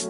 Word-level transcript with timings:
Hey 0.00 0.06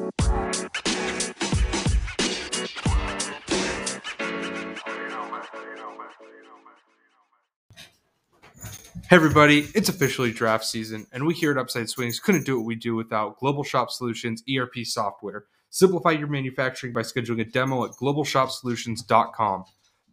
everybody, 9.11 9.67
it's 9.75 9.89
officially 9.89 10.31
draft 10.31 10.65
season, 10.65 11.09
and 11.13 11.27
we 11.27 11.35
here 11.35 11.51
at 11.51 11.59
Upside 11.59 11.91
Swings 11.91 12.21
couldn't 12.21 12.47
do 12.47 12.57
what 12.57 12.67
we 12.67 12.77
do 12.77 12.95
without 12.95 13.41
Global 13.41 13.65
Shop 13.65 13.91
Solutions 13.91 14.45
ERP 14.49 14.85
software. 14.85 15.47
Simplify 15.71 16.13
your 16.13 16.29
manufacturing 16.29 16.93
by 16.93 17.01
scheduling 17.01 17.41
a 17.41 17.45
demo 17.45 17.85
at 17.85 17.91
globalshopsolutions.com. 17.93 19.65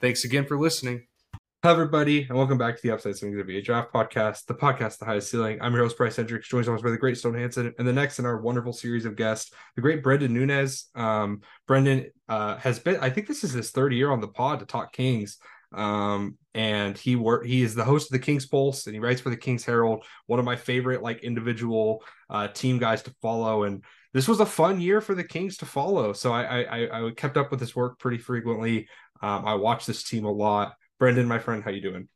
Thanks 0.01 0.23
again 0.23 0.47
for 0.47 0.57
listening. 0.57 1.05
Hello 1.63 1.73
everybody, 1.73 2.21
and 2.29 2.37
welcome 2.37 2.59
back 2.59 2.75
to 2.75 2.83
the 2.83 2.91
Upside 2.91 3.15
Swings 3.15 3.35
NBA 3.35 3.63
Draft 3.63 3.91
Podcast, 3.91 4.45
the 4.45 4.53
podcast 4.53 4.99
the 4.99 5.05
highest 5.05 5.31
ceiling. 5.31 5.57
I'm 5.59 5.73
your 5.73 5.81
host 5.81 5.97
Bryce 5.97 6.15
Hendricks, 6.15 6.47
joined 6.47 6.67
always 6.67 6.83
by 6.83 6.91
the 6.91 6.99
great 6.99 7.17
Stone 7.17 7.33
Hansen, 7.33 7.73
and 7.79 7.87
the 7.87 7.91
next 7.91 8.19
in 8.19 8.27
our 8.27 8.39
wonderful 8.39 8.71
series 8.71 9.05
of 9.05 9.15
guests, 9.15 9.51
the 9.75 9.81
great 9.81 10.03
Brenden 10.03 10.29
Nunes. 10.29 10.91
Um, 10.93 11.41
Brenden 11.67 12.11
uh, 12.29 12.57
has 12.57 12.77
been, 12.77 12.97
I 12.97 13.09
think 13.09 13.27
this 13.27 13.43
is 13.43 13.53
his 13.53 13.71
third 13.71 13.91
year 13.91 14.11
on 14.11 14.21
the 14.21 14.27
pod 14.27 14.59
to 14.59 14.67
talk 14.67 14.93
Kings. 14.93 15.39
Um 15.73 16.37
and 16.53 16.97
he 16.97 17.17
work 17.17 17.45
he 17.45 17.61
is 17.61 17.75
the 17.75 17.83
host 17.83 18.07
of 18.07 18.13
the 18.13 18.25
king's 18.25 18.45
pulse 18.45 18.85
and 18.85 18.95
he 18.95 19.01
writes 19.01 19.19
for 19.19 19.29
the 19.29 19.35
king's 19.35 19.65
herald 19.65 20.05
one 20.25 20.39
of 20.39 20.45
my 20.45 20.55
favorite 20.55 21.03
like 21.03 21.25
individual 21.25 22.01
uh 22.29 22.47
team 22.47 22.77
guys 22.77 23.01
to 23.01 23.13
follow. 23.21 23.63
And 23.63 23.83
this 24.13 24.29
was 24.29 24.39
a 24.39 24.45
fun 24.45 24.79
year 24.79 25.01
for 25.01 25.13
the 25.13 25.25
kings 25.25 25.57
to 25.57 25.65
follow. 25.65 26.13
So 26.13 26.31
i 26.31 26.61
i 26.61 27.07
i 27.07 27.11
kept 27.11 27.35
up 27.35 27.51
with 27.51 27.59
his 27.59 27.75
work 27.75 27.99
pretty 27.99 28.17
frequently. 28.17 28.87
Um 29.21 29.43
i 29.43 29.55
watched 29.55 29.87
this 29.87 30.03
team 30.03 30.23
a 30.23 30.31
lot 30.31 30.71
brenden 30.99 31.27
my 31.27 31.39
friend 31.39 31.63
how 31.63 31.71
you 31.71 31.81
doing? 31.81 32.07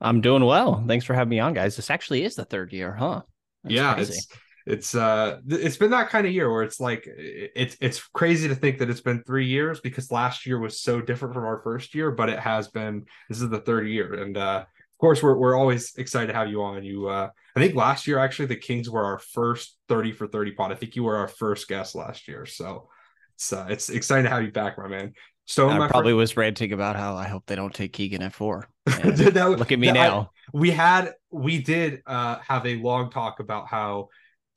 I'm 0.00 0.20
doing 0.20 0.44
well. 0.44 0.84
Thanks 0.86 1.04
for 1.04 1.14
having 1.14 1.30
me 1.30 1.40
on 1.40 1.54
guys. 1.54 1.76
This 1.76 1.90
actually 1.90 2.24
is 2.24 2.34
the 2.34 2.44
third 2.44 2.72
year 2.72 2.92
huh? 2.94 3.22
That's 3.62 3.74
yeah 3.74 3.94
crazy. 3.94 4.12
it's 4.12 4.28
it's 4.66 4.94
uh 4.94 5.40
it's 5.48 5.76
been 5.76 5.90
that 5.90 6.08
kind 6.08 6.26
of 6.26 6.32
year 6.32 6.50
where 6.50 6.62
it's 6.62 6.80
like 6.80 7.04
it's 7.06 7.76
it's 7.80 8.02
crazy 8.08 8.48
to 8.48 8.54
think 8.54 8.78
that 8.78 8.90
it's 8.90 9.00
been 9.00 9.22
three 9.22 9.46
years 9.46 9.80
because 9.80 10.10
last 10.10 10.46
year 10.46 10.58
was 10.58 10.80
so 10.80 11.00
different 11.00 11.34
from 11.34 11.44
our 11.44 11.60
first 11.62 11.94
year 11.94 12.10
but 12.10 12.28
it 12.28 12.38
has 12.38 12.68
been 12.68 13.04
this 13.28 13.40
is 13.40 13.48
the 13.48 13.60
third 13.60 13.88
year. 13.88 14.14
And 14.14 14.36
uh 14.36 14.64
of 14.66 14.98
course 14.98 15.22
we're, 15.22 15.36
we're 15.36 15.56
always 15.56 15.94
excited 15.96 16.28
to 16.28 16.34
have 16.38 16.48
you 16.48 16.62
on. 16.62 16.82
You 16.84 17.08
uh 17.08 17.28
i 17.56 17.60
think 17.60 17.74
last 17.74 18.06
year 18.06 18.18
actually 18.18 18.46
the 18.46 18.56
kings 18.56 18.90
were 18.90 19.04
our 19.04 19.18
first 19.18 19.76
30 19.88 20.12
for 20.12 20.26
30 20.26 20.52
pod 20.52 20.72
i 20.72 20.74
think 20.74 20.96
you 20.96 21.04
were 21.04 21.16
our 21.16 21.28
first 21.28 21.68
guest 21.68 21.94
last 21.94 22.28
year. 22.28 22.46
So 22.46 22.88
it's 23.34 23.52
uh, 23.52 23.66
it's 23.68 23.90
exciting 23.90 24.24
to 24.24 24.30
have 24.30 24.42
you 24.42 24.52
back 24.52 24.78
my 24.78 24.88
man 24.88 25.12
so 25.46 25.68
I 25.68 25.76
probably 25.88 26.10
friend, 26.10 26.16
was 26.16 26.36
ranting 26.36 26.72
about 26.72 26.96
how 26.96 27.16
I 27.16 27.28
hope 27.28 27.44
they 27.46 27.56
don't 27.56 27.74
take 27.74 27.92
Keegan 27.92 28.22
at 28.22 28.32
four. 28.32 28.68
that, 28.86 29.56
look 29.58 29.72
at 29.72 29.78
me 29.78 29.92
now. 29.92 30.20
I, 30.20 30.48
we 30.52 30.70
had 30.70 31.12
we 31.30 31.62
did 31.62 32.02
uh, 32.06 32.38
have 32.46 32.66
a 32.66 32.76
long 32.76 33.10
talk 33.10 33.40
about 33.40 33.68
how 33.68 34.08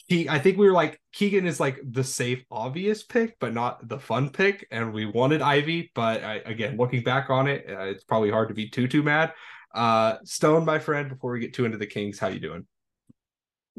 he 0.07 0.27
I 0.27 0.39
think 0.39 0.57
we 0.57 0.65
were 0.65 0.73
like 0.73 0.99
Keegan 1.13 1.45
is 1.45 1.59
like 1.59 1.79
the 1.83 2.03
safe 2.03 2.43
obvious 2.49 3.03
pick 3.03 3.37
but 3.39 3.53
not 3.53 3.87
the 3.87 3.99
fun 3.99 4.29
pick 4.29 4.65
and 4.71 4.93
we 4.93 5.05
wanted 5.05 5.41
Ivey. 5.41 5.91
but 5.93 6.23
I, 6.23 6.35
again 6.45 6.77
looking 6.77 7.03
back 7.03 7.29
on 7.29 7.47
it 7.47 7.65
uh, 7.69 7.83
it's 7.83 8.03
probably 8.03 8.31
hard 8.31 8.47
to 8.47 8.53
be 8.53 8.69
too 8.69 8.87
too 8.87 9.03
mad 9.03 9.33
uh 9.75 10.15
Stone 10.23 10.65
my 10.65 10.79
friend 10.79 11.09
before 11.09 11.33
we 11.33 11.39
get 11.39 11.53
too 11.53 11.65
into 11.65 11.77
the 11.77 11.85
Kings 11.85 12.19
how 12.19 12.27
you 12.27 12.39
doing 12.39 12.65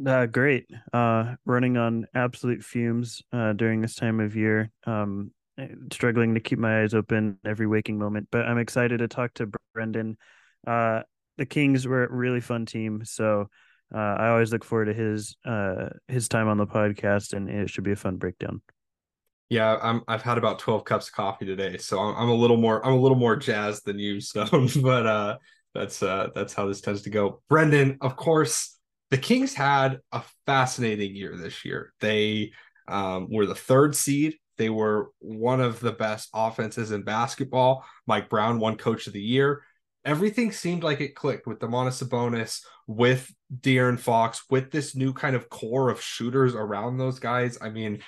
uh 0.06 0.27
great 0.27 0.67
uh 0.92 1.34
running 1.45 1.77
on 1.77 2.06
absolute 2.14 2.62
fumes 2.62 3.23
uh 3.33 3.53
during 3.55 3.81
this 3.81 3.95
time 3.95 4.20
of 4.20 4.36
year 4.36 4.70
um 4.86 5.33
struggling 5.92 6.34
to 6.34 6.41
keep 6.41 6.59
my 6.59 6.83
eyes 6.83 6.95
open 6.95 7.39
every 7.45 7.67
waking 7.67 7.98
moment 7.98 8.28
but 8.31 8.47
I'm 8.47 8.59
excited 8.59 8.98
to 8.98 9.09
talk 9.09 9.34
to 9.34 9.51
Brenden 9.77 10.17
uh 10.67 11.03
the 11.37 11.47
Kings 11.47 11.87
were 11.87 12.05
a 12.05 12.12
really 12.12 12.41
fun 12.41 12.67
team 12.67 13.05
so 13.05 13.48
uh, 13.95 13.98
I 13.98 14.29
always 14.29 14.53
look 14.53 14.64
forward 14.64 14.86
to 14.86 14.95
his 14.95 15.36
uh, 15.47 15.89
his 16.09 16.29
time 16.29 16.48
on 16.48 16.59
the 16.59 16.67
podcast, 16.67 17.33
and 17.33 17.48
it 17.48 17.70
should 17.70 17.84
be 17.84 17.92
a 17.92 17.97
fun 17.97 18.17
breakdown. 18.17 18.61
Yeah, 19.48 19.79
I'm. 19.81 20.03
I've 20.06 20.23
had 20.23 20.36
about 20.36 20.59
twelve 20.59 20.84
cups 20.84 21.09
of 21.09 21.14
coffee 21.14 21.47
today, 21.47 21.79
so 21.79 21.98
I'm, 21.98 22.14
I'm 22.17 22.29
a 22.29 22.34
little 22.34 22.59
more. 22.59 22.84
I'm 22.84 22.92
a 22.92 23.01
little 23.01 23.17
more 23.17 23.36
jazzed 23.36 23.86
than 23.86 23.98
you, 23.98 24.20
Stone. 24.20 24.69
but 24.83 25.06
uh, 25.06 25.39
that's 25.74 26.02
uh, 26.02 26.29
that's 26.35 26.52
how 26.52 26.67
this 26.67 26.83
tends 26.83 27.02
to 27.02 27.11
go. 27.11 27.41
Brenden, 27.51 27.97
of 28.02 28.17
course, 28.17 28.79
the 29.11 29.18
Kings 29.18 29.55
had 29.55 30.01
a 30.13 30.23
fascinating 30.45 31.17
year 31.17 31.35
this 31.36 31.64
year. 31.64 31.95
They 32.01 32.52
um, 32.89 33.29
were 33.30 33.47
the 33.47 33.55
third 33.55 33.97
seed. 33.97 34.35
They 34.58 34.69
were 34.69 35.11
one 35.20 35.61
of 35.61 35.80
the 35.80 35.92
best 35.92 36.29
offenses 36.35 36.91
in 36.91 37.02
basketball. 37.02 37.85
Mike 38.07 38.29
Brown 38.29 38.58
won 38.58 38.77
Coach 38.77 39.07
of 39.07 39.13
the 39.14 39.23
Year 39.23 39.63
everything 40.08 40.52
seemed 40.52 40.83
like 40.83 41.02
it 41.02 41.14
clicked 41.14 41.46
with 41.46 41.58
Domantas 41.58 42.02
Sabonis, 42.02 42.63
with 42.86 43.30
De'Aaron 43.61 44.01
Fox, 44.01 44.42
with 44.48 44.70
this 44.70 44.97
new 44.97 45.13
kind 45.13 45.36
of 45.36 45.51
core 45.51 45.91
of 45.91 46.01
shooters 46.01 46.55
around 46.55 46.97
those 46.97 47.18
guys. 47.18 47.58
I 47.61 47.68
mean, 47.68 48.02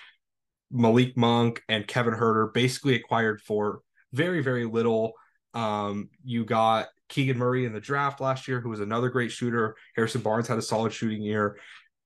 Malik 0.71 1.15
Monk 1.16 1.62
and 1.69 1.87
Kevin 1.87 2.15
Huerter 2.15 2.55
basically 2.55 2.94
acquired 2.94 3.43
for 3.43 3.81
very, 4.15 4.43
very 4.43 4.65
little. 4.65 5.12
Um, 5.53 6.09
you 6.25 6.47
got 6.47 6.89
Keegan 7.10 7.37
Murray 7.37 7.66
in 7.66 7.75
the 7.75 7.81
draft 7.81 8.21
last 8.21 8.49
year, 8.49 8.60
who 8.60 8.71
was 8.71 8.81
another 8.81 9.10
great 9.10 9.31
shooter. 9.31 9.77
Harrison 9.94 10.22
Barnes 10.22 10.49
had 10.49 10.59
a 10.59 10.62
solid 10.62 10.94
shooting 10.94 11.22
year. 11.22 11.59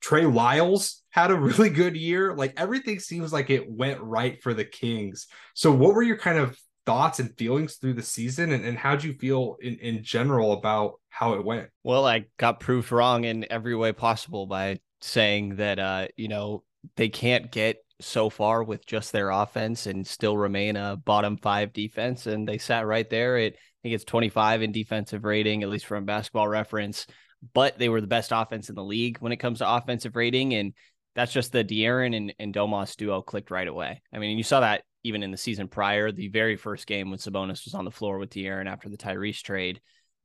Trey 0.05 0.27
Lyles 0.27 1.03
had 1.09 1.31
a 1.31 1.35
really 1.41 1.71
good 1.71 1.97
year. 1.97 2.35
Like 2.35 2.53
everything 2.59 3.01
seems 3.01 3.33
like 3.33 3.49
it 3.49 3.71
went 3.71 4.01
right 4.03 4.43
for 4.43 4.53
the 4.53 4.65
Kings. 4.65 5.29
So, 5.55 5.73
what 5.73 5.95
were 5.95 6.03
your 6.03 6.19
kind 6.19 6.39
of 6.39 6.59
thoughts 6.85 7.19
and 7.19 7.35
feelings 7.39 7.77
through 7.77 7.95
the 7.95 8.03
season 8.03 8.53
and, 8.53 8.63
and 8.63 8.77
how 8.77 8.95
do 8.95 9.09
you 9.09 9.15
feel 9.15 9.57
in, 9.63 9.77
in 9.77 10.05
general 10.05 10.53
about 10.53 11.01
how 11.09 11.33
it 11.33 11.43
went 11.43 11.71
well 11.83 12.07
i 12.07 12.23
got 12.37 12.61
proved 12.61 12.93
wrong 12.93 13.25
in 13.25 13.51
every 13.51 13.75
way 13.75 13.91
possible 13.91 14.47
by 14.47 14.79
saying 15.01 15.57
that 15.57 15.79
uh 15.79 16.07
you 16.19 16.29
know 16.29 16.63
they 16.97 17.09
can't 17.09 17.51
get 17.51 17.79
so 18.03 18.29
far 18.29 18.63
with 18.63 18.85
just 18.85 19.13
their 19.13 19.31
offense 19.31 19.87
and 19.87 20.07
still 20.07 20.37
remain 20.37 20.77
a 20.77 20.95
bottom 20.95 21.39
five 21.39 21.73
defense 21.73 22.27
and 22.27 22.47
they 22.47 22.59
sat 22.59 22.87
right 22.87 23.09
there 23.09 23.39
at 23.39 23.55
i 23.55 23.57
think 23.83 23.95
it's 23.95 24.05
25 24.05 24.61
in 24.61 24.71
defensive 24.71 25.25
rating 25.25 25.63
at 25.63 25.71
least 25.71 25.87
from 25.87 26.05
basketball 26.05 26.49
reference 26.49 27.07
but 27.53 27.79
they 27.79 27.89
were 27.89 28.01
the 28.01 28.07
best 28.07 28.33
offense 28.35 28.69
in 28.69 28.75
the 28.75 28.85
league 28.85 29.19
when 29.19 29.33
it 29.33 29.37
comes 29.37 29.59
to 29.59 29.71
offensive 29.71 30.17
rating 30.17 30.55
and 30.55 30.73
that's 31.15 31.33
just 31.33 31.53
the 31.53 31.65
De'Aaron 31.65 32.17
and, 32.17 32.35
and 32.39 32.55
Domas 32.55 32.97
duo 32.97 33.23
clicked 33.23 33.51
right 33.51 33.69
away. 33.69 34.03
I 34.13 34.19
mean, 34.19 34.37
you 34.37 34.43
saw 34.43 34.61
that 34.61 34.83
even 35.05 35.23
in 35.23 35.31
the 35.31 35.37
season 35.37 35.69
prior, 35.69 36.11
the 36.11 36.29
very 36.29 36.57
first 36.57 36.87
game 36.87 37.11
when 37.11 37.19
Sabonis 37.19 37.65
was 37.65 37.75
on 37.75 37.85
the 37.85 37.91
floor 37.91 38.19
with 38.19 38.31
De'Aaron 38.31 38.67
after 38.67 38.89
the 38.89 38.97
Tyrese 38.97 39.43
trade, 39.43 39.81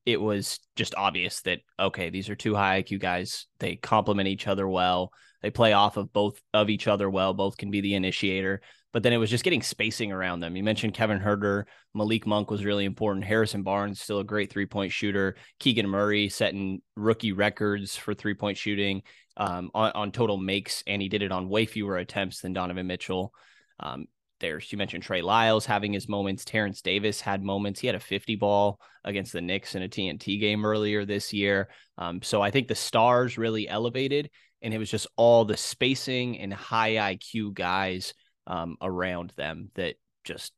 it 0.05 0.19
was 0.19 0.59
just 0.75 0.95
obvious 0.95 1.41
that 1.41 1.59
okay, 1.79 2.09
these 2.09 2.29
are 2.29 2.35
two 2.35 2.55
high 2.55 2.81
IQ 2.81 2.99
guys. 2.99 3.45
They 3.59 3.75
complement 3.75 4.27
each 4.27 4.47
other 4.47 4.67
well. 4.67 5.11
They 5.41 5.51
play 5.51 5.73
off 5.73 5.97
of 5.97 6.11
both 6.11 6.41
of 6.53 6.69
each 6.69 6.87
other 6.87 7.09
well. 7.09 7.33
Both 7.33 7.57
can 7.57 7.71
be 7.71 7.81
the 7.81 7.95
initiator. 7.95 8.61
But 8.91 9.03
then 9.03 9.13
it 9.13 9.17
was 9.17 9.29
just 9.29 9.43
getting 9.43 9.61
spacing 9.61 10.11
around 10.11 10.39
them. 10.39 10.55
You 10.55 10.63
mentioned 10.63 10.95
Kevin 10.95 11.19
Huerter, 11.19 11.65
Malik 11.93 12.25
Monk 12.25 12.49
was 12.49 12.65
really 12.65 12.85
important. 12.85 13.25
Harrison 13.25 13.61
Barnes 13.61 14.01
still 14.01 14.19
a 14.19 14.23
great 14.23 14.51
three 14.51 14.65
point 14.65 14.91
shooter. 14.91 15.35
Keegan 15.59 15.87
Murray 15.87 16.29
setting 16.29 16.81
rookie 16.95 17.31
records 17.31 17.95
for 17.95 18.13
three 18.13 18.33
point 18.33 18.57
shooting 18.57 19.03
um, 19.37 19.69
on, 19.73 19.91
on 19.91 20.11
total 20.11 20.37
makes, 20.37 20.83
and 20.87 21.01
he 21.01 21.09
did 21.09 21.21
it 21.21 21.31
on 21.31 21.49
way 21.49 21.65
fewer 21.65 21.97
attempts 21.97 22.41
than 22.41 22.53
Donovan 22.53 22.87
Mitchell. 22.87 23.31
Um, 23.79 24.07
there's 24.39 24.71
you 24.71 24.77
mentioned 24.77 25.03
Trey 25.03 25.21
Lyles 25.21 25.65
having 25.65 25.93
his 25.93 26.07
moments. 26.07 26.45
Terence 26.45 26.81
Davis 26.81 27.21
had 27.21 27.43
moments. 27.43 27.79
He 27.79 27.87
had 27.87 27.95
a 27.95 27.99
50 27.99 28.35
ball 28.35 28.79
against 29.03 29.33
the 29.33 29.41
Knicks 29.41 29.75
in 29.75 29.83
a 29.83 29.89
TNT 29.89 30.39
game 30.39 30.65
earlier 30.65 31.05
this 31.05 31.33
year. 31.33 31.69
Um, 31.97 32.21
so 32.21 32.41
I 32.41 32.51
think 32.51 32.67
the 32.67 32.75
stars 32.75 33.37
really 33.37 33.67
elevated, 33.67 34.29
and 34.61 34.73
it 34.73 34.77
was 34.77 34.89
just 34.89 35.07
all 35.15 35.45
the 35.45 35.57
spacing 35.57 36.39
and 36.39 36.53
high 36.53 37.15
IQ 37.15 37.53
guys 37.53 38.13
um, 38.49 38.75
around 38.81 39.31
them 39.37 39.69
that 39.75 39.95
just 40.25 40.51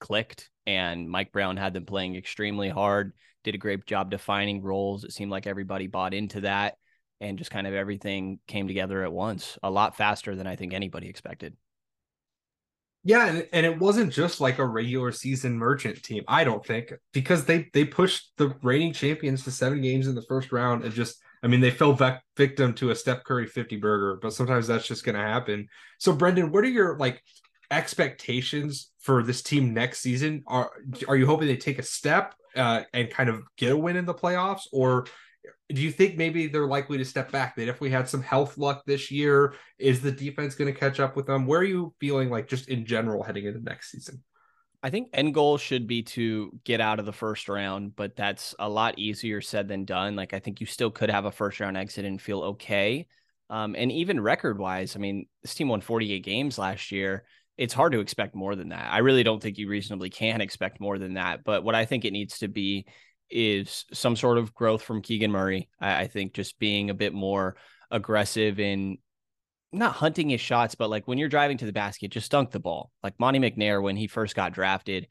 clicked. 0.00 0.50
And 0.66 1.08
Mike 1.08 1.32
Brown 1.32 1.56
had 1.56 1.72
them 1.72 1.86
playing 1.86 2.16
extremely 2.16 2.68
hard. 2.68 3.12
Did 3.44 3.54
a 3.54 3.58
great 3.58 3.86
job 3.86 4.10
defining 4.10 4.60
roles. 4.60 5.04
It 5.04 5.12
seemed 5.12 5.30
like 5.30 5.46
everybody 5.46 5.86
bought 5.86 6.12
into 6.12 6.40
that, 6.42 6.74
and 7.20 7.38
just 7.38 7.52
kind 7.52 7.66
of 7.66 7.74
everything 7.74 8.40
came 8.48 8.66
together 8.66 9.04
at 9.04 9.12
once, 9.12 9.56
a 9.62 9.70
lot 9.70 9.96
faster 9.96 10.34
than 10.34 10.48
I 10.48 10.56
think 10.56 10.74
anybody 10.74 11.08
expected. 11.08 11.56
Yeah, 13.04 13.26
and, 13.26 13.46
and 13.52 13.64
it 13.64 13.78
wasn't 13.78 14.12
just 14.12 14.40
like 14.40 14.58
a 14.58 14.66
regular 14.66 15.12
season 15.12 15.56
merchant 15.56 16.02
team, 16.02 16.24
I 16.26 16.42
don't 16.42 16.66
think, 16.66 16.92
because 17.12 17.44
they 17.44 17.70
they 17.72 17.84
pushed 17.84 18.32
the 18.36 18.56
reigning 18.64 18.92
champions 18.92 19.44
to 19.44 19.52
seven 19.52 19.80
games 19.80 20.08
in 20.08 20.16
the 20.16 20.22
first 20.28 20.50
round 20.50 20.82
and 20.82 20.92
just 20.92 21.22
I 21.46 21.48
mean 21.48 21.60
they 21.60 21.70
fell 21.70 21.92
vec- 21.92 22.24
victim 22.36 22.74
to 22.74 22.90
a 22.90 22.94
Steph 22.96 23.22
Curry 23.22 23.46
50 23.46 23.76
burger, 23.76 24.18
but 24.20 24.32
sometimes 24.32 24.66
that's 24.66 24.84
just 24.84 25.04
gonna 25.04 25.22
happen. 25.22 25.68
So 26.00 26.12
Brenden, 26.12 26.50
what 26.50 26.64
are 26.64 26.68
your 26.68 26.98
like 26.98 27.22
expectations 27.70 28.90
for 28.98 29.22
this 29.22 29.42
team 29.42 29.72
next 29.72 30.00
season? 30.00 30.42
Are 30.48 30.72
are 31.06 31.14
you 31.14 31.24
hoping 31.24 31.46
they 31.46 31.56
take 31.56 31.78
a 31.78 31.84
step 31.84 32.34
uh, 32.56 32.82
and 32.92 33.08
kind 33.10 33.28
of 33.28 33.44
get 33.56 33.70
a 33.70 33.76
win 33.76 33.94
in 33.94 34.06
the 34.06 34.12
playoffs, 34.12 34.62
or 34.72 35.06
do 35.68 35.80
you 35.80 35.92
think 35.92 36.16
maybe 36.16 36.48
they're 36.48 36.66
likely 36.66 36.98
to 36.98 37.04
step 37.04 37.30
back? 37.30 37.54
That 37.54 37.68
if 37.68 37.80
we 37.80 37.90
had 37.90 38.08
some 38.08 38.22
health 38.22 38.58
luck 38.58 38.82
this 38.84 39.12
year, 39.12 39.54
is 39.78 40.00
the 40.00 40.10
defense 40.10 40.56
going 40.56 40.74
to 40.74 40.80
catch 40.80 40.98
up 40.98 41.14
with 41.14 41.26
them? 41.26 41.46
Where 41.46 41.60
are 41.60 41.64
you 41.64 41.94
feeling 42.00 42.28
like 42.28 42.48
just 42.48 42.68
in 42.68 42.86
general 42.86 43.22
heading 43.22 43.46
into 43.46 43.60
next 43.60 43.92
season? 43.92 44.24
I 44.86 44.90
think 44.90 45.08
end 45.12 45.34
goal 45.34 45.58
should 45.58 45.88
be 45.88 46.04
to 46.04 46.56
get 46.62 46.80
out 46.80 47.00
of 47.00 47.06
the 47.06 47.12
first 47.12 47.48
round, 47.48 47.96
but 47.96 48.14
that's 48.14 48.54
a 48.60 48.68
lot 48.68 49.00
easier 49.00 49.40
said 49.40 49.66
than 49.66 49.84
done. 49.84 50.14
Like 50.14 50.32
I 50.32 50.38
think 50.38 50.60
you 50.60 50.66
still 50.68 50.92
could 50.92 51.10
have 51.10 51.24
a 51.24 51.32
first 51.32 51.58
round 51.58 51.76
exit 51.76 52.04
and 52.04 52.22
feel 52.22 52.40
okay. 52.42 53.08
Um, 53.50 53.74
and 53.76 53.90
even 53.90 54.20
record 54.20 54.60
wise, 54.60 54.94
I 54.94 55.00
mean, 55.00 55.26
this 55.42 55.56
team 55.56 55.66
won 55.66 55.80
48 55.80 56.22
games 56.22 56.56
last 56.56 56.92
year. 56.92 57.24
It's 57.58 57.74
hard 57.74 57.94
to 57.94 57.98
expect 57.98 58.36
more 58.36 58.54
than 58.54 58.68
that. 58.68 58.92
I 58.92 58.98
really 58.98 59.24
don't 59.24 59.42
think 59.42 59.58
you 59.58 59.68
reasonably 59.68 60.08
can 60.08 60.40
expect 60.40 60.78
more 60.78 60.98
than 60.98 61.14
that. 61.14 61.42
But 61.42 61.64
what 61.64 61.74
I 61.74 61.84
think 61.84 62.04
it 62.04 62.12
needs 62.12 62.38
to 62.38 62.46
be 62.46 62.86
is 63.28 63.86
some 63.92 64.14
sort 64.14 64.38
of 64.38 64.54
growth 64.54 64.82
from 64.82 65.02
Keegan 65.02 65.32
Murray. 65.32 65.68
I, 65.80 66.02
I 66.02 66.06
think 66.06 66.32
just 66.32 66.60
being 66.60 66.90
a 66.90 66.94
bit 66.94 67.12
more 67.12 67.56
aggressive 67.90 68.60
in 68.60 68.98
not 69.78 69.94
hunting 69.94 70.30
his 70.30 70.40
shots, 70.40 70.74
but 70.74 70.90
like 70.90 71.06
when 71.06 71.18
you're 71.18 71.28
driving 71.28 71.58
to 71.58 71.66
the 71.66 71.72
basket, 71.72 72.10
just 72.10 72.30
dunk 72.30 72.50
the 72.50 72.60
ball. 72.60 72.90
Like 73.02 73.18
Monte 73.18 73.38
McNair, 73.38 73.82
when 73.82 73.96
he 73.96 74.06
first 74.06 74.34
got 74.34 74.52
drafted, 74.52 75.08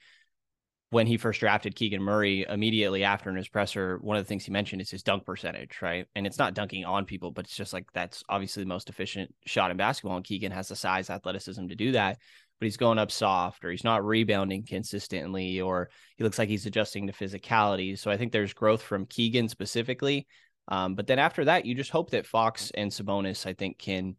when 0.91 1.07
he 1.07 1.17
first 1.17 1.39
drafted 1.39 1.75
Keegan 1.75 2.01
Murray, 2.01 2.45
immediately 2.47 3.03
after 3.03 3.29
in 3.29 3.35
his 3.35 3.50
presser, 3.50 3.97
one 4.01 4.17
of 4.17 4.23
the 4.23 4.27
things 4.27 4.45
he 4.45 4.51
mentioned 4.51 4.81
is 4.81 4.91
his 4.91 5.03
dunk 5.03 5.25
percentage, 5.25 5.81
right? 5.81 6.06
And 6.15 6.25
it's 6.25 6.38
not 6.38 6.53
dunking 6.53 6.85
on 6.85 7.06
people, 7.06 7.31
but 7.31 7.45
it's 7.45 7.56
just 7.56 7.73
like 7.73 7.85
that's 7.94 8.23
obviously 8.29 8.63
the 8.63 8.69
most 8.69 8.89
efficient 8.89 9.33
shot 9.45 9.71
in 9.71 9.77
basketball. 9.77 10.15
And 10.15 10.25
Keegan 10.25 10.51
has 10.51 10.67
the 10.67 10.75
size, 10.75 11.09
athleticism 11.09 11.67
to 11.67 11.75
do 11.75 11.91
that. 11.94 12.17
But 12.59 12.67
he's 12.67 12.77
going 12.77 13.00
up 13.00 13.12
soft, 13.12 13.65
or 13.65 13.71
he's 13.71 13.83
not 13.83 14.06
rebounding 14.06 14.65
consistently, 14.65 15.59
or 15.59 15.89
he 16.15 16.23
looks 16.23 16.39
like 16.39 16.47
he's 16.47 16.65
adjusting 16.65 17.07
to 17.07 17.13
physicality. 17.13 18.00
So 18.00 18.09
I 18.09 18.15
think 18.15 18.31
there's 18.31 18.53
growth 18.53 18.81
from 18.81 19.06
Keegan 19.07 19.50
specifically. 19.50 20.27
Um, 20.69 20.95
but 20.95 21.07
then 21.07 21.19
after 21.19 21.45
that, 21.45 21.65
you 21.65 21.75
just 21.75 21.91
hope 21.91 22.12
that 22.12 22.25
Fox 22.25 22.71
and 22.73 22.89
Sabonis, 22.89 23.45
I 23.45 23.53
think, 23.53 23.77
can 23.77 24.15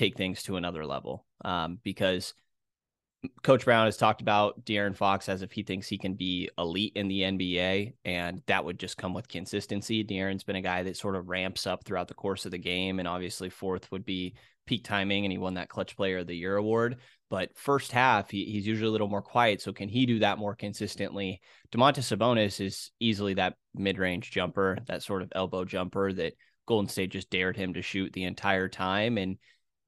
take 0.00 0.16
things 0.16 0.42
to 0.44 0.56
another 0.56 0.86
level 0.86 1.26
um, 1.44 1.78
because 1.84 2.32
Coach 3.42 3.66
Brown 3.66 3.84
has 3.84 3.98
talked 3.98 4.22
about 4.22 4.64
De'Aaron 4.64 4.96
Fox 4.96 5.28
as 5.28 5.42
if 5.42 5.52
he 5.52 5.62
thinks 5.62 5.86
he 5.86 5.98
can 5.98 6.14
be 6.14 6.48
elite 6.56 6.92
in 6.94 7.06
the 7.06 7.20
NBA, 7.20 7.92
and 8.06 8.42
that 8.46 8.64
would 8.64 8.78
just 8.78 8.96
come 8.96 9.12
with 9.12 9.28
consistency. 9.28 10.02
De'Aaron's 10.02 10.42
been 10.42 10.56
a 10.56 10.62
guy 10.62 10.82
that 10.84 10.96
sort 10.96 11.16
of 11.16 11.28
ramps 11.28 11.66
up 11.66 11.84
throughout 11.84 12.08
the 12.08 12.14
course 12.14 12.46
of 12.46 12.50
the 12.50 12.58
game, 12.58 12.98
and 12.98 13.06
obviously 13.06 13.50
fourth 13.50 13.92
would 13.92 14.06
be 14.06 14.34
peak 14.66 14.84
timing, 14.84 15.26
and 15.26 15.32
he 15.32 15.38
won 15.38 15.54
that 15.54 15.68
Clutch 15.68 15.96
Player 15.96 16.18
of 16.18 16.28
the 16.28 16.36
Year 16.36 16.56
award. 16.56 16.96
But 17.28 17.50
first 17.58 17.92
half, 17.92 18.30
he, 18.30 18.46
he's 18.46 18.66
usually 18.66 18.88
a 18.88 18.92
little 18.92 19.06
more 19.06 19.22
quiet. 19.22 19.60
So 19.60 19.72
can 19.72 19.90
he 19.90 20.06
do 20.06 20.20
that 20.20 20.38
more 20.38 20.54
consistently? 20.54 21.40
Domantas 21.72 22.16
Sabonis 22.16 22.58
is 22.64 22.90
easily 23.00 23.34
that 23.34 23.54
mid-range 23.74 24.30
jumper, 24.30 24.78
that 24.86 25.02
sort 25.02 25.20
of 25.20 25.32
elbow 25.34 25.66
jumper 25.66 26.10
that 26.14 26.32
Golden 26.66 26.88
State 26.88 27.12
just 27.12 27.30
dared 27.30 27.56
him 27.56 27.74
to 27.74 27.82
shoot 27.82 28.12
the 28.14 28.24
entire 28.24 28.68
time, 28.68 29.18
and 29.18 29.36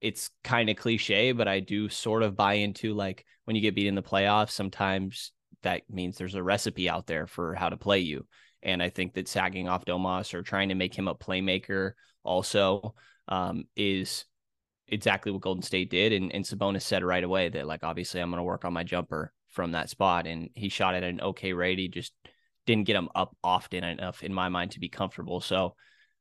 it's 0.03 0.29
kind 0.43 0.69
of 0.69 0.75
cliche, 0.75 1.31
but 1.31 1.47
I 1.47 1.61
do 1.61 1.87
sort 1.87 2.23
of 2.23 2.35
buy 2.35 2.55
into 2.55 2.93
like 2.93 3.25
when 3.45 3.55
you 3.55 3.61
get 3.61 3.73
beat 3.73 3.87
in 3.87 3.95
the 3.95 4.03
playoffs, 4.03 4.51
sometimes 4.51 5.31
that 5.63 5.83
means 5.89 6.17
there's 6.17 6.35
a 6.35 6.43
recipe 6.43 6.89
out 6.89 7.07
there 7.07 7.25
for 7.25 7.55
how 7.55 7.69
to 7.69 7.77
play 7.77 7.99
you. 7.99 8.27
And 8.61 8.83
I 8.83 8.89
think 8.89 9.13
that 9.13 9.29
sagging 9.29 9.69
off 9.69 9.85
Domas 9.85 10.33
or 10.33 10.41
trying 10.41 10.69
to 10.69 10.75
make 10.75 10.93
him 10.93 11.07
a 11.07 11.15
playmaker 11.15 11.93
also 12.23 12.95
um, 13.29 13.63
is 13.77 14.25
exactly 14.89 15.31
what 15.31 15.41
Golden 15.41 15.63
State 15.63 15.89
did. 15.89 16.11
And, 16.11 16.33
and 16.33 16.43
Sabonis 16.43 16.81
said 16.81 17.03
right 17.03 17.23
away 17.23 17.47
that, 17.49 17.65
like, 17.65 17.83
obviously, 17.83 18.21
I'm 18.21 18.29
going 18.29 18.39
to 18.39 18.43
work 18.43 18.65
on 18.65 18.73
my 18.73 18.83
jumper 18.83 19.31
from 19.49 19.71
that 19.71 19.89
spot. 19.89 20.27
And 20.27 20.49
he 20.53 20.67
shot 20.67 20.95
at 20.95 21.03
an 21.03 21.21
okay 21.21 21.53
rate. 21.53 21.79
He 21.79 21.87
just 21.87 22.13
didn't 22.65 22.87
get 22.87 22.95
him 22.95 23.09
up 23.15 23.35
often 23.43 23.83
enough, 23.83 24.23
in 24.23 24.33
my 24.33 24.49
mind, 24.49 24.71
to 24.71 24.79
be 24.79 24.89
comfortable. 24.89 25.41
So 25.41 25.75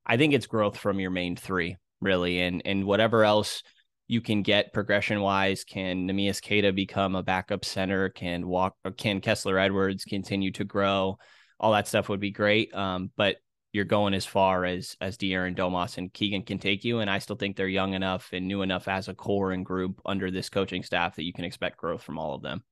I 0.07 0.17
think 0.17 0.35
it's 0.35 0.47
growth 0.47 0.77
from 0.77 1.01
your 1.01 1.11
main 1.11 1.37
three 1.37 1.77
really. 2.03 2.41
And 2.41 2.63
and 2.65 2.85
whatever 2.85 3.25
else 3.25 3.63
you 4.09 4.21
can 4.21 4.43
get 4.43 4.73
progression 4.75 5.21
wise, 5.21 5.65
can 5.65 6.09
Neemias 6.09 6.43
Queta 6.43 6.73
become 6.73 7.15
a 7.15 7.23
backup 7.23 7.65
center? 7.65 8.11
Can 8.11 8.47
walk 8.47 8.77
can 8.99 9.21
Kessler 9.21 9.59
Edwards 9.59 10.05
continue 10.05 10.51
to 10.53 10.65
grow? 10.65 11.17
All 11.59 11.73
that 11.73 11.89
stuff 11.89 12.09
would 12.09 12.21
be 12.21 12.31
great. 12.31 12.75
Um, 12.75 13.11
but 13.17 13.37
you're 13.73 13.85
going 13.87 14.13
as 14.13 14.27
far 14.27 14.65
as 14.67 14.97
as 15.01 15.17
De'Aaron 15.17 15.57
Domas 15.57 15.97
and 15.97 16.13
Keegan 16.13 16.43
can 16.43 16.59
take 16.59 16.85
you. 16.85 17.01
And 17.01 17.09
I 17.09 17.19
still 17.19 17.37
think 17.37 17.57
they're 17.57 17.69
young 17.69 17.95
enough 17.95 18.29
and 18.33 18.47
new 18.47 18.63
enough 18.63 18.87
as 18.87 19.09
a 19.09 19.15
core 19.15 19.53
and 19.53 19.65
group 19.65 20.01
under 20.05 20.31
this 20.31 20.51
coaching 20.51 20.83
staff 20.83 21.17
that 21.17 21.25
you 21.25 21.33
can 21.33 21.45
expect 21.45 21.79
growth 21.79 22.03
from 22.03 22.19
all 22.19 22.35
of 22.35 22.43
them. 22.43 22.63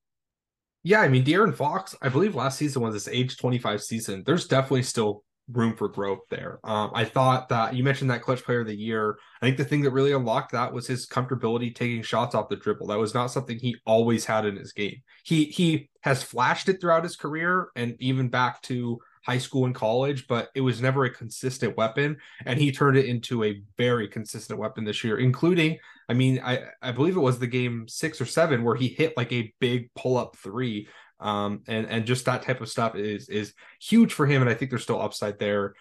Yeah, 0.83 1.01
I 1.01 1.09
mean 1.09 1.25
De'Aaron 1.25 1.55
Fox, 1.55 1.95
I 2.03 2.09
believe 2.09 2.35
last 2.35 2.59
season 2.59 2.83
was 2.83 2.95
his 2.95 3.09
age 3.09 3.37
25 3.39 3.83
season. 3.83 4.23
There's 4.25 4.47
definitely 4.47 4.83
still 4.83 5.25
room 5.53 5.77
for 5.77 5.89
growth 5.89 6.21
there. 6.31 6.61
Um, 6.65 6.91
I 6.95 7.05
thought 7.05 7.49
that 7.49 7.75
you 7.75 7.85
mentioned 7.85 8.11
that 8.11 8.23
clutch 8.23 8.45
player 8.45 8.61
of 8.61 8.67
the 8.67 8.77
year. 8.77 9.19
I 9.41 9.47
think 9.47 9.57
the 9.57 9.65
thing 9.65 9.83
that 9.83 9.91
really 9.91 10.13
unlocked 10.13 10.53
that 10.53 10.73
was 10.73 10.87
his 10.87 11.07
comfortability 11.07 11.75
taking 11.75 12.03
shots 12.03 12.35
off 12.35 12.49
the 12.49 12.57
dribble. 12.57 12.89
That 12.89 12.99
was 12.99 13.15
not 13.15 13.31
something 13.31 13.59
he 13.59 13.77
always 13.87 14.25
had 14.25 14.45
in 14.47 14.57
his 14.57 14.73
game. 14.73 15.03
He 15.25 15.45
he 15.45 15.91
has 16.03 16.23
flashed 16.23 16.69
it 16.69 16.81
throughout 16.81 17.05
his 17.05 17.17
career 17.17 17.69
and 17.77 17.97
even 17.99 18.29
back 18.29 18.63
to 18.63 19.01
high 19.25 19.39
school 19.39 19.67
and 19.67 19.75
college, 19.75 20.27
but 20.29 20.49
it 20.55 20.61
was 20.63 20.81
never 20.81 21.05
a 21.05 21.11
consistent 21.11 21.77
weapon. 21.77 22.17
And 22.47 22.59
he 22.59 22.73
turned 22.73 22.97
it 22.97 23.07
into 23.07 23.45
a 23.45 23.61
very 23.77 24.09
consistent 24.09 24.59
weapon 24.59 24.85
this 24.85 25.05
year, 25.05 25.19
including, 25.19 25.79
I 26.09 26.15
mean, 26.15 26.41
I, 26.43 26.65
I 26.81 26.93
believe 26.93 27.17
it 27.17 27.21
was 27.21 27.39
the 27.39 27.47
game 27.47 27.87
six 27.87 28.21
or 28.21 28.25
seven 28.25 28.65
where 28.65 28.77
he 28.77 28.89
hit 28.89 29.17
like 29.17 29.33
a 29.33 29.53
big 29.61 29.93
pull 29.95 30.17
up 30.17 30.37
three 30.37 30.89
um, 31.21 31.63
and 31.69 31.87
and 31.87 32.07
just 32.07 32.25
that 32.25 32.43
type 32.43 32.61
of 32.61 32.69
stuff 32.69 32.97
is 32.97 33.29
is 33.29 33.55
huge 33.81 34.13
for 34.13 34.27
him, 34.27 34.43
and 34.43 34.51
I 34.51 34.55
think 34.55 34.71
there's 34.71 34.83
still 34.83 35.01
upside 35.01 35.39
there. 35.39 35.75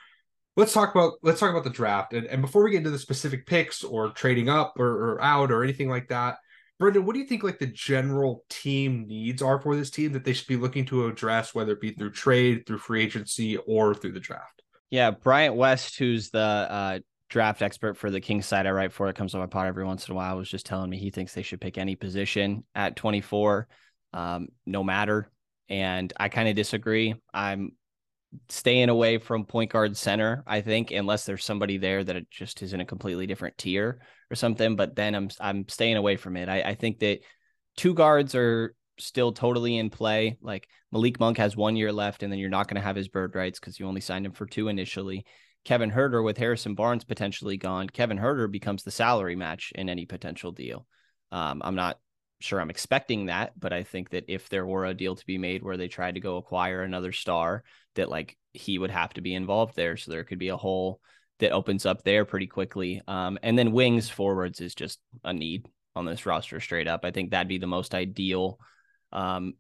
Let's 0.56 0.74
talk 0.74 0.94
about 0.94 1.14
let's 1.24 1.40
talk 1.40 1.52
about 1.52 1.64
the 1.64 1.70
draft, 1.70 2.14
and 2.14 2.28
and 2.28 2.42
before 2.42 2.64
we 2.64 2.72
get 2.72 2.78
into 2.78 2.90
the 2.90 3.00
specific 3.00 3.46
picks 3.46 3.84
or 3.84 4.10
trading 4.10 4.50
up 4.50 4.80
or, 4.80 5.14
or 5.14 5.22
out 5.22 5.52
or 5.52 5.64
anything 5.64 5.90
like 5.90 6.10
that, 6.10 6.38
Brenden, 6.80 7.04
what 7.04 7.14
do 7.14 7.20
you 7.20 7.26
think 7.26 7.44
like 7.44 7.60
the 7.60 7.68
general 7.68 8.46
team 8.50 9.06
needs 9.08 9.42
are 9.42 9.60
for 9.60 9.76
this 9.76 9.90
team 9.90 10.14
that 10.14 10.24
they 10.24 10.34
should 10.34 10.48
be 10.48 10.56
looking 10.56 10.86
to 10.86 11.08
address, 11.08 11.54
whether 11.56 11.74
it 11.74 11.82
be 11.82 11.92
through 11.92 12.12
trade, 12.12 12.66
through 12.66 12.78
free 12.80 13.04
agency, 13.04 13.58
or 13.58 13.94
through 13.94 14.14
the 14.14 14.20
draft? 14.20 14.62
Yeah, 14.90 15.12
Bryant 15.12 15.56
West, 15.56 16.00
who's 16.00 16.30
the 16.30 16.40
uh, 16.40 17.00
draft 17.30 17.62
expert 17.62 17.96
for 17.98 18.10
the 18.10 18.22
Kings 18.22 18.46
side 18.46 18.66
I 18.66 18.72
write 18.72 18.94
for, 18.94 19.08
it 19.10 19.16
comes 19.16 19.36
on 19.36 19.42
my 19.42 19.48
pod 19.48 19.68
every 19.68 19.86
once 19.86 20.08
in 20.08 20.14
a 20.14 20.16
while, 20.16 20.38
was 20.38 20.50
just 20.50 20.66
telling 20.66 20.90
me 20.90 20.98
he 20.98 21.12
thinks 21.12 21.34
they 21.34 21.44
should 21.44 21.62
pick 21.62 21.78
any 21.78 21.96
position 21.96 22.64
at 22.74 22.96
24 22.96 23.68
um, 24.14 24.50
no 24.66 24.84
matter. 24.84 25.32
And 25.70 26.12
I 26.18 26.30
kind 26.30 26.50
of 26.50 26.56
disagree. 26.56 27.16
I'm 27.34 27.74
staying 28.50 28.90
away 28.90 29.18
from 29.18 29.46
point 29.46 29.72
guard 29.72 29.98
center, 29.98 30.44
I 30.46 30.62
think, 30.62 30.92
unless 30.92 31.26
there's 31.26 31.46
somebody 31.46 31.78
there 31.78 32.04
that 32.04 32.16
it 32.16 32.30
just 32.30 32.62
is 32.62 32.74
in 32.74 32.82
a 32.82 32.86
completely 32.86 33.28
different 33.28 33.58
tier 33.58 34.02
or 34.32 34.36
something. 34.36 34.76
But 34.76 34.96
then 34.96 35.16
I'm 35.16 35.30
I'm 35.40 35.68
staying 35.68 35.98
away 35.98 36.16
from 36.16 36.38
it. 36.38 36.50
I, 36.50 36.62
I 36.62 36.76
think 36.76 37.00
that 37.00 37.20
two 37.78 37.94
guards 37.94 38.36
are 38.36 38.76
still 38.98 39.32
totally 39.32 39.78
in 39.78 39.90
play. 39.90 40.38
Like 40.42 40.68
Malik 40.92 41.20
Monk 41.20 41.38
has 41.38 41.56
one 41.56 41.76
year 41.76 41.92
left, 41.92 42.24
and 42.24 42.32
then 42.32 42.40
you're 42.40 42.50
not 42.50 42.68
going 42.68 42.76
to 42.76 42.82
have 42.82 42.96
his 42.96 43.08
bird 43.08 43.36
rights 43.36 43.60
because 43.60 43.80
you 43.80 43.88
only 43.88 44.02
signed 44.02 44.26
him 44.26 44.34
for 44.34 44.46
two 44.46 44.68
initially. 44.68 45.26
Kevin 45.66 45.92
Huerter 45.92 46.24
with 46.24 46.38
Harrison 46.38 46.74
Barnes 46.74 47.04
potentially 47.04 47.58
gone. 47.58 47.90
Kevin 47.90 48.18
Huerter 48.18 48.50
becomes 48.50 48.84
the 48.84 48.92
salary 48.92 49.36
match 49.36 49.72
in 49.76 49.90
any 49.90 50.06
potential 50.06 50.52
deal. 50.52 50.88
Um, 51.32 51.62
I'm 51.64 51.76
not 51.76 52.00
sure 52.40 52.60
I'm 52.60 52.70
expecting 52.70 53.26
that, 53.26 53.60
but 53.60 53.74
I 53.74 53.84
think 53.84 54.12
that 54.12 54.26
if 54.28 54.50
there 54.50 54.66
were 54.66 54.86
a 54.86 54.94
deal 54.94 55.16
to 55.16 55.26
be 55.26 55.38
made 55.38 55.64
where 55.64 55.78
they 55.78 55.88
tried 55.88 56.16
to 56.16 56.22
go 56.22 56.38
acquire 56.38 56.82
another 56.82 57.12
star, 57.12 57.64
that 57.96 58.10
like 58.10 58.38
he 58.54 58.78
would 58.78 58.92
have 58.92 59.14
to 59.16 59.22
be 59.22 59.34
involved 59.34 59.76
there. 59.76 59.98
So 59.98 60.12
there 60.12 60.24
could 60.24 60.40
be 60.40 60.50
a 60.50 60.58
hole 60.58 61.02
that 61.40 61.52
opens 61.52 61.86
up 61.86 62.04
there 62.04 62.26
pretty 62.26 62.48
quickly. 62.48 63.02
Um, 63.08 63.38
and 63.44 63.58
then 63.58 63.72
wings 63.72 64.10
forwards 64.10 64.62
is 64.62 64.76
just 64.76 65.00
a 65.24 65.34
need 65.34 65.68
on 65.96 66.06
this 66.06 66.26
roster 66.26 66.60
straight 66.60 66.88
up. 66.88 67.04
I 67.04 67.12
think 67.12 67.32
that'd 67.32 67.48
be 67.48 67.58
the 67.58 67.68
most 67.68 67.94
ideal 67.94 68.60
um, 69.12 69.54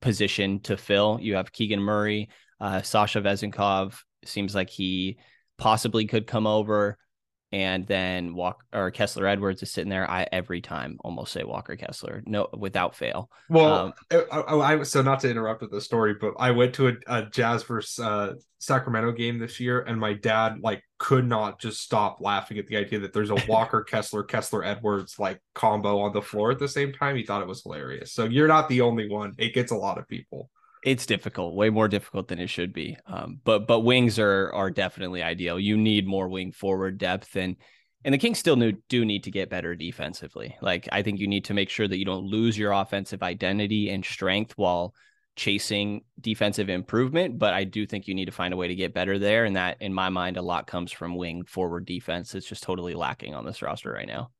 position 0.00 0.60
to 0.60 0.76
fill. 0.76 1.18
You 1.20 1.36
have 1.36 1.52
Keegan 1.52 1.80
Murray, 1.80 2.28
uh, 2.60 2.82
Sasha 2.82 3.20
Vezenkov 3.20 3.98
seems 4.24 4.54
like 4.54 4.68
he 4.68 5.18
possibly 5.58 6.06
could 6.06 6.26
come 6.26 6.46
over 6.46 6.98
and 7.52 7.86
then 7.86 8.34
Walk 8.34 8.64
or 8.72 8.90
Kessler 8.90 9.26
Edwards 9.26 9.62
is 9.62 9.70
sitting 9.72 9.90
there. 9.90 10.08
I 10.08 10.26
every 10.30 10.60
time 10.60 10.98
almost 11.00 11.32
say 11.32 11.42
Walker 11.42 11.74
Kessler, 11.74 12.22
no, 12.26 12.48
without 12.56 12.94
fail. 12.94 13.28
Well, 13.48 13.74
um, 13.74 13.92
I, 14.30 14.54
I, 14.54 14.82
so 14.84 15.02
not 15.02 15.20
to 15.20 15.30
interrupt 15.30 15.62
with 15.62 15.72
the 15.72 15.80
story, 15.80 16.14
but 16.20 16.34
I 16.38 16.52
went 16.52 16.74
to 16.74 16.88
a, 16.88 16.92
a 17.08 17.26
Jazz 17.26 17.64
versus 17.64 17.98
uh, 17.98 18.34
Sacramento 18.60 19.12
game 19.12 19.38
this 19.38 19.58
year, 19.58 19.80
and 19.80 19.98
my 19.98 20.12
dad 20.12 20.60
like 20.60 20.84
could 20.98 21.26
not 21.26 21.60
just 21.60 21.80
stop 21.80 22.20
laughing 22.20 22.58
at 22.58 22.68
the 22.68 22.76
idea 22.76 23.00
that 23.00 23.12
there's 23.12 23.30
a 23.30 23.42
Walker 23.48 23.82
Kessler 23.82 24.22
Kessler 24.22 24.64
Edwards 24.64 25.18
like 25.18 25.42
combo 25.54 26.00
on 26.00 26.12
the 26.12 26.22
floor 26.22 26.52
at 26.52 26.60
the 26.60 26.68
same 26.68 26.92
time. 26.92 27.16
He 27.16 27.24
thought 27.24 27.42
it 27.42 27.48
was 27.48 27.62
hilarious. 27.62 28.12
So 28.12 28.24
you're 28.24 28.48
not 28.48 28.68
the 28.68 28.82
only 28.82 29.08
one. 29.08 29.34
It 29.38 29.54
gets 29.54 29.72
a 29.72 29.76
lot 29.76 29.98
of 29.98 30.06
people 30.06 30.50
it's 30.82 31.06
difficult, 31.06 31.54
way 31.54 31.70
more 31.70 31.88
difficult 31.88 32.28
than 32.28 32.38
it 32.38 32.48
should 32.48 32.72
be. 32.72 32.96
Um, 33.06 33.40
but 33.44 33.66
but 33.66 33.80
wings 33.80 34.18
are 34.18 34.52
are 34.52 34.70
definitely 34.70 35.22
ideal. 35.22 35.58
You 35.58 35.76
need 35.76 36.06
more 36.06 36.28
wing 36.28 36.52
forward 36.52 36.98
depth, 36.98 37.36
and 37.36 37.56
and 38.04 38.14
the 38.14 38.18
Kings 38.18 38.38
still 38.38 38.56
do 38.88 39.04
need 39.04 39.24
to 39.24 39.30
get 39.30 39.50
better 39.50 39.74
defensively. 39.74 40.56
Like 40.62 40.88
I 40.90 41.02
think 41.02 41.20
you 41.20 41.26
need 41.26 41.44
to 41.46 41.54
make 41.54 41.70
sure 41.70 41.86
that 41.86 41.98
you 41.98 42.04
don't 42.04 42.24
lose 42.24 42.56
your 42.56 42.72
offensive 42.72 43.22
identity 43.22 43.90
and 43.90 44.04
strength 44.04 44.54
while 44.56 44.94
chasing 45.36 46.02
defensive 46.20 46.68
improvement. 46.68 47.38
But 47.38 47.52
I 47.52 47.64
do 47.64 47.86
think 47.86 48.08
you 48.08 48.14
need 48.14 48.26
to 48.26 48.32
find 48.32 48.54
a 48.54 48.56
way 48.56 48.68
to 48.68 48.74
get 48.74 48.94
better 48.94 49.18
there, 49.18 49.44
and 49.44 49.56
that 49.56 49.82
in 49.82 49.92
my 49.92 50.08
mind, 50.08 50.38
a 50.38 50.42
lot 50.42 50.66
comes 50.66 50.92
from 50.92 51.16
wing 51.16 51.44
forward 51.44 51.84
defense. 51.84 52.34
It's 52.34 52.48
just 52.48 52.62
totally 52.62 52.94
lacking 52.94 53.34
on 53.34 53.44
this 53.44 53.60
roster 53.60 53.92
right 53.92 54.08
now. 54.08 54.30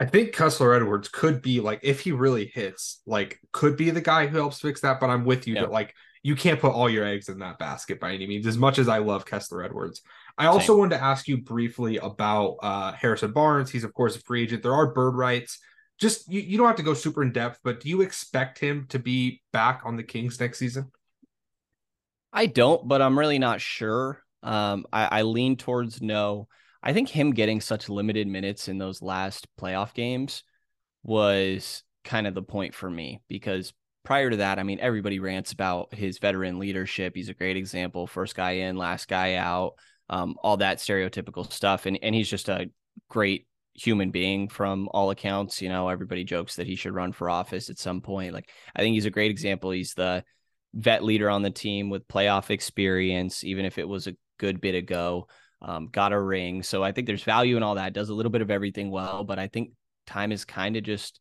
I 0.00 0.06
think 0.06 0.32
Kessler 0.32 0.72
Edwards 0.72 1.08
could 1.08 1.42
be 1.42 1.60
like 1.60 1.80
if 1.82 2.00
he 2.00 2.12
really 2.12 2.46
hits, 2.46 3.02
like 3.06 3.38
could 3.52 3.76
be 3.76 3.90
the 3.90 4.00
guy 4.00 4.26
who 4.26 4.38
helps 4.38 4.58
fix 4.58 4.80
that. 4.80 4.98
But 4.98 5.10
I'm 5.10 5.26
with 5.26 5.46
you 5.46 5.56
that 5.56 5.70
like 5.70 5.94
you 6.22 6.34
can't 6.34 6.58
put 6.58 6.72
all 6.72 6.88
your 6.88 7.04
eggs 7.04 7.28
in 7.28 7.38
that 7.40 7.58
basket 7.58 8.00
by 8.00 8.12
any 8.12 8.26
means. 8.26 8.46
As 8.46 8.56
much 8.56 8.78
as 8.78 8.88
I 8.88 8.98
love 8.98 9.26
Kessler 9.26 9.62
Edwards, 9.62 10.00
I 10.38 10.46
also 10.46 10.72
Same. 10.72 10.78
wanted 10.78 10.96
to 10.96 11.04
ask 11.04 11.28
you 11.28 11.42
briefly 11.42 11.98
about 11.98 12.56
uh, 12.62 12.92
Harrison 12.92 13.32
Barnes. 13.32 13.70
He's 13.70 13.84
of 13.84 13.92
course 13.92 14.16
a 14.16 14.20
free 14.20 14.42
agent. 14.42 14.62
There 14.62 14.72
are 14.72 14.94
bird 14.94 15.16
rights. 15.16 15.58
Just 16.00 16.32
you, 16.32 16.40
you 16.40 16.56
don't 16.56 16.66
have 16.66 16.76
to 16.76 16.82
go 16.82 16.94
super 16.94 17.22
in 17.22 17.30
depth, 17.30 17.58
but 17.62 17.80
do 17.80 17.90
you 17.90 18.00
expect 18.00 18.58
him 18.58 18.86
to 18.88 18.98
be 18.98 19.42
back 19.52 19.82
on 19.84 19.96
the 19.96 20.02
Kings 20.02 20.40
next 20.40 20.58
season? 20.58 20.90
I 22.32 22.46
don't, 22.46 22.88
but 22.88 23.02
I'm 23.02 23.18
really 23.18 23.38
not 23.38 23.60
sure. 23.60 24.22
Um, 24.42 24.86
I, 24.90 25.18
I 25.18 25.22
lean 25.22 25.56
towards 25.56 26.00
no. 26.00 26.48
I 26.82 26.92
think 26.92 27.08
him 27.08 27.32
getting 27.32 27.60
such 27.60 27.88
limited 27.88 28.26
minutes 28.26 28.68
in 28.68 28.78
those 28.78 29.02
last 29.02 29.46
playoff 29.60 29.94
games 29.94 30.42
was 31.02 31.82
kind 32.04 32.26
of 32.26 32.34
the 32.34 32.42
point 32.42 32.74
for 32.74 32.90
me 32.90 33.20
because 33.28 33.72
prior 34.04 34.30
to 34.30 34.38
that, 34.38 34.58
I 34.58 34.62
mean, 34.62 34.80
everybody 34.80 35.18
rants 35.18 35.52
about 35.52 35.94
his 35.94 36.18
veteran 36.18 36.58
leadership. 36.58 37.14
He's 37.14 37.28
a 37.28 37.34
great 37.34 37.56
example, 37.56 38.06
first 38.06 38.34
guy 38.34 38.52
in, 38.52 38.76
last 38.76 39.08
guy 39.08 39.34
out, 39.34 39.74
um, 40.08 40.36
all 40.42 40.56
that 40.58 40.78
stereotypical 40.78 41.50
stuff. 41.52 41.86
And 41.86 41.98
and 42.02 42.14
he's 42.14 42.30
just 42.30 42.48
a 42.48 42.70
great 43.08 43.46
human 43.74 44.10
being 44.10 44.48
from 44.48 44.88
all 44.92 45.10
accounts. 45.10 45.60
You 45.62 45.68
know, 45.68 45.88
everybody 45.88 46.24
jokes 46.24 46.56
that 46.56 46.66
he 46.66 46.76
should 46.76 46.94
run 46.94 47.12
for 47.12 47.30
office 47.30 47.70
at 47.70 47.78
some 47.78 48.00
point. 48.00 48.34
Like, 48.34 48.50
I 48.74 48.80
think 48.80 48.94
he's 48.94 49.06
a 49.06 49.10
great 49.10 49.30
example. 49.30 49.70
He's 49.70 49.94
the 49.94 50.24
vet 50.74 51.04
leader 51.04 51.28
on 51.28 51.42
the 51.42 51.50
team 51.50 51.90
with 51.90 52.08
playoff 52.08 52.50
experience, 52.50 53.44
even 53.44 53.64
if 53.64 53.78
it 53.78 53.88
was 53.88 54.06
a 54.06 54.16
good 54.38 54.60
bit 54.60 54.74
ago. 54.74 55.28
Um, 55.62 55.88
got 55.92 56.12
a 56.12 56.20
ring. 56.20 56.62
So 56.62 56.82
I 56.82 56.92
think 56.92 57.06
there's 57.06 57.22
value 57.22 57.56
in 57.56 57.62
all 57.62 57.74
that. 57.74 57.92
Does 57.92 58.08
a 58.08 58.14
little 58.14 58.32
bit 58.32 58.42
of 58.42 58.50
everything 58.50 58.90
well, 58.90 59.24
but 59.24 59.38
I 59.38 59.48
think 59.48 59.72
time 60.06 60.32
is 60.32 60.44
kind 60.44 60.76
of 60.76 60.82
just 60.82 61.20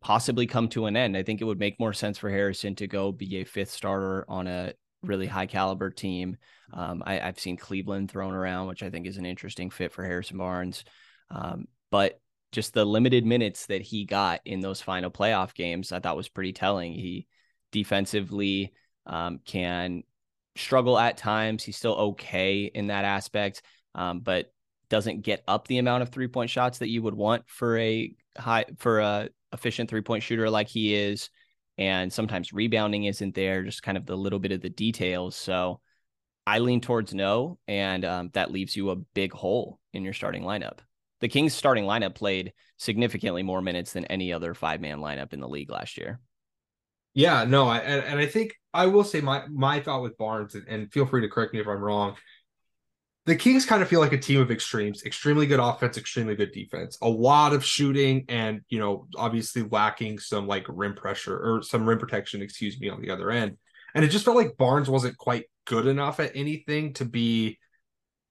possibly 0.00 0.46
come 0.46 0.68
to 0.70 0.86
an 0.86 0.96
end. 0.96 1.16
I 1.16 1.22
think 1.22 1.40
it 1.40 1.44
would 1.44 1.58
make 1.58 1.78
more 1.78 1.92
sense 1.92 2.18
for 2.18 2.30
Harrison 2.30 2.74
to 2.76 2.86
go 2.86 3.12
be 3.12 3.36
a 3.36 3.44
fifth 3.44 3.70
starter 3.70 4.24
on 4.28 4.46
a 4.46 4.72
really 5.02 5.26
high 5.26 5.46
caliber 5.46 5.90
team. 5.90 6.36
Um, 6.72 7.02
I, 7.04 7.14
have 7.14 7.38
seen 7.38 7.56
Cleveland 7.56 8.10
thrown 8.10 8.32
around, 8.32 8.68
which 8.68 8.82
I 8.82 8.90
think 8.90 9.06
is 9.06 9.16
an 9.16 9.26
interesting 9.26 9.70
fit 9.70 9.92
for 9.92 10.04
Harrison 10.04 10.38
Barnes. 10.38 10.84
Um, 11.30 11.66
but 11.90 12.20
just 12.52 12.74
the 12.74 12.84
limited 12.84 13.24
minutes 13.24 13.66
that 13.66 13.82
he 13.82 14.04
got 14.04 14.40
in 14.44 14.60
those 14.60 14.80
final 14.80 15.10
playoff 15.10 15.54
games, 15.54 15.92
I 15.92 16.00
thought 16.00 16.16
was 16.16 16.28
pretty 16.28 16.52
telling. 16.52 16.92
He 16.92 17.26
defensively 17.72 18.72
um, 19.06 19.40
can 19.44 20.02
struggle 20.56 20.98
at 20.98 21.16
times. 21.16 21.62
He's 21.62 21.76
still 21.76 21.94
okay 21.94 22.64
in 22.64 22.88
that 22.88 23.04
aspect, 23.04 23.62
um, 23.94 24.20
but 24.20 24.52
doesn't 24.88 25.22
get 25.22 25.42
up 25.46 25.68
the 25.68 25.78
amount 25.78 26.02
of 26.02 26.08
three 26.08 26.28
point 26.28 26.50
shots 26.50 26.78
that 26.78 26.88
you 26.88 27.02
would 27.02 27.14
want 27.14 27.44
for 27.46 27.78
a 27.78 28.14
high 28.36 28.64
for 28.78 29.00
a 29.00 29.28
efficient 29.52 29.88
three 29.88 30.02
point 30.02 30.22
shooter 30.22 30.50
like 30.50 30.68
he 30.68 30.94
is. 30.94 31.30
And 31.78 32.12
sometimes 32.12 32.52
rebounding 32.52 33.04
isn't 33.04 33.34
there, 33.34 33.62
just 33.62 33.82
kind 33.82 33.96
of 33.96 34.04
the 34.04 34.16
little 34.16 34.38
bit 34.38 34.52
of 34.52 34.60
the 34.60 34.68
details. 34.68 35.34
So 35.34 35.80
I 36.46 36.58
lean 36.58 36.80
towards 36.80 37.14
no, 37.14 37.58
and 37.68 38.04
um, 38.04 38.30
that 38.34 38.50
leaves 38.50 38.76
you 38.76 38.90
a 38.90 38.96
big 38.96 39.32
hole 39.32 39.78
in 39.92 40.04
your 40.04 40.12
starting 40.12 40.42
lineup. 40.42 40.78
The 41.20 41.28
Kings 41.28 41.54
starting 41.54 41.84
lineup 41.84 42.14
played 42.14 42.52
significantly 42.76 43.42
more 43.42 43.62
minutes 43.62 43.92
than 43.92 44.06
any 44.06 44.32
other 44.32 44.54
five 44.54 44.80
man 44.80 44.98
lineup 44.98 45.32
in 45.32 45.40
the 45.40 45.48
league 45.48 45.70
last 45.70 45.96
year. 45.96 46.20
Yeah, 47.14 47.44
no, 47.44 47.68
I, 47.68 47.78
and, 47.78 48.04
and 48.04 48.18
I 48.18 48.26
think 48.26 48.56
I 48.72 48.86
will 48.86 49.04
say 49.04 49.20
my 49.20 49.46
my 49.48 49.80
thought 49.80 50.02
with 50.02 50.16
Barnes, 50.18 50.54
and, 50.54 50.66
and 50.68 50.92
feel 50.92 51.06
free 51.06 51.22
to 51.22 51.28
correct 51.28 51.52
me 51.52 51.60
if 51.60 51.66
I'm 51.66 51.80
wrong 51.80 52.16
the 53.26 53.36
Kings 53.36 53.66
kind 53.66 53.82
of 53.82 53.88
feel 53.88 54.00
like 54.00 54.12
a 54.12 54.18
team 54.18 54.40
of 54.40 54.50
extremes, 54.50 55.04
extremely 55.04 55.46
good 55.46 55.60
offense, 55.60 55.98
extremely 55.98 56.34
good 56.34 56.52
defense, 56.52 56.96
a 57.02 57.08
lot 57.08 57.52
of 57.52 57.64
shooting, 57.64 58.24
and 58.28 58.62
you 58.68 58.78
know, 58.78 59.06
obviously 59.16 59.62
lacking 59.62 60.18
some 60.18 60.46
like 60.46 60.64
rim 60.68 60.94
pressure 60.94 61.38
or 61.38 61.62
some 61.62 61.88
rim 61.88 61.98
protection, 61.98 62.40
excuse 62.40 62.80
me, 62.80 62.88
on 62.88 63.00
the 63.00 63.10
other 63.10 63.30
end. 63.30 63.58
And 63.94 64.04
it 64.04 64.08
just 64.08 64.24
felt 64.24 64.36
like 64.36 64.56
Barnes 64.56 64.88
wasn't 64.88 65.18
quite 65.18 65.44
good 65.66 65.86
enough 65.86 66.18
at 66.18 66.32
anything 66.34 66.94
to 66.94 67.04
be 67.04 67.58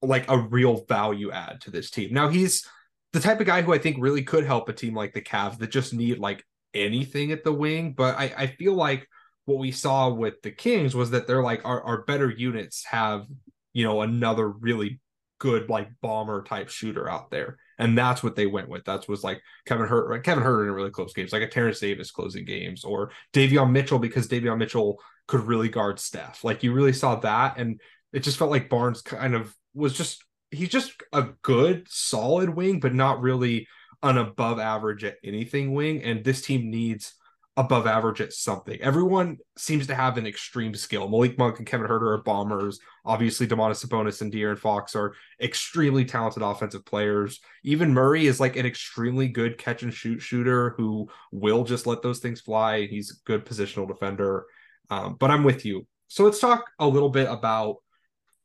like 0.02 0.30
a 0.30 0.38
real 0.38 0.86
value 0.86 1.32
add 1.32 1.62
to 1.62 1.72
this 1.72 1.92
team. 1.92 2.14
Now 2.14 2.30
he's 2.30 2.68
the 3.14 3.20
type 3.20 3.40
of 3.40 3.46
guy 3.46 3.62
who 3.62 3.74
I 3.74 3.78
think 3.80 3.98
really 4.00 4.24
could 4.24 4.46
help 4.46 4.70
a 4.70 4.74
team 4.74 4.96
like 4.96 5.14
the 5.14 5.22
Cavs 5.22 5.60
that 5.60 5.72
just 5.72 5.94
need 5.94 6.18
like 6.18 6.44
anything 6.74 7.32
at 7.32 7.44
the 7.44 7.54
wing. 7.54 7.94
But 7.94 8.18
I, 8.18 8.34
I 8.36 8.48
feel 8.48 8.74
like 8.74 9.08
what 9.50 9.60
we 9.60 9.72
saw 9.72 10.10
with 10.10 10.42
the 10.44 10.52
Kings 10.52 10.96
was 10.96 11.12
that 11.12 11.28
they're 11.28 11.44
like 11.44 11.66
our, 11.66 11.82
our 11.84 12.04
better 12.04 12.30
units 12.30 12.86
have 12.86 13.26
you 13.74 13.84
know, 13.86 14.02
another 14.02 14.50
really 14.50 15.00
good 15.40 15.70
like 15.70 15.90
bomber 16.02 16.44
type 16.44 16.70
shooter 16.70 17.10
out 17.10 17.32
there. 17.32 17.58
And 17.78 17.98
that's 17.98 18.22
what 18.22 18.36
they 18.36 18.46
went 18.46 18.68
with. 18.68 18.84
That's 18.84 19.08
was 19.08 19.24
like 19.24 19.42
Kevin 19.66 19.88
Hurt, 19.88 20.24
Kevin 20.24 20.44
Hurt 20.44 20.68
in 20.68 20.74
really 20.74 20.90
close 20.90 21.14
games, 21.14 21.32
like 21.32 21.44
a 21.44 21.48
Terence 21.48 21.80
Davis 21.80 22.12
closing 22.12 22.44
games, 22.44 22.84
or 22.84 23.12
Davion 23.32 23.72
Mitchell 23.72 24.00
because 24.00 24.28
Davion 24.28 24.58
Mitchell 24.58 25.00
could 25.28 25.42
really 25.42 25.70
guard 25.70 25.98
Steph. 26.00 26.44
Like 26.44 26.62
you 26.62 26.74
really 26.74 26.92
saw 26.92 27.16
that, 27.22 27.58
and 27.58 27.80
it 28.12 28.20
just 28.20 28.38
felt 28.38 28.52
like 28.52 28.70
Barnes 28.70 29.02
kind 29.02 29.34
of 29.34 29.56
was 29.74 29.94
just 29.94 30.26
he's 30.52 30.68
just 30.68 30.92
a 31.14 31.30
good, 31.42 31.88
solid 31.90 32.50
wing, 32.50 32.82
but 32.82 32.94
not 32.94 33.22
really 33.22 33.66
an 34.04 34.18
above 34.18 34.60
average 34.60 35.06
at 35.06 35.16
anything 35.24 35.74
wing. 35.74 36.04
And 36.04 36.22
this 36.22 36.42
team 36.42 36.70
needs 36.70 37.14
above 37.60 37.86
average 37.86 38.22
at 38.22 38.32
something. 38.32 38.80
Everyone 38.82 39.38
seems 39.58 39.86
to 39.88 39.94
have 39.94 40.18
an 40.18 40.26
extreme 40.26 40.74
skill. 40.74 41.10
Malik 41.10 41.38
Monk 41.38 41.58
and 41.58 41.68
Kevin 41.68 41.88
Huerter 41.88 42.14
are 42.14 42.24
bombers. 42.24 42.80
Obviously, 43.04 43.48
Domantas 43.48 43.86
Sabonis 43.86 44.22
and 44.22 44.32
De'Aaron 44.32 44.58
Fox 44.58 44.96
are 44.96 45.14
extremely 45.42 46.06
talented 46.06 46.42
offensive 46.42 46.86
players. 46.86 47.42
Even 47.66 47.94
Murray 47.94 48.28
is 48.28 48.40
like 48.40 48.56
an 48.56 48.66
extremely 48.66 49.28
good 49.28 49.58
catch 49.58 49.84
and 49.84 49.94
shoot 49.94 50.22
shooter 50.22 50.74
who 50.78 51.10
will 51.34 51.66
just 51.66 51.86
let 51.86 52.02
those 52.02 52.20
things 52.20 52.40
fly. 52.40 52.86
He's 52.86 53.12
a 53.12 53.16
good 53.26 53.46
positional 53.46 53.90
defender. 53.90 54.46
Um, 54.90 55.18
but 55.20 55.30
I'm 55.30 55.44
with 55.44 55.66
you. 55.66 55.86
So 56.08 56.24
let's 56.24 56.40
talk 56.40 56.64
a 56.80 56.88
little 56.88 57.10
bit 57.10 57.28
about 57.30 57.76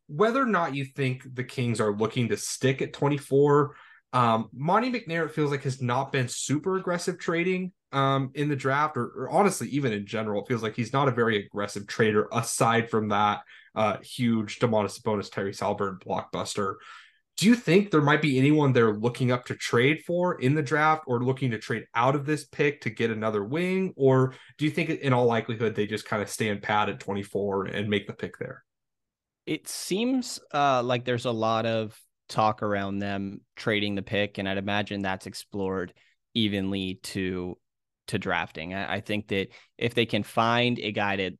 whether 0.08 0.42
or 0.42 0.46
not 0.46 0.74
you 0.74 0.86
think 0.86 1.22
the 1.36 1.44
Kings 1.44 1.80
are 1.80 1.96
looking 1.96 2.30
to 2.30 2.36
stick 2.36 2.82
at 2.82 2.92
24. 2.92 3.76
Um, 4.12 4.48
Monte 4.52 4.90
McNair, 4.90 5.26
it 5.26 5.30
feels 5.30 5.52
like, 5.52 5.62
has 5.62 5.80
not 5.80 6.10
been 6.10 6.26
super 6.26 6.78
aggressive 6.78 7.16
trading 7.16 7.70
um, 7.94 8.30
in 8.34 8.48
the 8.48 8.56
draft, 8.56 8.96
or, 8.96 9.04
or, 9.04 9.30
honestly, 9.30 9.68
even 9.68 9.92
in 9.92 10.04
general, 10.04 10.42
it 10.42 10.48
feels 10.48 10.62
like 10.62 10.74
he's 10.74 10.92
not 10.92 11.08
a 11.08 11.12
very 11.12 11.44
aggressive 11.44 11.86
trader 11.86 12.28
aside 12.32 12.90
from 12.90 13.08
that 13.08 13.40
uh, 13.74 13.98
huge 13.98 14.58
Domantas 14.58 15.00
Sabonis, 15.00 15.30
Terry 15.30 15.52
Haliburton 15.52 16.00
blockbuster. 16.00 16.74
Do 17.36 17.46
you 17.46 17.54
think 17.54 17.90
there 17.90 18.02
might 18.02 18.22
be 18.22 18.38
anyone 18.38 18.72
they're 18.72 18.94
looking 18.94 19.32
up 19.32 19.44
to 19.46 19.56
trade 19.56 20.02
for 20.06 20.40
in 20.40 20.54
the 20.54 20.62
draft 20.62 21.04
or 21.06 21.24
looking 21.24 21.50
to 21.50 21.58
trade 21.58 21.84
out 21.94 22.14
of 22.14 22.26
this 22.26 22.44
pick 22.44 22.80
to 22.82 22.90
get 22.90 23.10
another 23.10 23.42
wing? 23.42 23.92
Or 23.96 24.34
do 24.58 24.64
you 24.64 24.70
think, 24.70 24.90
in 24.90 25.12
all 25.12 25.26
likelihood, 25.26 25.74
they 25.74 25.86
just 25.86 26.04
kind 26.04 26.22
of 26.22 26.28
stand 26.28 26.62
pat 26.62 26.88
at 26.88 27.00
24 27.00 27.66
and 27.66 27.88
make 27.88 28.06
the 28.06 28.12
pick 28.12 28.38
there? 28.38 28.64
It 29.46 29.68
seems 29.68 30.40
uh, 30.52 30.82
like 30.82 31.04
there's 31.04 31.26
a 31.26 31.32
lot 31.32 31.66
of 31.66 31.98
talk 32.28 32.62
around 32.62 32.98
them 32.98 33.40
trading 33.56 33.94
the 33.94 34.02
pick, 34.02 34.38
and 34.38 34.48
I'd 34.48 34.58
imagine 34.58 35.02
that's 35.02 35.26
explored 35.26 35.92
evenly 36.34 37.00
to 37.02 37.56
to 38.08 38.18
drafting. 38.18 38.74
I, 38.74 38.96
I 38.96 39.00
think 39.00 39.28
that 39.28 39.48
if 39.78 39.94
they 39.94 40.06
can 40.06 40.22
find 40.22 40.78
a 40.78 40.92
guy 40.92 41.16
to 41.16 41.30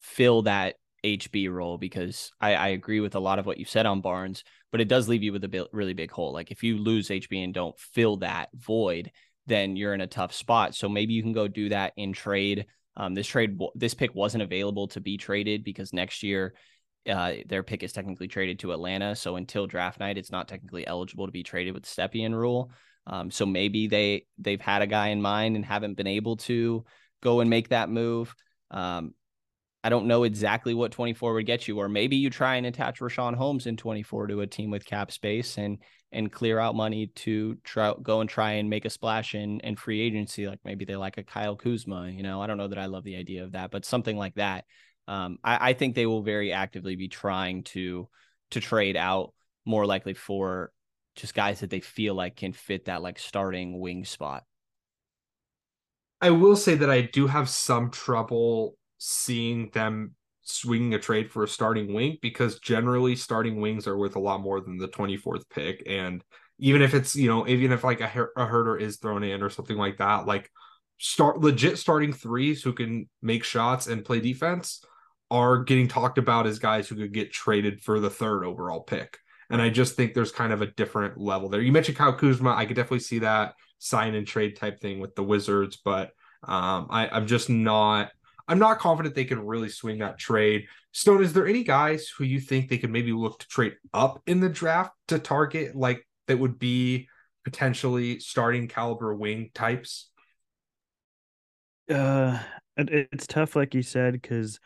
fill 0.00 0.42
that 0.42 0.76
HB 1.04 1.52
role, 1.52 1.78
because 1.78 2.32
I, 2.40 2.54
I 2.54 2.68
agree 2.68 3.00
with 3.00 3.14
a 3.14 3.20
lot 3.20 3.38
of 3.38 3.46
what 3.46 3.58
you 3.58 3.64
said 3.64 3.86
on 3.86 4.00
Barnes, 4.00 4.44
but 4.72 4.80
it 4.80 4.88
does 4.88 5.08
leave 5.08 5.22
you 5.22 5.32
with 5.32 5.44
a 5.44 5.68
really 5.72 5.94
big 5.94 6.10
hole. 6.10 6.32
Like 6.32 6.50
if 6.50 6.62
you 6.62 6.78
lose 6.78 7.08
HB 7.08 7.44
and 7.44 7.54
don't 7.54 7.78
fill 7.78 8.18
that 8.18 8.48
void, 8.54 9.10
then 9.46 9.76
you're 9.76 9.94
in 9.94 10.00
a 10.00 10.06
tough 10.06 10.32
spot. 10.32 10.74
So 10.74 10.88
maybe 10.88 11.14
you 11.14 11.22
can 11.22 11.32
go 11.32 11.48
do 11.48 11.68
that 11.68 11.92
in 11.96 12.12
trade. 12.12 12.66
Um, 12.96 13.14
this 13.14 13.26
trade, 13.26 13.58
this 13.74 13.94
pick 13.94 14.14
wasn't 14.14 14.42
available 14.42 14.88
to 14.88 15.00
be 15.00 15.16
traded 15.16 15.62
because 15.62 15.92
next 15.92 16.22
year 16.22 16.54
uh, 17.08 17.34
their 17.46 17.62
pick 17.62 17.82
is 17.82 17.92
technically 17.92 18.28
traded 18.28 18.58
to 18.60 18.72
Atlanta. 18.72 19.14
So 19.14 19.36
until 19.36 19.66
draft 19.66 20.00
night, 20.00 20.18
it's 20.18 20.32
not 20.32 20.48
technically 20.48 20.86
eligible 20.86 21.26
to 21.26 21.32
be 21.32 21.42
traded 21.42 21.74
with 21.74 21.84
Stepien 21.84 22.34
rule. 22.34 22.72
Um, 23.06 23.30
so 23.30 23.46
maybe 23.46 23.86
they 23.86 24.26
they've 24.38 24.60
had 24.60 24.82
a 24.82 24.86
guy 24.86 25.08
in 25.08 25.22
mind 25.22 25.56
and 25.56 25.64
haven't 25.64 25.94
been 25.94 26.06
able 26.06 26.36
to 26.38 26.84
go 27.22 27.40
and 27.40 27.48
make 27.48 27.68
that 27.68 27.88
move. 27.88 28.34
Um, 28.70 29.14
I 29.84 29.88
don't 29.88 30.06
know 30.06 30.24
exactly 30.24 30.74
what 30.74 30.90
24 30.90 31.34
would 31.34 31.46
get 31.46 31.68
you, 31.68 31.78
or 31.78 31.88
maybe 31.88 32.16
you 32.16 32.28
try 32.28 32.56
and 32.56 32.66
attach 32.66 32.98
Richaun 32.98 33.36
Holmes 33.36 33.66
in 33.66 33.76
24 33.76 34.26
to 34.26 34.40
a 34.40 34.46
team 34.46 34.70
with 34.70 34.84
cap 34.84 35.12
space 35.12 35.58
and 35.58 35.78
and 36.10 36.32
clear 36.32 36.58
out 36.58 36.74
money 36.74 37.08
to 37.08 37.56
try 37.62 37.94
go 38.02 38.20
and 38.20 38.28
try 38.28 38.52
and 38.52 38.68
make 38.68 38.84
a 38.84 38.90
splash 38.90 39.34
in 39.36 39.60
in 39.60 39.76
free 39.76 40.00
agency. 40.00 40.48
Like 40.48 40.58
maybe 40.64 40.84
they 40.84 40.96
like 40.96 41.18
a 41.18 41.22
Kyle 41.22 41.54
Kuzma. 41.54 42.10
You 42.10 42.24
know, 42.24 42.42
I 42.42 42.48
don't 42.48 42.58
know 42.58 42.68
that 42.68 42.78
I 42.78 42.86
love 42.86 43.04
the 43.04 43.16
idea 43.16 43.44
of 43.44 43.52
that, 43.52 43.70
but 43.70 43.84
something 43.84 44.16
like 44.16 44.34
that. 44.34 44.64
Um, 45.06 45.38
I, 45.44 45.70
I 45.70 45.72
think 45.74 45.94
they 45.94 46.06
will 46.06 46.22
very 46.22 46.52
actively 46.52 46.96
be 46.96 47.06
trying 47.06 47.62
to 47.64 48.08
to 48.50 48.60
trade 48.60 48.96
out 48.96 49.34
more 49.64 49.86
likely 49.86 50.14
for 50.14 50.72
just 51.16 51.34
guys 51.34 51.60
that 51.60 51.70
they 51.70 51.80
feel 51.80 52.14
like 52.14 52.36
can 52.36 52.52
fit 52.52 52.86
that 52.86 53.02
like 53.02 53.18
starting 53.18 53.80
wing 53.80 54.04
spot. 54.04 54.44
I 56.20 56.30
will 56.30 56.56
say 56.56 56.74
that 56.76 56.90
I 56.90 57.02
do 57.02 57.26
have 57.26 57.48
some 57.48 57.90
trouble 57.90 58.76
seeing 58.98 59.70
them 59.70 60.14
swinging 60.42 60.94
a 60.94 60.98
trade 60.98 61.30
for 61.30 61.42
a 61.42 61.48
starting 61.48 61.92
wing 61.92 62.18
because 62.22 62.60
generally 62.60 63.16
starting 63.16 63.60
wings 63.60 63.86
are 63.86 63.98
worth 63.98 64.16
a 64.16 64.20
lot 64.20 64.40
more 64.40 64.60
than 64.60 64.78
the 64.78 64.86
24th 64.86 65.42
pick 65.50 65.82
and 65.86 66.22
even 66.60 66.80
if 66.82 66.94
it's 66.94 67.16
you 67.16 67.28
know 67.28 67.48
even 67.48 67.72
if 67.72 67.82
like 67.82 68.00
a, 68.00 68.28
a 68.36 68.46
Huerter 68.46 68.80
is 68.80 68.98
thrown 68.98 69.24
in 69.24 69.42
or 69.42 69.50
something 69.50 69.76
like 69.76 69.98
that 69.98 70.24
like 70.24 70.48
start 70.98 71.40
legit 71.40 71.78
starting 71.78 72.12
threes 72.12 72.62
who 72.62 72.72
can 72.72 73.08
make 73.20 73.42
shots 73.42 73.88
and 73.88 74.04
play 74.04 74.20
defense 74.20 74.84
are 75.30 75.64
getting 75.64 75.88
talked 75.88 76.18
about 76.18 76.46
as 76.46 76.58
guys 76.58 76.88
who 76.88 76.96
could 76.96 77.12
get 77.12 77.32
traded 77.32 77.80
for 77.80 78.00
the 78.00 78.10
third 78.10 78.44
overall 78.44 78.80
pick. 78.80 79.18
And 79.50 79.62
I 79.62 79.70
just 79.70 79.94
think 79.94 80.14
there's 80.14 80.32
kind 80.32 80.52
of 80.52 80.62
a 80.62 80.66
different 80.66 81.18
level 81.18 81.48
there. 81.48 81.60
You 81.60 81.72
mentioned 81.72 81.96
Kyle 81.96 82.12
Kuzma. 82.12 82.54
I 82.54 82.66
could 82.66 82.76
definitely 82.76 83.00
see 83.00 83.20
that 83.20 83.54
sign 83.78 84.14
and 84.14 84.26
trade 84.26 84.56
type 84.56 84.80
thing 84.80 85.00
with 85.00 85.14
the 85.14 85.22
Wizards, 85.22 85.78
but 85.84 86.10
um, 86.42 86.86
I, 86.90 87.08
I'm 87.08 87.26
just 87.26 87.48
not. 87.48 88.10
I'm 88.48 88.60
not 88.60 88.78
confident 88.78 89.16
they 89.16 89.24
can 89.24 89.44
really 89.44 89.68
swing 89.68 89.98
that 89.98 90.18
trade. 90.18 90.66
Stone, 90.92 91.24
is 91.24 91.32
there 91.32 91.48
any 91.48 91.64
guys 91.64 92.08
who 92.08 92.22
you 92.22 92.38
think 92.38 92.68
they 92.68 92.78
could 92.78 92.90
maybe 92.92 93.12
look 93.12 93.40
to 93.40 93.48
trade 93.48 93.74
up 93.92 94.22
in 94.26 94.38
the 94.38 94.48
draft 94.48 94.92
to 95.08 95.18
target, 95.18 95.74
like 95.74 96.06
that 96.28 96.38
would 96.38 96.56
be 96.56 97.08
potentially 97.44 98.20
starting 98.20 98.68
caliber 98.68 99.14
wing 99.14 99.50
types? 99.52 100.10
Uh, 101.90 102.38
it, 102.76 103.08
it's 103.12 103.26
tough, 103.26 103.56
like 103.56 103.74
you 103.74 103.82
said, 103.82 104.12
because 104.12 104.60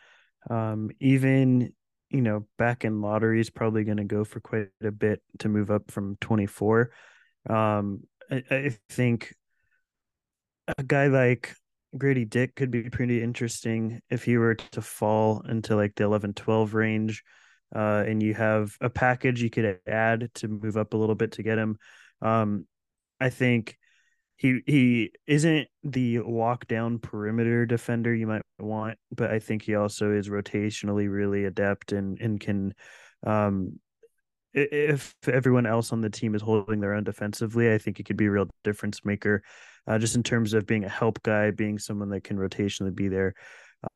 um, 0.49 0.91
even 1.01 1.73
you 2.11 2.21
know 2.21 2.47
back 2.59 2.85
in 2.85 3.01
lottery 3.01 3.41
is 3.41 3.51
probably 3.51 3.85
going 3.85 3.99
to 3.99 4.05
go 4.05 4.25
for 4.25 4.41
quite 4.41 4.69
a 4.83 4.91
bit 4.91 5.23
to 5.39 5.49
move 5.49 5.71
up 5.71 5.91
from 5.91 6.17
24. 6.21 6.91
Um, 7.49 8.03
I, 8.31 8.43
I 8.51 8.77
think 8.89 9.35
a 10.79 10.83
guy 10.83 11.07
like 11.07 11.55
Grady 11.97 12.25
Dick 12.25 12.55
could 12.55 12.71
be 12.71 12.89
pretty 12.91 13.23
interesting 13.23 14.01
if 14.11 14.25
he 14.25 14.37
were 14.37 14.55
to 14.55 14.83
fall 14.83 15.43
into 15.49 15.77
like 15.77 15.95
the 15.97 16.05
11 16.05 16.35
12 16.35 16.75
range. 16.75 17.23
Uh, 17.75 18.03
and 18.07 18.21
you 18.21 18.35
have 18.35 18.77
a 18.81 18.91
package 18.91 19.43
you 19.43 19.51
could 19.51 19.79
add 19.87 20.29
to 20.35 20.49
move 20.49 20.77
up 20.77 20.93
a 20.93 20.97
little 20.97 21.15
bit 21.15 21.33
to 21.33 21.43
get 21.43 21.57
him. 21.57 21.79
Um, 22.21 22.67
I 23.21 23.31
think 23.31 23.79
he 24.41 24.63
he 24.67 25.13
isn't 25.27 25.69
the 25.85 26.21
walk 26.21 26.67
down 26.67 26.99
perimeter 26.99 27.67
defender 27.67 28.15
you 28.15 28.27
might 28.27 28.41
want, 28.59 28.97
but 29.15 29.31
I 29.31 29.39
think 29.39 29.61
he 29.61 29.75
also 29.75 30.13
is 30.13 30.31
rotationally 30.31 31.13
really 31.13 31.45
adept 31.45 31.93
and 31.93 32.19
and 32.19 32.41
can 32.41 32.73
um 33.27 33.79
if 34.55 35.15
everyone 35.29 35.67
else 35.67 35.93
on 35.93 36.01
the 36.01 36.09
team 36.09 36.35
is 36.35 36.41
holding 36.41 36.81
their 36.81 36.95
own 36.95 37.05
defensively, 37.05 37.71
I 37.71 37.77
think 37.77 37.99
he 37.99 38.03
could 38.03 38.17
be 38.17 38.27
a 38.27 38.31
real 38.31 38.49
difference 38.65 39.05
maker, 39.05 39.43
uh, 39.87 39.99
just 39.99 40.17
in 40.17 40.23
terms 40.23 40.55
of 40.55 40.67
being 40.67 40.85
a 40.85 40.89
help 40.89 41.23
guy, 41.23 41.51
being 41.51 41.79
someone 41.79 42.09
that 42.09 42.25
can 42.25 42.39
rotationally 42.39 42.95
be 42.95 43.09
there. 43.09 43.35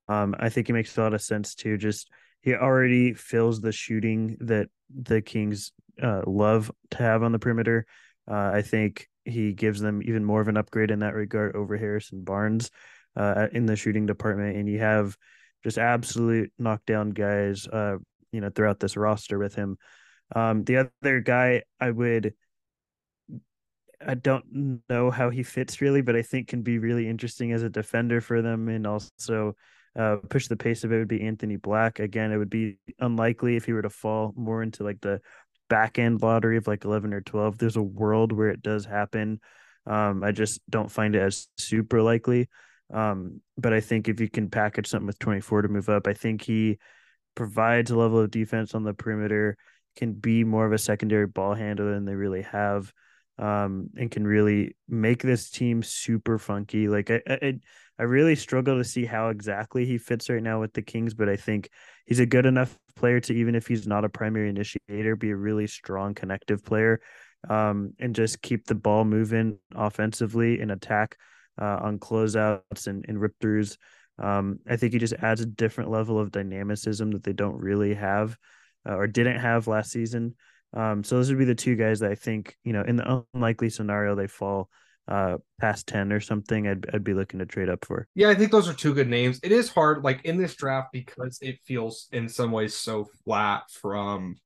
Um, 0.08 0.36
I 0.38 0.50
think 0.50 0.68
it 0.68 0.74
makes 0.74 0.96
a 0.96 1.00
lot 1.00 1.14
of 1.14 1.22
sense 1.22 1.54
too. 1.54 1.78
Just 1.78 2.10
he 2.42 2.54
already 2.54 3.14
fills 3.14 3.62
the 3.62 3.72
shooting 3.72 4.36
that 4.40 4.68
the 4.94 5.22
Kings 5.22 5.72
uh, 6.02 6.20
love 6.26 6.70
to 6.90 6.98
have 6.98 7.22
on 7.22 7.32
the 7.32 7.38
perimeter. 7.38 7.86
Uh, 8.30 8.50
I 8.54 8.60
think 8.60 9.08
he 9.24 9.52
gives 9.52 9.80
them 9.80 10.02
even 10.04 10.24
more 10.24 10.40
of 10.40 10.48
an 10.48 10.56
upgrade 10.56 10.90
in 10.90 11.00
that 11.00 11.14
regard 11.14 11.56
over 11.56 11.76
Harrison 11.76 12.24
Barnes 12.24 12.70
uh, 13.16 13.48
in 13.52 13.66
the 13.66 13.76
shooting 13.76 14.06
department. 14.06 14.56
And 14.56 14.68
you 14.68 14.78
have 14.80 15.16
just 15.62 15.78
absolute 15.78 16.52
knockdown 16.58 17.10
guys, 17.10 17.66
uh, 17.66 17.96
you 18.32 18.40
know, 18.40 18.50
throughout 18.50 18.80
this 18.80 18.96
roster 18.96 19.38
with 19.38 19.54
him. 19.54 19.78
Um, 20.34 20.64
the 20.64 20.90
other 21.02 21.20
guy 21.20 21.62
I 21.80 21.90
would, 21.90 22.34
I 24.06 24.14
don't 24.14 24.82
know 24.88 25.10
how 25.10 25.30
he 25.30 25.42
fits 25.42 25.80
really, 25.80 26.02
but 26.02 26.16
I 26.16 26.22
think 26.22 26.48
can 26.48 26.62
be 26.62 26.78
really 26.78 27.08
interesting 27.08 27.52
as 27.52 27.62
a 27.62 27.70
defender 27.70 28.20
for 28.20 28.42
them 28.42 28.68
and 28.68 28.86
also 28.86 29.54
uh, 29.96 30.16
push 30.28 30.48
the 30.48 30.56
pace 30.56 30.84
of 30.84 30.92
it 30.92 30.98
would 30.98 31.08
be 31.08 31.22
Anthony 31.22 31.56
Black. 31.56 32.00
Again, 32.00 32.32
it 32.32 32.36
would 32.36 32.50
be 32.50 32.78
unlikely 32.98 33.56
if 33.56 33.64
he 33.64 33.72
were 33.72 33.82
to 33.82 33.90
fall 33.90 34.32
more 34.36 34.62
into 34.62 34.82
like 34.82 35.00
the 35.00 35.20
back 35.74 35.98
end 35.98 36.22
lottery 36.22 36.56
of 36.56 36.66
like 36.66 36.84
11 36.84 37.12
or 37.12 37.20
12 37.20 37.58
there's 37.58 37.76
a 37.76 37.82
world 37.82 38.30
where 38.32 38.50
it 38.50 38.62
does 38.62 38.84
happen. 38.84 39.40
Um, 39.86 40.24
i 40.24 40.32
just 40.32 40.60
don't 40.70 40.90
find 40.90 41.14
it 41.14 41.22
as 41.22 41.48
super 41.58 42.00
likely. 42.02 42.48
Um, 42.92 43.40
but 43.58 43.72
i 43.72 43.80
think 43.80 44.08
if 44.08 44.20
you 44.20 44.28
can 44.28 44.50
package 44.50 44.88
something 44.88 45.06
with 45.06 45.18
24 45.18 45.62
to 45.62 45.68
move 45.68 45.88
up 45.88 46.06
i 46.06 46.14
think 46.14 46.42
he 46.42 46.78
provides 47.34 47.90
a 47.90 47.96
level 47.96 48.20
of 48.20 48.30
defense 48.30 48.74
on 48.74 48.84
the 48.84 48.94
perimeter 48.94 49.56
can 49.96 50.12
be 50.12 50.44
more 50.44 50.66
of 50.66 50.72
a 50.72 50.78
secondary 50.78 51.26
ball 51.26 51.54
handler 51.54 51.92
than 51.94 52.04
they 52.04 52.14
really 52.14 52.42
have 52.42 52.92
um, 53.38 53.90
and 53.96 54.10
can 54.10 54.26
really 54.26 54.76
make 54.88 55.22
this 55.22 55.50
team 55.50 55.82
super 55.82 56.38
funky. 56.38 56.88
Like 56.88 57.10
I, 57.10 57.20
I 57.28 57.54
I 57.98 58.02
really 58.04 58.34
struggle 58.34 58.78
to 58.78 58.84
see 58.84 59.04
how 59.04 59.28
exactly 59.28 59.86
he 59.86 59.98
fits 59.98 60.28
right 60.28 60.42
now 60.42 60.60
with 60.60 60.72
the 60.72 60.82
Kings, 60.82 61.14
but 61.14 61.28
I 61.28 61.36
think 61.36 61.70
he's 62.06 62.20
a 62.20 62.26
good 62.26 62.46
enough 62.46 62.76
player 62.96 63.20
to 63.20 63.34
even 63.34 63.54
if 63.54 63.66
he's 63.66 63.86
not 63.86 64.04
a 64.04 64.08
primary 64.08 64.48
initiator, 64.48 65.16
be 65.16 65.30
a 65.30 65.36
really 65.36 65.66
strong 65.66 66.14
connective 66.14 66.64
player, 66.64 67.00
um, 67.48 67.92
and 67.98 68.14
just 68.14 68.42
keep 68.42 68.66
the 68.66 68.74
ball 68.74 69.04
moving 69.04 69.58
offensively 69.74 70.60
and 70.60 70.70
attack 70.70 71.16
uh, 71.60 71.78
on 71.82 71.98
closeouts 71.98 72.86
and, 72.86 73.04
and 73.08 73.20
rip 73.20 73.38
throughs. 73.38 73.76
Um, 74.18 74.60
I 74.68 74.76
think 74.76 74.92
he 74.92 74.98
just 74.98 75.14
adds 75.14 75.40
a 75.40 75.46
different 75.46 75.90
level 75.90 76.18
of 76.18 76.30
dynamicism 76.30 77.10
that 77.12 77.24
they 77.24 77.32
don't 77.32 77.58
really 77.58 77.94
have 77.94 78.36
uh, 78.88 78.94
or 78.94 79.06
didn't 79.06 79.40
have 79.40 79.66
last 79.66 79.90
season. 79.90 80.34
Um, 80.72 81.04
so 81.04 81.16
those 81.16 81.30
would 81.30 81.38
be 81.38 81.44
the 81.44 81.54
two 81.54 81.76
guys 81.76 82.00
that 82.00 82.10
I 82.10 82.14
think, 82.14 82.56
you 82.64 82.72
know, 82.72 82.82
in 82.82 82.96
the 82.96 83.24
unlikely 83.34 83.70
scenario 83.70 84.14
they 84.14 84.26
fall 84.26 84.68
uh 85.08 85.36
past 85.60 85.86
10 85.86 86.12
or 86.12 86.20
something 86.20 86.66
I'd, 86.66 86.86
I'd 86.92 87.04
be 87.04 87.14
looking 87.14 87.40
to 87.40 87.46
trade 87.46 87.68
up 87.68 87.84
for. 87.84 88.08
Yeah 88.14 88.30
i 88.30 88.34
think 88.34 88.50
those 88.50 88.68
are 88.68 88.74
two 88.74 88.94
good 88.94 89.08
names. 89.08 89.40
It 89.42 89.52
is 89.52 89.68
hard 89.68 90.02
like 90.02 90.24
in 90.24 90.36
this 90.36 90.54
draft 90.54 90.88
because 90.92 91.38
it 91.42 91.58
feels 91.64 92.08
in 92.12 92.28
some 92.28 92.52
ways 92.52 92.74
so 92.74 93.08
flat 93.24 93.64
from 93.70 94.36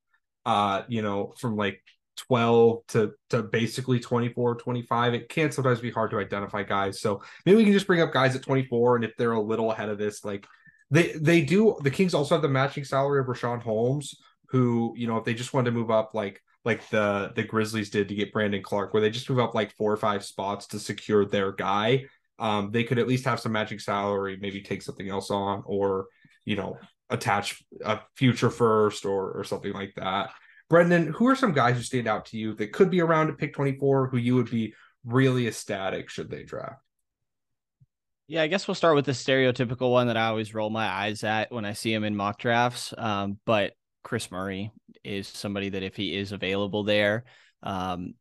uh 0.47 0.83
you 0.89 1.03
know 1.03 1.35
from 1.39 1.57
like 1.57 1.81
12 2.17 2.87
to 2.89 3.13
to 3.31 3.43
basically 3.45 4.01
24 4.01 4.57
25 4.57 5.15
it 5.15 5.29
can 5.29 5.53
sometimes 5.53 5.81
be 5.81 5.91
hard 5.91 6.11
to 6.11 6.19
identify 6.19 6.63
guys. 6.65 7.01
So 7.01 7.23
maybe 7.47 7.59
we 7.59 7.65
can 7.65 7.73
just 7.73 7.87
bring 7.87 8.01
up 8.01 8.13
guys 8.13 8.35
at 8.35 8.43
24 8.43 8.97
and 8.97 9.05
if 9.05 9.17
they're 9.17 9.33
a 9.33 9.41
little 9.41 9.71
ahead 9.71 9.89
of 9.89 9.99
this 9.99 10.25
like 10.25 10.47
they 10.91 11.13
they 11.13 11.43
do 11.43 11.77
the 11.83 11.91
kings 11.91 12.15
also 12.15 12.35
have 12.35 12.43
the 12.43 12.49
matching 12.49 12.85
salary 12.85 13.21
of 13.21 13.27
Richaun 13.27 13.63
Holmes 13.63 14.17
who 14.49 14.95
you 14.97 15.07
know 15.07 15.19
if 15.19 15.25
they 15.25 15.35
just 15.35 15.53
wanted 15.53 15.71
to 15.71 15.77
move 15.77 15.91
up 15.91 16.15
like 16.15 16.43
like 16.65 16.89
the 16.91 17.33
the 17.35 17.45
Grizzlies 17.45 17.91
did 17.91 18.09
to 18.09 18.15
get 18.15 18.33
Brandon 18.33 18.63
Clarke, 18.63 18.93
where 18.93 19.01
they 19.01 19.11
just 19.11 19.29
move 19.29 19.39
up 19.39 19.55
like 19.55 19.75
four 19.77 19.93
or 19.93 19.97
five 19.97 20.25
spots 20.25 20.67
to 20.69 20.79
secure 20.79 21.25
their 21.25 21.53
guy. 21.53 22.05
Um, 22.39 22.71
they 22.71 22.85
could 22.85 22.99
at 22.99 23.09
least 23.09 23.25
have 23.25 23.41
some 23.41 23.53
magic 23.53 23.81
salary, 23.81 24.39
maybe 24.41 24.61
take 24.61 24.83
something 24.83 25.09
else 25.09 25.31
on, 25.31 25.63
or 25.67 26.07
you 26.45 26.57
know, 26.57 26.79
attach 27.11 27.63
a 27.85 28.01
future 28.17 28.51
first 28.51 29.05
or 29.05 29.33
or 29.33 29.45
something 29.45 29.73
like 29.73 29.95
that. 29.97 30.31
Brenden, 30.71 31.09
who 31.09 31.29
are 31.29 31.37
some 31.37 31.53
guys 31.53 31.77
who 31.77 31.83
stand 31.83 32.07
out 32.07 32.27
to 32.27 32.37
you 32.37 32.55
that 32.55 32.73
could 32.73 32.91
be 32.91 33.01
around 33.01 33.29
to 33.29 33.33
pick 33.33 33.55
24 33.55 34.09
who 34.09 34.19
you 34.19 34.35
would 34.35 34.51
be 34.51 34.75
really 35.05 35.47
ecstatic 35.47 36.11
should 36.11 36.31
they 36.31 36.43
draft? 36.43 36.83
Yeah, 38.27 38.43
I 38.43 38.47
guess 38.47 38.69
we'll 38.69 38.75
start 38.75 38.95
with 38.95 39.07
the 39.07 39.13
stereotypical 39.13 39.91
one 39.91 40.09
that 40.09 40.19
I 40.19 40.27
always 40.27 40.53
roll 40.53 40.69
my 40.69 40.87
eyes 40.87 41.25
at 41.25 41.51
when 41.51 41.65
I 41.65 41.73
see 41.73 41.93
him 41.93 42.05
in 42.05 42.15
mock 42.15 42.39
drafts. 42.39 42.93
Um, 42.99 43.39
but 43.47 43.73
Kris 44.05 44.31
Murray 44.31 44.71
is 45.09 45.27
somebody 45.27 45.71
that 45.71 45.83
if 45.83 45.97
he 45.97 46.17
is 46.17 46.33
available 46.33 46.85
there, 46.85 47.25
um, 47.63 48.15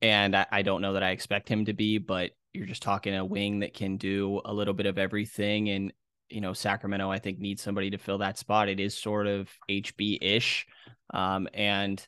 and 0.00 0.36
I, 0.36 0.46
I, 0.50 0.62
don't 0.62 0.82
know 0.82 0.94
that 0.94 1.02
I 1.02 1.10
expect 1.10 1.48
him 1.48 1.64
to 1.64 1.72
be, 1.72 1.98
but 1.98 2.30
you're 2.52 2.66
just 2.66 2.82
talking 2.82 3.14
a 3.14 3.24
wing 3.24 3.60
that 3.60 3.74
can 3.74 3.96
do 3.96 4.40
a 4.44 4.52
little 4.52 4.74
bit 4.74 4.86
of 4.86 4.98
everything. 4.98 5.70
And, 5.70 5.92
you 6.28 6.40
know, 6.40 6.52
Sacramento, 6.52 7.10
I 7.10 7.18
think, 7.18 7.38
needs 7.38 7.62
somebody 7.62 7.90
to 7.90 7.98
fill 7.98 8.18
that 8.18 8.38
spot. 8.38 8.68
It 8.68 8.80
is 8.80 8.96
sort 8.96 9.26
of 9.26 9.48
HB 9.68 10.18
ish. 10.22 10.66
Um, 11.12 11.48
and 11.52 12.06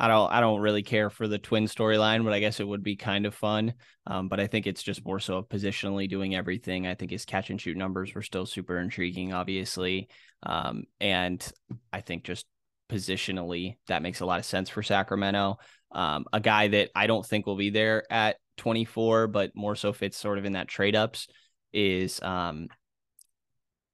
I 0.00 0.08
don't 0.08 0.32
I 0.32 0.40
don't 0.40 0.62
really 0.62 0.82
care 0.82 1.10
for 1.10 1.28
the 1.28 1.38
twin 1.38 1.64
storyline, 1.64 2.24
but 2.24 2.32
I 2.32 2.40
guess 2.40 2.58
it 2.58 2.66
would 2.66 2.82
be 2.82 2.96
kind 2.96 3.26
of 3.26 3.34
fun. 3.34 3.74
Um, 4.06 4.28
but 4.28 4.40
I 4.40 4.46
think 4.46 4.66
it's 4.66 4.82
just 4.82 5.04
more 5.04 5.20
so 5.20 5.42
positionally 5.42 6.08
doing 6.08 6.34
everything. 6.34 6.86
I 6.86 6.94
think 6.94 7.10
his 7.10 7.26
catch 7.26 7.50
and 7.50 7.60
shoot 7.60 7.76
numbers 7.76 8.14
were 8.14 8.22
still 8.22 8.46
super 8.46 8.78
intriguing, 8.78 9.34
obviously. 9.34 10.08
Um, 10.42 10.84
and 11.00 11.46
I 11.92 12.00
think 12.00 12.24
just 12.24 12.46
positionally 12.90 13.76
that 13.86 14.02
makes 14.02 14.20
a 14.20 14.26
lot 14.26 14.38
of 14.38 14.44
sense 14.44 14.68
for 14.68 14.82
Sacramento. 14.82 15.58
Um, 15.92 16.26
a 16.32 16.40
guy 16.40 16.68
that 16.68 16.90
I 16.94 17.06
don't 17.06 17.26
think 17.26 17.46
will 17.46 17.56
be 17.56 17.70
there 17.70 18.04
at 18.10 18.36
24, 18.58 19.28
but 19.28 19.52
more 19.54 19.76
so 19.76 19.92
fits 19.92 20.18
sort 20.18 20.38
of 20.38 20.44
in 20.44 20.52
that 20.52 20.68
trade 20.68 20.96
ups 20.96 21.28
is 21.72 22.20
um 22.20 22.66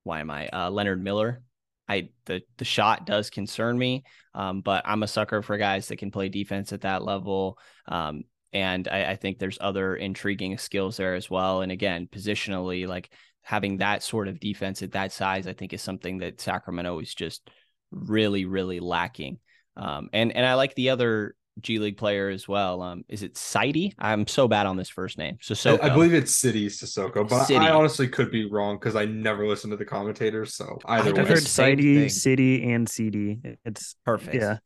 why 0.03 0.21
am 0.21 0.31
I 0.31 0.49
uh 0.49 0.71
Leonard 0.71 1.03
Miller 1.03 1.43
I 1.89 2.09
the 2.25 2.43
the 2.57 2.65
shot 2.65 3.07
does 3.07 3.31
concern 3.31 3.79
me, 3.79 4.05
um, 4.35 4.61
but 4.61 4.83
I'm 4.87 5.03
a 5.03 5.09
sucker 5.09 5.43
for 5.43 5.57
guys 5.57 5.89
that 5.89 5.99
can 5.99 6.11
play 6.11 6.29
defense 6.29 6.73
at 6.73 6.83
that 6.83 7.03
level. 7.03 7.59
Um, 7.87 8.25
and 8.53 8.89
I, 8.89 9.13
I, 9.13 9.17
think 9.17 9.39
there's 9.39 9.59
other 9.61 9.97
intriguing 9.97 10.57
skills 10.59 10.97
there 10.97 11.15
as 11.15 11.29
well. 11.29 11.61
And 11.63 11.71
again, 11.71 12.09
positionally, 12.11 12.87
like 12.87 13.11
having 13.43 13.79
that 13.79 14.03
sort 14.03 14.29
of 14.29 14.41
defense 14.41 14.83
at 14.83 14.93
that 14.93 15.13
size, 15.13 15.47
I 15.47 15.53
think 15.53 15.73
is 15.73 15.83
something 15.83 16.19
that 16.19 16.41
Sacramento 16.41 16.99
is 17.01 17.15
just 17.15 17.49
really, 17.91 18.45
really 18.45 18.81
lacking. 18.81 19.39
Um, 19.77 20.09
and 20.13 20.35
and 20.35 20.47
I 20.47 20.55
like 20.55 20.75
the 20.75 20.91
other 20.91 21.35
G 21.61 21.79
League 21.79 21.97
player 21.97 22.29
as 22.29 22.47
well. 22.47 22.83
Um, 22.83 23.05
is 23.09 23.23
it 23.23 23.37
Sidy? 23.37 23.95
I'm 23.99 24.27
so 24.27 24.49
bad 24.49 24.67
on 24.67 24.77
this 24.77 24.89
first 24.89 25.19
name. 25.19 25.39
So 25.41 25.77
I, 25.77 25.87
I 25.87 25.89
believe 25.91 26.13
it's 26.13 26.35
Sidy 26.35 26.69
Cissoko, 26.69 27.29
but 27.29 27.45
City. 27.45 27.59
I 27.59 27.71
honestly 27.71 28.09
could 28.09 28.31
be 28.31 28.49
wrong 28.49 28.77
because 28.77 28.97
I 28.97 29.05
never 29.05 29.47
listen 29.47 29.71
to 29.71 29.77
the 29.77 29.85
commentators. 29.85 30.55
So 30.55 30.79
either 30.87 31.11
I've 31.11 31.17
way. 31.17 31.25
heard 31.25 31.43
Sidy, 31.43 32.09
City, 32.09 32.71
and 32.73 32.89
CD. 32.89 33.39
It's 33.65 33.97
perfect. 34.05 34.35
Yeah. 34.37 34.59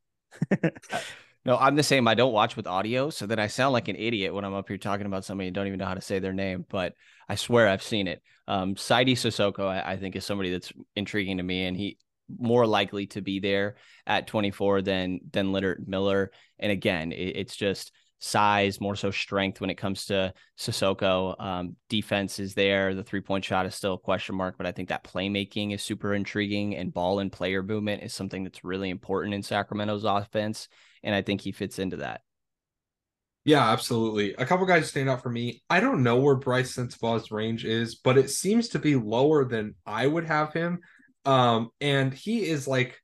No, 1.44 1.56
I'm 1.56 1.74
the 1.74 1.83
same. 1.83 2.06
I 2.06 2.14
don't 2.14 2.33
watch 2.33 2.54
with 2.54 2.66
audio, 2.66 3.09
so 3.09 3.26
then 3.26 3.38
I 3.38 3.46
sound 3.46 3.72
like 3.72 3.88
an 3.88 3.96
idiot 3.96 4.35
when 4.35 4.44
I'm 4.44 4.52
up 4.52 4.68
here 4.68 4.76
talking 4.76 5.06
about 5.06 5.24
somebody 5.24 5.48
and 5.48 5.54
don't 5.54 5.66
even 5.66 5.78
know 5.78 5.87
how 5.87 5.94
to 5.94 6.00
say 6.02 6.18
their 6.18 6.35
name. 6.35 6.66
But 6.68 6.92
I 7.30 7.35
swear 7.35 7.66
I've 7.66 7.83
seen 7.83 8.09
it. 8.09 8.22
Um, 8.46 8.76
Sidy 8.76 9.14
Cissoko, 9.14 9.66
I, 9.66 9.92
I 9.92 9.96
think, 9.96 10.16
is 10.16 10.24
somebody 10.26 10.50
that's 10.50 10.70
intriguing 10.96 11.38
to 11.38 11.42
me, 11.42 11.64
and 11.64 11.76
he 11.76 11.96
more 12.38 12.66
likely 12.66 13.06
to 13.08 13.20
be 13.20 13.40
there 13.40 13.76
at 14.06 14.26
24 14.26 14.82
than 14.82 15.20
than 15.32 15.52
Leonard 15.52 15.86
Miller. 15.88 16.30
And 16.58 16.70
again, 16.72 17.12
it, 17.12 17.36
it's 17.36 17.56
just 17.56 17.92
size, 18.20 18.80
more 18.80 18.94
so 18.94 19.10
strength 19.10 19.60
when 19.60 19.70
it 19.70 19.76
comes 19.76 20.06
to 20.06 20.32
Cissoko. 20.58 21.40
Um, 21.40 21.76
defense 21.88 22.38
is 22.38 22.54
there. 22.54 22.94
The 22.94 23.02
three 23.02 23.22
point 23.22 23.44
shot 23.44 23.66
is 23.66 23.74
still 23.74 23.94
a 23.94 23.98
question 23.98 24.36
mark, 24.36 24.56
but 24.56 24.66
I 24.66 24.72
think 24.72 24.90
that 24.90 25.04
playmaking 25.04 25.74
is 25.74 25.82
super 25.82 26.14
intriguing 26.14 26.76
and 26.76 26.92
ball 26.92 27.18
and 27.18 27.32
player 27.32 27.62
movement 27.62 28.02
is 28.02 28.12
something 28.12 28.44
that's 28.44 28.64
really 28.64 28.90
important 28.90 29.34
in 29.34 29.42
Sacramento's 29.42 30.04
offense. 30.04 30.68
And 31.02 31.14
I 31.14 31.22
think 31.22 31.40
he 31.40 31.52
fits 31.52 31.78
into 31.78 31.96
that. 31.96 32.20
Yeah, 33.44 33.70
absolutely. 33.70 34.34
A 34.34 34.44
couple 34.44 34.66
guys 34.66 34.90
stand 34.90 35.08
out 35.08 35.22
for 35.22 35.30
me. 35.30 35.62
I 35.70 35.80
don't 35.80 36.02
know 36.02 36.20
where 36.20 36.36
Brice 36.36 36.76
Sensabaugh's 36.76 37.30
range 37.30 37.64
is, 37.64 37.94
but 37.94 38.18
it 38.18 38.28
seems 38.28 38.68
to 38.68 38.78
be 38.78 38.96
lower 38.96 39.46
than 39.46 39.76
I 39.86 40.06
would 40.06 40.26
have 40.26 40.52
him. 40.52 40.80
Um, 41.24 41.70
and 41.80 42.12
he 42.14 42.46
is 42.46 42.66
like 42.66 42.98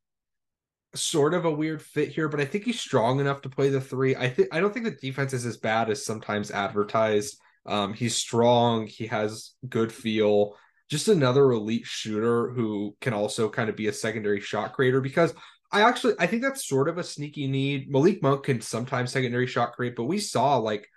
sort 0.94 1.34
of 1.34 1.44
a 1.44 1.50
weird 1.50 1.82
fit 1.82 2.08
here, 2.08 2.28
but 2.28 2.40
I 2.40 2.44
think 2.44 2.64
he's 2.64 2.80
strong 2.80 3.20
enough 3.20 3.42
to 3.42 3.48
play 3.48 3.68
the 3.68 3.80
three. 3.80 4.16
I 4.16 4.28
think 4.28 4.48
I 4.52 4.60
don't 4.60 4.72
think 4.72 4.86
the 4.86 4.90
defense 4.92 5.32
is 5.32 5.46
as 5.46 5.56
bad 5.56 5.90
as 5.90 6.04
sometimes 6.04 6.50
advertised. 6.50 7.38
Um, 7.66 7.92
he's 7.92 8.16
strong, 8.16 8.86
he 8.86 9.06
has 9.08 9.52
good 9.68 9.92
feel, 9.92 10.56
just 10.88 11.08
another 11.08 11.50
elite 11.50 11.86
shooter 11.86 12.50
who 12.50 12.96
can 13.00 13.12
also 13.12 13.48
kind 13.48 13.68
of 13.68 13.76
be 13.76 13.88
a 13.88 13.92
secondary 13.92 14.40
shot 14.40 14.72
creator 14.72 15.00
because 15.00 15.34
I 15.72 15.82
actually 15.82 16.14
I 16.18 16.26
think 16.26 16.42
that's 16.42 16.66
sort 16.66 16.88
of 16.88 16.98
a 16.98 17.04
sneaky 17.04 17.48
need. 17.48 17.90
Malik 17.90 18.22
Monk 18.22 18.44
can 18.44 18.60
sometimes 18.60 19.12
secondary 19.12 19.46
shot 19.46 19.72
create, 19.72 19.96
but 19.96 20.04
we 20.04 20.18
saw 20.18 20.56
like 20.56 20.88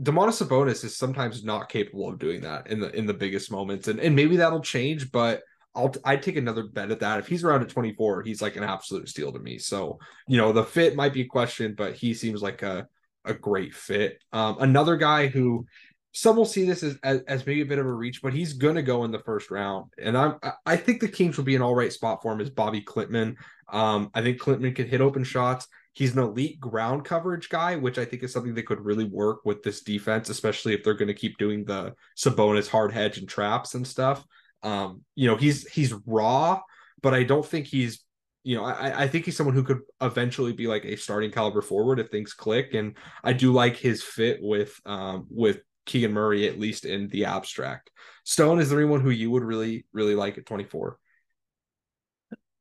Domantas 0.00 0.46
Sabonis 0.46 0.84
is 0.84 0.96
sometimes 0.96 1.42
not 1.42 1.68
capable 1.68 2.08
of 2.08 2.20
doing 2.20 2.42
that 2.42 2.68
in 2.68 2.78
the 2.78 2.96
in 2.96 3.06
the 3.06 3.14
biggest 3.14 3.50
moments, 3.50 3.88
and 3.88 3.98
and 3.98 4.14
maybe 4.14 4.36
that'll 4.36 4.60
change. 4.60 5.10
But 5.10 5.42
I'll 5.74 5.94
I'd 6.04 6.22
take 6.22 6.36
another 6.36 6.64
bet 6.64 6.90
at 6.90 7.00
that. 7.00 7.20
If 7.20 7.28
he's 7.28 7.44
around 7.44 7.62
at 7.62 7.68
24, 7.68 8.22
he's 8.22 8.42
like 8.42 8.56
an 8.56 8.64
absolute 8.64 9.08
steal 9.08 9.32
to 9.32 9.38
me. 9.38 9.58
So 9.58 9.98
you 10.26 10.36
know 10.36 10.52
the 10.52 10.64
fit 10.64 10.96
might 10.96 11.12
be 11.12 11.22
a 11.22 11.26
question, 11.26 11.74
but 11.76 11.94
he 11.94 12.14
seems 12.14 12.42
like 12.42 12.62
a 12.62 12.88
a 13.24 13.34
great 13.34 13.74
fit. 13.74 14.22
Um, 14.32 14.56
another 14.60 14.96
guy 14.96 15.26
who 15.26 15.66
some 16.12 16.36
will 16.36 16.46
see 16.46 16.64
this 16.64 16.82
as, 16.82 16.98
as, 17.04 17.20
as 17.28 17.46
maybe 17.46 17.60
a 17.60 17.66
bit 17.66 17.78
of 17.78 17.86
a 17.86 17.92
reach, 17.92 18.22
but 18.22 18.32
he's 18.32 18.54
gonna 18.54 18.82
go 18.82 19.04
in 19.04 19.12
the 19.12 19.18
first 19.20 19.50
round, 19.50 19.92
and 20.02 20.16
I'm 20.16 20.36
I 20.66 20.76
think 20.76 21.00
the 21.00 21.08
Kings 21.08 21.36
will 21.36 21.44
be 21.44 21.56
an 21.56 21.62
all 21.62 21.74
right 21.74 21.92
spot 21.92 22.22
for 22.22 22.32
him. 22.32 22.40
Is 22.40 22.50
Bobi 22.50 22.82
Klintman? 22.84 23.36
Um, 23.70 24.10
I 24.14 24.22
think 24.22 24.40
Klintman 24.40 24.74
can 24.74 24.88
hit 24.88 25.00
open 25.00 25.24
shots. 25.24 25.68
He's 25.92 26.14
an 26.14 26.22
elite 26.22 26.60
ground 26.60 27.04
coverage 27.04 27.48
guy, 27.48 27.74
which 27.74 27.98
I 27.98 28.04
think 28.04 28.22
is 28.22 28.32
something 28.32 28.54
that 28.54 28.66
could 28.66 28.80
really 28.80 29.04
work 29.04 29.40
with 29.44 29.64
this 29.64 29.82
defense, 29.82 30.28
especially 30.28 30.72
if 30.72 30.84
they're 30.84 30.94
going 30.94 31.08
to 31.08 31.14
keep 31.14 31.36
doing 31.38 31.64
the 31.64 31.92
Sabonis 32.16 32.68
hard 32.68 32.92
hedge 32.92 33.18
and 33.18 33.28
traps 33.28 33.74
and 33.74 33.84
stuff. 33.84 34.24
Um, 34.62 35.04
you 35.14 35.28
know, 35.28 35.36
he's 35.36 35.66
he's 35.68 35.94
raw, 36.06 36.60
but 37.02 37.14
I 37.14 37.22
don't 37.22 37.46
think 37.46 37.66
he's 37.66 38.04
you 38.44 38.56
know, 38.56 38.64
I, 38.64 39.02
I 39.02 39.08
think 39.08 39.26
he's 39.26 39.36
someone 39.36 39.54
who 39.54 39.62
could 39.62 39.80
eventually 40.00 40.52
be 40.52 40.66
like 40.66 40.84
a 40.84 40.96
starting 40.96 41.30
caliber 41.30 41.60
forward 41.60 42.00
if 42.00 42.08
things 42.08 42.32
click. 42.32 42.72
And 42.72 42.96
I 43.22 43.34
do 43.34 43.52
like 43.52 43.76
his 43.76 44.02
fit 44.02 44.38
with 44.40 44.80
um 44.86 45.26
with 45.30 45.60
Keegan 45.88 46.12
Murray, 46.12 46.48
at 46.48 46.58
least 46.58 46.84
in 46.84 47.08
the 47.08 47.24
abstract. 47.24 47.90
Stone, 48.24 48.60
is 48.60 48.70
there 48.70 48.78
anyone 48.78 49.00
who 49.00 49.10
you 49.10 49.30
would 49.30 49.42
really, 49.42 49.86
really 49.92 50.14
like 50.14 50.38
at 50.38 50.46
24? 50.46 50.98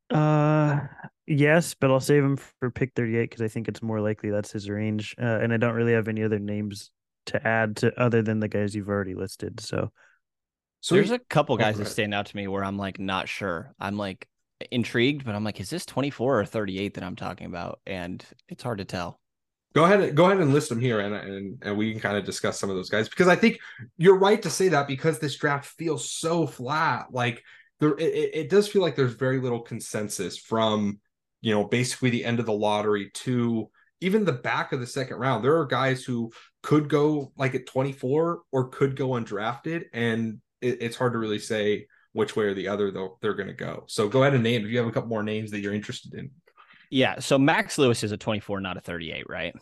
Uh, 0.10 0.79
yes, 1.25 1.73
but 1.73 1.91
I'll 1.91 1.99
save 1.99 2.23
him 2.23 2.38
for 2.38 2.71
pick 2.71 2.93
38 2.95 3.29
because 3.29 3.41
I 3.41 3.49
think 3.49 3.67
it's 3.67 3.81
more 3.83 3.99
likely 3.99 4.29
that's 4.29 4.51
his 4.51 4.69
range. 4.69 5.15
Uh, 5.21 5.39
and 5.41 5.53
I 5.53 5.57
don't 5.57 5.75
really 5.75 5.93
have 5.93 6.07
any 6.07 6.23
other 6.23 6.39
names 6.39 6.89
to 7.27 7.45
add 7.45 7.75
to 7.77 7.97
other 8.01 8.21
than 8.21 8.39
the 8.39 8.47
guys 8.47 8.73
you've 8.73 8.89
already 8.89 9.13
listed. 9.13 9.60
So, 9.60 9.91
so 10.81 10.95
there's 10.95 11.11
a 11.11 11.19
couple 11.19 11.55
oh, 11.55 11.57
guys 11.57 11.77
that 11.77 11.87
stand 11.87 12.13
out 12.13 12.27
to 12.27 12.35
me 12.35 12.47
where 12.47 12.63
I'm 12.63 12.77
like 12.77 12.99
not 12.99 13.27
sure. 13.27 13.73
I'm 13.79 13.97
like 13.97 14.27
intrigued, 14.71 15.25
but 15.25 15.35
I'm 15.35 15.43
like, 15.43 15.59
is 15.59 15.69
this 15.69 15.85
24 15.85 16.39
or 16.39 16.45
38 16.45 16.95
that 16.95 17.03
I'm 17.03 17.15
talking 17.15 17.47
about? 17.47 17.79
And 17.85 18.23
it's 18.49 18.63
hard 18.63 18.79
to 18.79 18.85
tell 18.85 19.19
go 19.77 19.85
ahead 19.85 20.15
go 20.15 20.25
ahead 20.25 20.39
and 20.39 20.53
list 20.53 20.69
them 20.69 20.79
here 20.79 20.99
and, 20.99 21.13
and 21.13 21.57
and 21.61 21.77
we 21.77 21.91
can 21.91 22.01
kind 22.01 22.17
of 22.17 22.25
discuss 22.25 22.59
some 22.59 22.69
of 22.69 22.75
those 22.75 22.89
guys 22.89 23.07
because 23.07 23.27
i 23.27 23.35
think 23.35 23.59
you're 23.97 24.17
right 24.17 24.41
to 24.41 24.49
say 24.49 24.69
that 24.69 24.87
because 24.87 25.19
this 25.19 25.37
draft 25.37 25.67
feels 25.77 26.11
so 26.11 26.47
flat 26.47 27.05
like 27.11 27.43
there 27.79 27.95
it, 27.99 28.31
it 28.33 28.49
does 28.49 28.67
feel 28.67 28.81
like 28.81 28.95
there's 28.95 29.13
very 29.13 29.39
little 29.39 29.61
consensus 29.61 30.35
from 30.35 30.99
you 31.41 31.53
know 31.53 31.63
basically 31.63 32.09
the 32.09 32.25
end 32.25 32.39
of 32.39 32.47
the 32.47 32.53
lottery 32.53 33.11
to 33.13 33.69
even 34.01 34.25
the 34.25 34.33
back 34.33 34.73
of 34.73 34.79
the 34.79 34.87
second 34.87 35.17
round 35.17 35.43
there 35.43 35.57
are 35.57 35.65
guys 35.65 36.03
who 36.03 36.31
could 36.63 36.89
go 36.89 37.31
like 37.37 37.53
at 37.53 37.67
24 37.67 38.41
or 38.51 38.69
could 38.69 38.95
go 38.95 39.09
undrafted 39.09 39.83
and 39.93 40.41
it, 40.61 40.77
it's 40.81 40.95
hard 40.95 41.13
to 41.13 41.19
really 41.19 41.39
say 41.39 41.87
which 42.13 42.35
way 42.35 42.45
or 42.45 42.53
the 42.53 42.67
other 42.67 42.91
though 42.91 43.17
they're 43.21 43.33
going 43.33 43.47
to 43.47 43.53
go 43.53 43.83
so 43.87 44.07
go 44.07 44.23
ahead 44.23 44.33
and 44.33 44.43
name 44.43 44.63
if 44.63 44.71
you 44.71 44.77
have 44.77 44.87
a 44.87 44.91
couple 44.91 45.09
more 45.09 45.23
names 45.23 45.51
that 45.51 45.59
you're 45.59 45.73
interested 45.73 46.13
in 46.13 46.31
yeah. 46.89 47.19
So 47.19 47.37
Max 47.37 47.77
Lewis 47.77 48.03
is 48.03 48.11
a 48.11 48.17
24, 48.17 48.61
not 48.61 48.77
a 48.77 48.81
38, 48.81 49.29
right? 49.29 49.53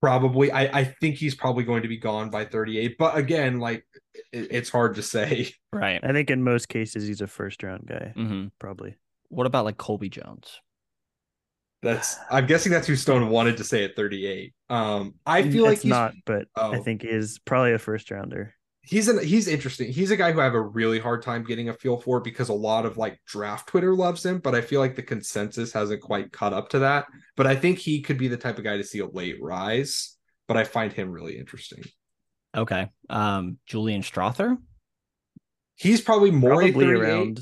Probably. 0.00 0.52
I, 0.52 0.80
I 0.80 0.84
think 0.84 1.16
he's 1.16 1.34
probably 1.34 1.64
going 1.64 1.82
to 1.82 1.88
be 1.88 1.96
gone 1.96 2.30
by 2.30 2.44
38. 2.44 2.96
But 2.98 3.16
again, 3.16 3.58
like 3.58 3.84
it, 4.32 4.48
it's 4.50 4.70
hard 4.70 4.96
to 4.96 5.02
say. 5.02 5.52
Right. 5.72 6.00
I 6.02 6.12
think 6.12 6.30
in 6.30 6.42
most 6.42 6.70
cases 6.70 7.06
he's 7.06 7.20
a 7.20 7.26
first 7.26 7.62
round 7.62 7.86
guy. 7.86 8.12
Mm-hmm. 8.16 8.46
Probably. 8.58 8.96
What 9.28 9.46
about 9.46 9.66
like 9.66 9.76
Colby 9.76 10.08
Jones? 10.08 10.60
That's 11.82 12.16
I'm 12.30 12.46
guessing 12.46 12.72
that's 12.72 12.86
who 12.86 12.96
Stone 12.96 13.28
wanted 13.28 13.58
to 13.58 13.64
say 13.64 13.84
at 13.84 13.94
38. 13.94 14.54
Um 14.70 15.16
I 15.26 15.42
feel 15.42 15.66
it's 15.66 15.70
like 15.70 15.78
he's 15.80 15.90
not, 15.90 16.14
but 16.24 16.46
oh. 16.56 16.72
I 16.72 16.78
think 16.78 17.04
is 17.04 17.38
probably 17.44 17.74
a 17.74 17.78
first 17.78 18.10
rounder 18.10 18.54
he's 18.86 19.08
an 19.08 19.22
he's 19.22 19.48
interesting. 19.48 19.92
He's 19.92 20.10
a 20.10 20.16
guy 20.16 20.32
who 20.32 20.40
I 20.40 20.44
have 20.44 20.54
a 20.54 20.60
really 20.60 21.00
hard 21.00 21.22
time 21.22 21.44
getting 21.44 21.68
a 21.68 21.74
feel 21.74 21.98
for 21.98 22.20
because 22.20 22.48
a 22.48 22.54
lot 22.54 22.86
of 22.86 22.96
like 22.96 23.18
draft 23.26 23.68
Twitter 23.68 23.94
loves 23.94 24.24
him, 24.24 24.38
but 24.38 24.54
I 24.54 24.60
feel 24.60 24.80
like 24.80 24.94
the 24.94 25.02
consensus 25.02 25.72
hasn't 25.72 26.00
quite 26.00 26.32
caught 26.32 26.52
up 26.52 26.68
to 26.70 26.78
that. 26.78 27.06
But 27.36 27.46
I 27.46 27.56
think 27.56 27.78
he 27.78 28.00
could 28.00 28.16
be 28.16 28.28
the 28.28 28.36
type 28.36 28.58
of 28.58 28.64
guy 28.64 28.76
to 28.76 28.84
see 28.84 29.00
a 29.00 29.06
late 29.06 29.42
rise. 29.42 30.16
But 30.46 30.56
I 30.56 30.62
find 30.64 30.92
him 30.92 31.10
really 31.10 31.36
interesting. 31.36 31.84
Okay. 32.56 32.88
Um 33.10 33.58
Julian 33.66 34.02
Strawther. 34.02 34.56
He's 35.74 36.00
probably 36.00 36.30
more 36.30 36.60
probably 36.60 36.86
around. 36.86 37.40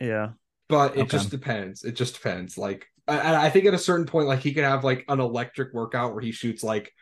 Yeah. 0.00 0.30
But 0.68 0.96
it 0.96 1.02
okay. 1.02 1.10
just 1.10 1.30
depends. 1.30 1.84
It 1.84 1.92
just 1.92 2.14
depends. 2.14 2.56
Like 2.56 2.86
I, 3.06 3.46
I 3.46 3.50
think 3.50 3.66
at 3.66 3.74
a 3.74 3.78
certain 3.78 4.06
point, 4.06 4.26
like 4.26 4.40
he 4.40 4.52
could 4.52 4.64
have 4.64 4.82
like 4.82 5.04
an 5.08 5.20
electric 5.20 5.72
workout 5.72 6.12
where 6.12 6.22
he 6.22 6.32
shoots 6.32 6.64
like 6.64 6.92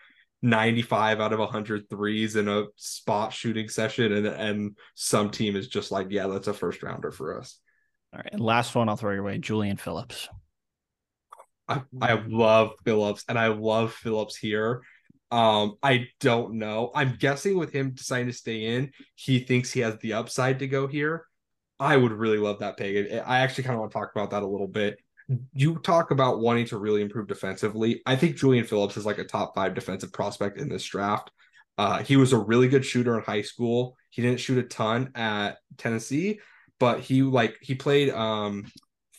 95 0.44 1.20
out 1.22 1.33
of 1.33 1.38
100 1.38 1.88
threes 1.88 2.37
in 2.37 2.48
a 2.48 2.64
spot 2.76 3.33
shooting 3.33 3.66
session 3.66 4.12
and 4.12 4.26
and 4.26 4.76
some 4.94 5.30
team 5.30 5.57
is 5.57 5.68
just 5.68 5.90
like 5.90 6.09
yeah 6.11 6.26
that's 6.26 6.48
a 6.48 6.52
first 6.52 6.83
rounder 6.83 7.11
for 7.11 7.38
us. 7.38 7.59
All 8.12 8.18
right 8.18 8.28
and 8.30 8.42
last 8.42 8.74
one 8.74 8.90
i'll 8.90 8.96
throw 8.96 9.12
your 9.12 9.22
way 9.22 9.38
julian 9.38 9.78
phillips. 9.78 10.28
I, 11.66 11.80
I 11.98 12.22
love 12.28 12.72
phillips 12.85 13.24
and 13.26 13.38
i 13.38 13.46
love 13.46 13.94
phillips 13.94 14.37
here. 14.37 14.83
Um 15.30 15.76
i 15.83 16.09
don't 16.20 16.59
know. 16.59 16.90
I'm 16.94 17.16
guessing 17.18 17.57
with 17.57 17.72
him 17.72 17.92
deciding 17.92 18.26
to 18.26 18.35
stay 18.35 18.76
in 18.76 18.92
he 19.14 19.38
thinks 19.38 19.72
he 19.72 19.80
has 19.80 19.96
the 20.02 20.12
upside 20.12 20.59
to 20.59 20.66
go 20.66 20.87
here. 20.87 21.24
I 21.80 21.96
would 21.96 22.12
really 22.12 22.38
love 22.38 22.59
that 22.59 22.76
pick. 22.76 23.11
I 23.26 23.38
actually 23.38 23.64
kind 23.64 23.74
of 23.76 23.80
want 23.80 23.92
to 23.92 23.98
talk 23.98 24.11
about 24.14 24.30
that 24.33 24.42
a 24.42 24.46
little 24.46 24.68
bit 24.68 24.98
you 25.52 25.78
talk 25.78 26.10
about 26.10 26.40
wanting 26.40 26.66
to 26.66 26.78
really 26.78 27.02
improve 27.02 27.26
defensively. 27.26 28.02
I 28.04 28.16
think 28.16 28.37
Julian 28.37 28.64
Phillips 28.64 28.96
is 28.96 29.06
like 29.06 29.18
a 29.18 29.24
top 29.24 29.54
five 29.54 29.74
defensive 29.74 30.12
prospect 30.12 30.58
in 30.58 30.68
this 30.68 30.84
draft. 30.84 31.30
Uh, 31.76 32.02
he 32.02 32.16
was 32.16 32.32
a 32.32 32.38
really 32.38 32.68
good 32.68 32.84
shooter 32.84 33.16
in 33.16 33.24
high 33.24 33.42
school. 33.42 33.96
He 34.10 34.22
didn't 34.22 34.40
shoot 34.40 34.58
a 34.58 34.62
ton 34.62 35.10
at 35.14 35.58
Tennessee, 35.76 36.40
but 36.78 37.00
he 37.00 37.22
like 37.22 37.56
he 37.60 37.74
played 37.74 38.10
um, 38.10 38.70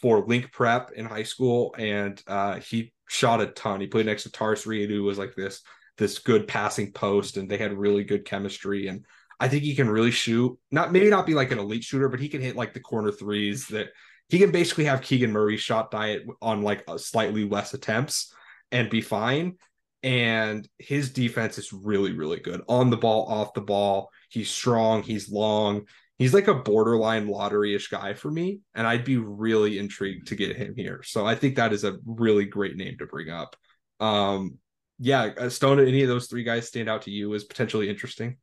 for 0.02 0.26
Link 0.26 0.52
Prep 0.52 0.92
in 0.92 1.06
high 1.06 1.24
school, 1.24 1.76
and 1.78 2.22
uh, 2.28 2.60
he 2.60 2.94
shot 3.10 3.42
a 3.42 3.48
ton. 3.48 3.82
He 3.82 3.88
played 3.88 4.06
next 4.06 4.24
to 4.24 4.30
Tarris 4.30 4.66
Reed, 4.66 4.90
who 4.90 5.04
was 5.04 5.18
like 5.18 5.36
this 5.36 5.62
this 5.98 6.20
good 6.20 6.48
passing 6.48 6.92
post, 6.92 7.38
and 7.38 7.50
they 7.50 7.58
had 7.58 7.78
really 7.78 8.04
good 8.04 8.26
chemistry. 8.26 8.88
And 8.88 9.06
I 9.40 9.48
think 9.48 9.64
he 9.64 9.76
can 9.76 9.90
really 9.90 10.12
shoot. 10.12 10.58
Not 10.72 10.92
maybe 10.92 11.10
not 11.10 11.26
be 11.26 11.34
like 11.34 11.52
an 11.52 11.60
elite 11.60 11.84
shooter, 11.84 12.10
but 12.10 12.20
he 12.20 12.30
can 12.30 12.42
hit 12.42 12.56
like 12.56 12.74
the 12.74 12.80
corner 12.80 13.12
threes 13.12 13.68
that 13.68 13.88
he 14.30 14.40
can 14.40 14.52
basically 14.52 14.86
have 14.86 15.02
Keegan 15.02 15.32
Murray's 15.32 15.62
shot 15.62 15.92
diet 15.92 16.24
on 16.42 16.62
like 16.62 16.84
slightly 16.98 17.48
less 17.48 17.74
attempts 17.74 18.34
and 18.72 18.90
be 18.90 19.02
fine. 19.02 19.58
And 20.04 20.68
his 20.78 21.12
defense 21.12 21.58
is 21.58 21.74
really, 21.74 22.14
really 22.14 22.40
good 22.40 22.62
on 22.68 22.90
the 22.90 22.98
ball, 22.98 23.26
off 23.28 23.54
the 23.54 23.62
ball. 23.62 24.10
He's 24.30 24.50
strong, 24.50 25.02
he's 25.04 25.32
long. 25.32 25.88
He's 26.18 26.34
like 26.34 26.48
a 26.48 26.54
borderline 26.54 27.28
lottery-ish 27.28 27.90
guy 27.90 28.14
for 28.14 28.32
me, 28.32 28.62
and 28.74 28.88
I'd 28.88 29.04
be 29.04 29.18
really 29.18 29.78
intrigued 29.78 30.28
to 30.28 30.36
get 30.36 30.56
him 30.56 30.74
here. 30.78 31.02
So 31.04 31.26
I 31.26 31.36
think 31.36 31.56
that 31.56 31.74
is 31.74 31.84
a 31.84 31.98
really 32.06 32.46
great 32.46 32.78
name 32.78 32.98
to 33.00 33.06
bring 33.06 33.30
up. 33.30 33.56
Um, 34.00 34.60
yeah, 34.98 35.32
uh, 35.38 35.50
Stone, 35.50 35.82
any 35.82 36.04
of 36.04 36.08
those 36.08 36.28
three 36.28 36.44
guys 36.44 36.68
stand 36.68 36.88
out 36.88 37.02
to 37.02 37.12
you 37.12 37.34
as 37.36 37.44
potentially 37.44 37.90
interesting? 37.90 38.38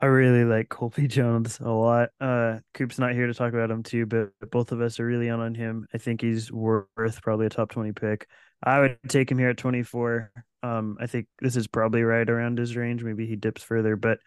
I 0.00 0.06
really 0.06 0.44
like 0.44 0.68
Colby 0.68 1.06
Jones 1.08 1.60
a 1.60 1.70
lot. 1.70 2.10
Uh, 2.20 2.58
Coop's 2.74 2.98
not 2.98 3.12
here 3.12 3.26
to 3.26 3.34
talk 3.34 3.52
about 3.52 3.70
him 3.70 3.82
too, 3.82 4.06
but 4.06 4.30
both 4.50 4.72
of 4.72 4.80
us 4.80 4.98
are 4.98 5.06
really 5.06 5.28
on 5.28 5.40
on 5.40 5.54
him. 5.54 5.86
I 5.92 5.98
think 5.98 6.20
he's 6.22 6.50
worth 6.50 7.22
probably 7.22 7.46
a 7.46 7.50
top 7.50 7.70
twenty 7.70 7.92
pick. 7.92 8.26
I 8.62 8.80
would 8.80 8.98
take 9.08 9.30
him 9.30 9.38
here 9.38 9.50
at 9.50 9.58
twenty 9.58 9.82
four. 9.82 10.32
Um, 10.62 10.96
I 11.00 11.06
think 11.06 11.26
this 11.40 11.56
is 11.56 11.66
probably 11.66 12.02
right 12.02 12.28
around 12.28 12.58
his 12.58 12.76
range. 12.76 13.02
Maybe 13.02 13.26
he 13.26 13.36
dips 13.36 13.62
further, 13.62 13.96
but 13.96 14.18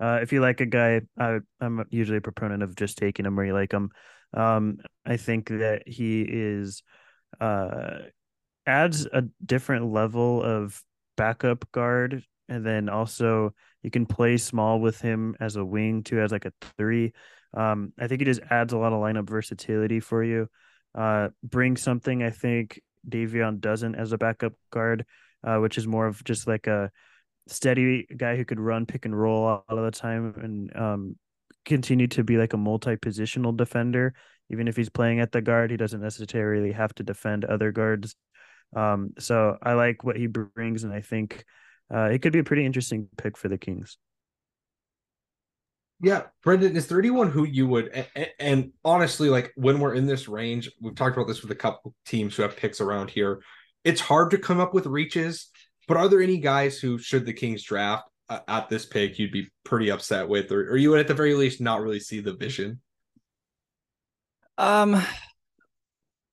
uh, 0.00 0.18
if 0.22 0.32
you 0.32 0.40
like 0.40 0.60
a 0.60 0.66
guy, 0.66 1.02
I, 1.18 1.38
am 1.60 1.84
usually 1.90 2.18
a 2.18 2.22
proponent 2.22 2.62
of 2.62 2.74
just 2.74 2.98
taking 2.98 3.24
him 3.26 3.36
where 3.36 3.46
you 3.46 3.52
like 3.52 3.72
him. 3.72 3.90
Um, 4.34 4.78
I 5.06 5.16
think 5.16 5.48
that 5.48 5.86
he 5.86 6.22
is 6.22 6.82
uh, 7.40 7.98
adds 8.66 9.06
a 9.06 9.24
different 9.44 9.92
level 9.92 10.42
of 10.42 10.82
backup 11.16 11.70
guard, 11.72 12.24
and 12.48 12.66
then 12.66 12.88
also 12.88 13.54
you 13.82 13.90
can 13.90 14.06
play 14.06 14.36
small 14.36 14.80
with 14.80 15.00
him 15.00 15.36
as 15.40 15.56
a 15.56 15.64
wing 15.64 16.02
too, 16.02 16.20
as 16.20 16.32
like 16.32 16.44
a 16.44 16.52
three. 16.78 17.12
Um, 17.54 17.92
I 17.98 18.06
think 18.06 18.20
he 18.20 18.24
just 18.24 18.40
adds 18.50 18.72
a 18.72 18.78
lot 18.78 18.92
of 18.92 19.00
lineup 19.00 19.28
versatility 19.28 20.00
for 20.00 20.22
you. 20.22 20.48
Uh, 20.94 21.28
bring 21.42 21.76
something 21.76 22.22
I 22.22 22.30
think 22.30 22.80
Davion 23.08 23.60
doesn't 23.60 23.94
as 23.94 24.12
a 24.12 24.18
backup 24.18 24.52
guard, 24.70 25.04
uh, 25.44 25.58
which 25.58 25.78
is 25.78 25.86
more 25.86 26.06
of 26.06 26.22
just 26.24 26.46
like 26.46 26.66
a 26.66 26.90
steady 27.48 28.06
guy 28.16 28.36
who 28.36 28.44
could 28.44 28.60
run 28.60 28.86
pick 28.86 29.04
and 29.04 29.18
roll 29.18 29.44
all 29.44 29.64
of 29.68 29.84
the 29.84 29.90
time 29.90 30.34
and 30.36 30.76
um, 30.76 31.16
continue 31.64 32.06
to 32.08 32.22
be 32.22 32.36
like 32.36 32.52
a 32.52 32.58
multi-positional 32.58 33.56
defender. 33.56 34.14
Even 34.50 34.68
if 34.68 34.76
he's 34.76 34.90
playing 34.90 35.20
at 35.20 35.32
the 35.32 35.40
guard, 35.40 35.70
he 35.70 35.76
doesn't 35.76 36.00
necessarily 36.00 36.72
have 36.72 36.94
to 36.94 37.02
defend 37.02 37.44
other 37.44 37.72
guards. 37.72 38.14
Um, 38.76 39.12
so 39.18 39.56
I 39.62 39.74
like 39.74 40.04
what 40.04 40.16
he 40.16 40.26
brings, 40.26 40.84
and 40.84 40.92
I 40.92 41.00
think 41.00 41.44
uh, 41.94 42.04
it 42.04 42.22
could 42.22 42.32
be 42.32 42.38
a 42.38 42.44
pretty 42.44 42.64
interesting 42.64 43.08
pick 43.16 43.36
for 43.36 43.48
the 43.48 43.58
Kings. 43.58 43.98
Yeah, 46.00 46.22
Brenden, 46.44 46.74
is 46.74 46.88
there 46.88 46.98
anyone 46.98 47.30
who 47.30 47.44
you 47.44 47.68
would 47.68 48.06
and, 48.16 48.28
and, 48.40 48.72
honestly, 48.84 49.28
like 49.28 49.52
when 49.54 49.78
we're 49.78 49.94
in 49.94 50.06
this 50.06 50.26
range, 50.26 50.68
we've 50.80 50.96
talked 50.96 51.16
about 51.16 51.28
this 51.28 51.42
with 51.42 51.52
a 51.52 51.56
couple 51.56 51.94
teams 52.06 52.34
who 52.34 52.42
have 52.42 52.56
picks 52.56 52.80
around 52.80 53.10
here. 53.10 53.40
It's 53.84 54.00
hard 54.00 54.32
to 54.32 54.38
come 54.38 54.58
up 54.58 54.74
with 54.74 54.86
reaches, 54.86 55.48
but 55.86 55.96
are 55.96 56.08
there 56.08 56.20
any 56.20 56.38
guys 56.38 56.80
who, 56.80 56.98
should 56.98 57.24
the 57.24 57.32
Kings 57.32 57.62
draft 57.62 58.08
uh, 58.28 58.40
at 58.48 58.68
this 58.68 58.84
pick, 58.84 59.18
you'd 59.18 59.30
be 59.30 59.48
pretty 59.64 59.90
upset 59.92 60.28
with, 60.28 60.50
or, 60.50 60.72
or 60.72 60.76
you 60.76 60.90
would 60.90 60.98
at 60.98 61.06
the 61.06 61.14
very 61.14 61.34
least 61.34 61.60
not 61.60 61.80
really 61.80 62.00
see 62.00 62.18
the 62.18 62.34
vision? 62.34 62.80
Um, 64.58 65.00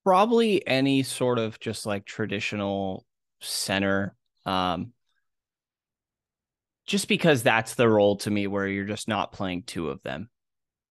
probably 0.03 0.65
any 0.67 1.03
sort 1.03 1.37
of 1.37 1.59
just 1.59 1.85
like 1.85 2.05
traditional 2.05 3.05
center. 3.39 4.15
Um, 4.47 4.93
just 6.89 7.07
because 7.07 7.43
that's 7.43 7.75
the 7.75 7.87
role 7.87 8.17
to 8.17 8.31
me 8.31 8.47
where 8.47 8.67
you're 8.67 8.83
just 8.83 9.07
not 9.07 9.31
playing 9.31 9.61
two 9.63 9.89
of 9.89 10.01
them. 10.01 10.27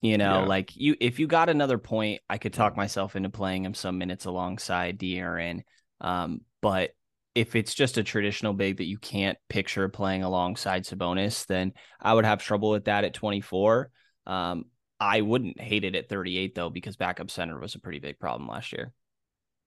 You 0.01 0.17
know, 0.17 0.43
yeah. 0.43 0.47
like 0.47 0.77
you 0.77 0.95
if 1.01 1.19
you 1.19 1.27
got 1.27 1.49
another 1.49 1.77
point, 1.77 2.21
I 2.31 2.39
could 2.39 2.53
talk 2.53 2.77
myself 2.77 3.17
into 3.17 3.31
playing 3.31 3.65
him 3.65 3.75
some 3.75 3.99
minutes 3.99 4.25
alongside 4.25 4.97
De'Aaron. 4.97 5.63
Um, 6.01 6.43
but 6.63 6.93
if 7.35 7.57
it's 7.57 7.75
just 7.75 7.99
a 7.99 8.05
traditional 8.05 8.53
big 8.53 8.77
that 8.77 8.87
you 8.87 8.97
can't 8.97 9.37
picture 9.49 9.89
playing 9.89 10.23
alongside 10.23 10.85
Sabonis, 10.85 11.47
then 11.47 11.73
I 12.01 12.15
would 12.15 12.25
have 12.25 12.41
trouble 12.41 12.71
with 12.71 12.85
that 12.85 13.03
at 13.03 13.13
24. 13.13 13.91
Um, 14.25 14.67
I 15.01 15.21
wouldn't 15.23 15.61
hate 15.61 15.85
it 15.85 15.97
at 15.97 16.09
38 16.09 16.55
though, 16.55 16.71
because 16.71 16.97
backup 16.97 17.31
center 17.31 17.59
was 17.59 17.75
a 17.75 17.81
pretty 17.81 17.99
big 17.99 18.21
problem 18.21 18.49
last 18.49 18.73
year. 18.73 18.93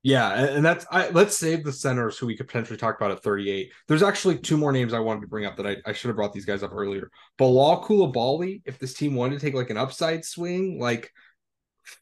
Yeah, 0.04 0.34
and 0.34 0.66
that's 0.66 0.86
I, 0.90 1.10
let's 1.10 1.38
save 1.38 1.64
the 1.64 1.72
centers 1.72 2.18
who 2.18 2.26
we 2.26 2.36
could 2.36 2.48
potentially 2.48 2.78
talk 2.78 2.98
about 2.98 3.12
at 3.12 3.22
38. 3.22 3.72
There's 3.88 4.02
actually 4.02 4.40
two 4.40 4.58
more 4.58 4.72
names 4.72 4.94
I 4.94 5.00
wanted 5.00 5.22
to 5.22 5.28
bring 5.28 5.46
up 5.46 5.58
that 5.58 5.68
I, 5.68 5.78
I 5.86 5.94
should 5.94 6.08
have 6.08 6.16
brought 6.16 6.34
these 6.34 6.46
guys 6.46 6.64
up 6.64 6.72
earlier. 6.74 7.12
Bilal 7.38 7.84
Coulibaly, 7.84 8.64
if 8.66 8.80
this 8.80 8.96
team 8.96 9.14
wanted 9.14 9.40
to 9.40 9.46
take 9.46 9.54
like 9.54 9.70
an 9.70 9.78
upside 9.78 10.26
swing, 10.26 10.80
like 10.80 11.12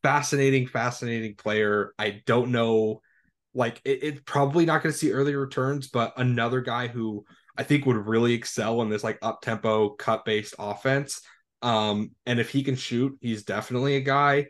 fascinating, 0.03 0.67
fascinating 0.67 1.35
player. 1.35 1.93
I 1.99 2.21
don't 2.25 2.51
know, 2.51 3.01
like 3.53 3.81
it, 3.83 4.03
it's 4.03 4.21
probably 4.25 4.65
not 4.65 4.81
going 4.83 4.93
to 4.93 4.97
see 4.97 5.11
early 5.11 5.35
returns, 5.35 5.89
but 5.89 6.13
another 6.17 6.61
guy 6.61 6.87
who 6.87 7.25
I 7.57 7.63
think 7.63 7.85
would 7.85 8.07
really 8.07 8.33
excel 8.33 8.81
in 8.81 8.89
this 8.89 9.03
like 9.03 9.19
up 9.21 9.41
tempo 9.41 9.89
cut 9.89 10.23
based 10.25 10.55
offense. 10.57 11.21
Um, 11.61 12.11
and 12.25 12.39
if 12.39 12.49
he 12.49 12.63
can 12.63 12.75
shoot, 12.75 13.17
he's 13.21 13.43
definitely 13.43 13.97
a 13.97 14.01
guy. 14.01 14.47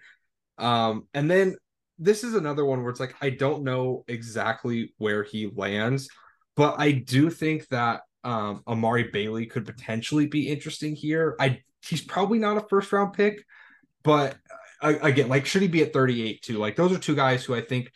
Um, 0.60 1.08
and 1.14 1.32
then 1.32 1.56
this 2.00 2.24
is 2.24 2.34
another 2.34 2.66
one 2.66 2.82
where 2.82 2.90
it's 2.90 3.00
like 3.00 3.16
I 3.22 3.30
don't 3.30 3.64
know 3.64 4.06
exactly 4.08 4.94
where 4.98 5.24
he 5.24 5.52
lands, 5.54 6.10
but 6.56 6.76
I 6.80 6.94
do 6.94 7.30
think 7.30 7.68
that 7.68 8.02
um, 8.24 8.64
Amari 8.68 9.10
Bailey 9.12 9.46
could 9.46 9.66
potentially 9.66 10.26
be 10.26 10.50
interesting 10.50 10.96
here. 10.96 11.36
I 11.40 11.62
he's 11.86 12.02
probably 12.02 12.40
not 12.40 12.58
a 12.58 12.68
first 12.68 12.92
round 12.92 13.14
pick, 13.14 13.46
but 14.04 14.38
uh, 14.82 14.96
again, 15.02 15.28
like 15.28 15.46
should 15.46 15.62
he 15.62 15.68
be 15.68 15.82
at 15.82 15.94
38 15.94 16.42
too? 16.42 16.58
Like 16.58 16.76
those 16.76 16.92
are 16.92 17.00
two 17.00 17.16
guys 17.16 17.44
who 17.44 17.54
I 17.54 17.62
think 17.62 17.92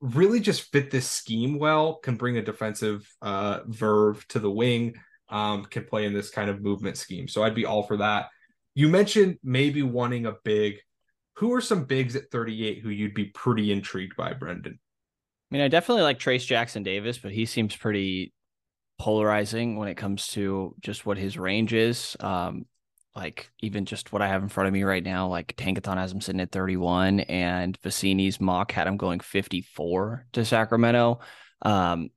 really 0.00 0.40
just 0.40 0.72
fit 0.72 0.90
this 0.90 1.08
scheme 1.08 1.58
well, 1.58 1.96
can 1.96 2.16
bring 2.16 2.36
a 2.36 2.42
defensive 2.42 3.08
uh, 3.22 3.60
verve 3.66 4.26
to 4.28 4.40
the 4.40 4.50
wing, 4.50 4.94
um, 5.28 5.64
can 5.64 5.84
play 5.84 6.06
in 6.06 6.12
this 6.12 6.30
kind 6.30 6.50
of 6.50 6.60
movement 6.60 6.96
scheme. 6.96 7.28
So 7.28 7.42
I'd 7.42 7.54
be 7.54 7.66
all 7.66 7.84
for 7.84 7.98
that. 7.98 8.28
You 8.74 8.88
mentioned 8.88 9.38
maybe 9.44 9.82
wanting 9.82 10.26
a 10.26 10.34
big 10.42 10.80
who 11.34 11.52
are 11.54 11.60
some 11.60 11.84
bigs 11.84 12.16
at 12.16 12.30
38 12.30 12.78
who 12.78 12.90
you'd 12.90 13.14
be 13.14 13.26
pretty 13.26 13.72
intrigued 13.72 14.16
by, 14.16 14.32
Brenden? 14.32 14.74
I 14.74 15.50
mean, 15.50 15.62
I 15.62 15.68
definitely 15.68 16.02
like 16.02 16.18
Trayce 16.18 16.46
Jackson 16.46 16.82
Davis, 16.82 17.18
but 17.18 17.32
he 17.32 17.46
seems 17.46 17.76
pretty 17.76 18.32
polarizing 18.98 19.76
when 19.76 19.88
it 19.88 19.96
comes 19.96 20.28
to 20.28 20.74
just 20.80 21.04
what 21.04 21.18
his 21.18 21.38
range 21.38 21.72
is. 21.72 22.16
Um, 22.20 22.66
like 23.14 23.50
even 23.60 23.84
just 23.84 24.12
what 24.12 24.22
I 24.22 24.28
have 24.28 24.42
in 24.42 24.48
front 24.48 24.68
of 24.68 24.72
me 24.72 24.84
right 24.84 25.04
now, 25.04 25.28
like 25.28 25.54
Tankathon 25.56 25.96
has 25.96 26.12
him 26.12 26.20
sitting 26.20 26.40
at 26.40 26.52
31 26.52 27.20
and 27.20 27.76
Vecenie's 27.82 28.40
mock 28.40 28.72
had 28.72 28.86
him 28.86 28.96
going 28.96 29.20
54 29.20 30.26
to 30.32 30.44
Sacramento. 30.44 31.20
Um, 31.60 32.10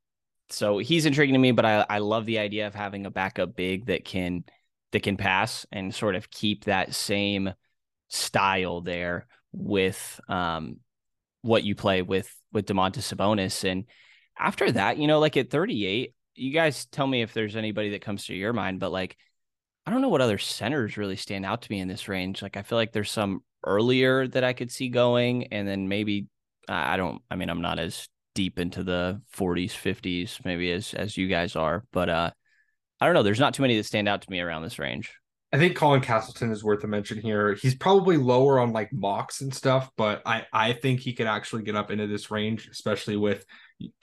so 0.50 0.78
he's 0.78 1.06
intriguing 1.06 1.34
to 1.34 1.40
me, 1.40 1.52
but 1.52 1.66
I, 1.66 1.86
I 1.90 1.98
love 1.98 2.26
the 2.26 2.40
idea 2.40 2.68
of 2.68 2.76
having 2.76 3.06
a 3.06 3.12
backup 3.12 3.56
big 3.56 3.88
that 3.88 4.06
can 4.06 4.44
that 4.92 5.04
can 5.04 5.18
pass 5.18 5.66
and 5.72 5.94
sort 5.94 6.16
of 6.16 6.30
keep 6.30 6.66
that 6.66 6.94
same 6.94 7.54
style 8.16 8.82
there 8.82 9.28
with 9.52 10.20
um, 10.28 10.78
what 11.42 11.64
you 11.64 11.76
play 11.76 12.02
with 12.02 12.34
with 12.52 12.66
Domantas 12.66 13.14
Sabonis. 13.14 13.70
And 13.70 13.86
after 14.38 14.72
that, 14.72 14.98
you 14.98 15.08
know, 15.08 15.20
like 15.20 15.38
at 15.38 15.50
38, 15.50 16.14
you 16.36 16.52
guys 16.54 16.86
tell 16.86 17.08
me 17.08 17.22
if 17.22 17.34
there's 17.34 17.56
anybody 17.56 17.92
that 17.92 18.02
comes 18.02 18.26
to 18.26 18.36
your 18.36 18.54
mind, 18.54 18.80
but 18.80 18.92
like 18.92 19.18
I 19.86 19.92
don't 19.92 20.02
know 20.02 20.10
what 20.10 20.22
other 20.22 20.40
centers 20.40 20.98
really 20.98 21.16
stand 21.16 21.46
out 21.46 21.62
to 21.62 21.72
me 21.72 21.80
in 21.80 21.88
this 21.88 22.08
range. 22.08 22.42
Like 22.42 22.58
I 22.58 22.64
feel 22.64 22.78
like 22.78 22.92
there's 22.92 23.12
some 23.12 23.44
earlier 23.64 24.28
that 24.28 24.44
I 24.44 24.54
could 24.54 24.72
see 24.72 24.90
going, 24.90 25.48
and 25.54 25.68
then 25.68 25.88
maybe 25.88 26.28
I 26.68 26.98
don't. 26.98 27.22
I 27.30 27.36
mean, 27.36 27.50
I'm 27.50 27.62
not 27.62 27.80
as 27.80 28.08
deep 28.34 28.60
into 28.60 28.84
the 28.84 29.22
40s, 29.36 29.72
50s, 29.72 30.44
maybe 30.44 30.72
as 30.72 30.94
as 30.94 31.18
you 31.18 31.28
guys 31.28 31.56
are, 31.56 31.86
but 31.92 32.10
uh, 32.10 32.32
I 33.00 33.06
don't 33.06 33.14
know. 33.14 33.24
There's 33.24 33.40
not 33.40 33.54
too 33.54 33.62
many 33.62 33.78
that 33.78 33.86
stand 33.86 34.10
out 34.10 34.24
to 34.24 34.32
me 34.32 34.40
around 34.40 34.64
this 34.64 34.80
range. 34.80 35.14
I 35.54 35.58
think 35.58 35.76
Colin 35.76 36.02
Castleton 36.02 36.52
is 36.52 36.64
worth 36.64 36.84
a 36.84 36.88
mention 36.88 37.18
here. 37.20 37.54
He's 37.54 37.76
probably 37.76 38.18
lower 38.18 38.60
on 38.60 38.74
like 38.74 38.92
mocks 38.92 39.42
and 39.42 39.54
stuff, 39.54 39.90
but 39.96 40.22
I 40.26 40.46
I 40.52 40.74
think 40.74 41.00
he 41.00 41.14
could 41.14 41.28
actually 41.28 41.64
get 41.64 41.76
up 41.76 41.92
into 41.92 42.08
this 42.08 42.30
range, 42.30 42.68
especially 42.70 43.16
with 43.16 43.46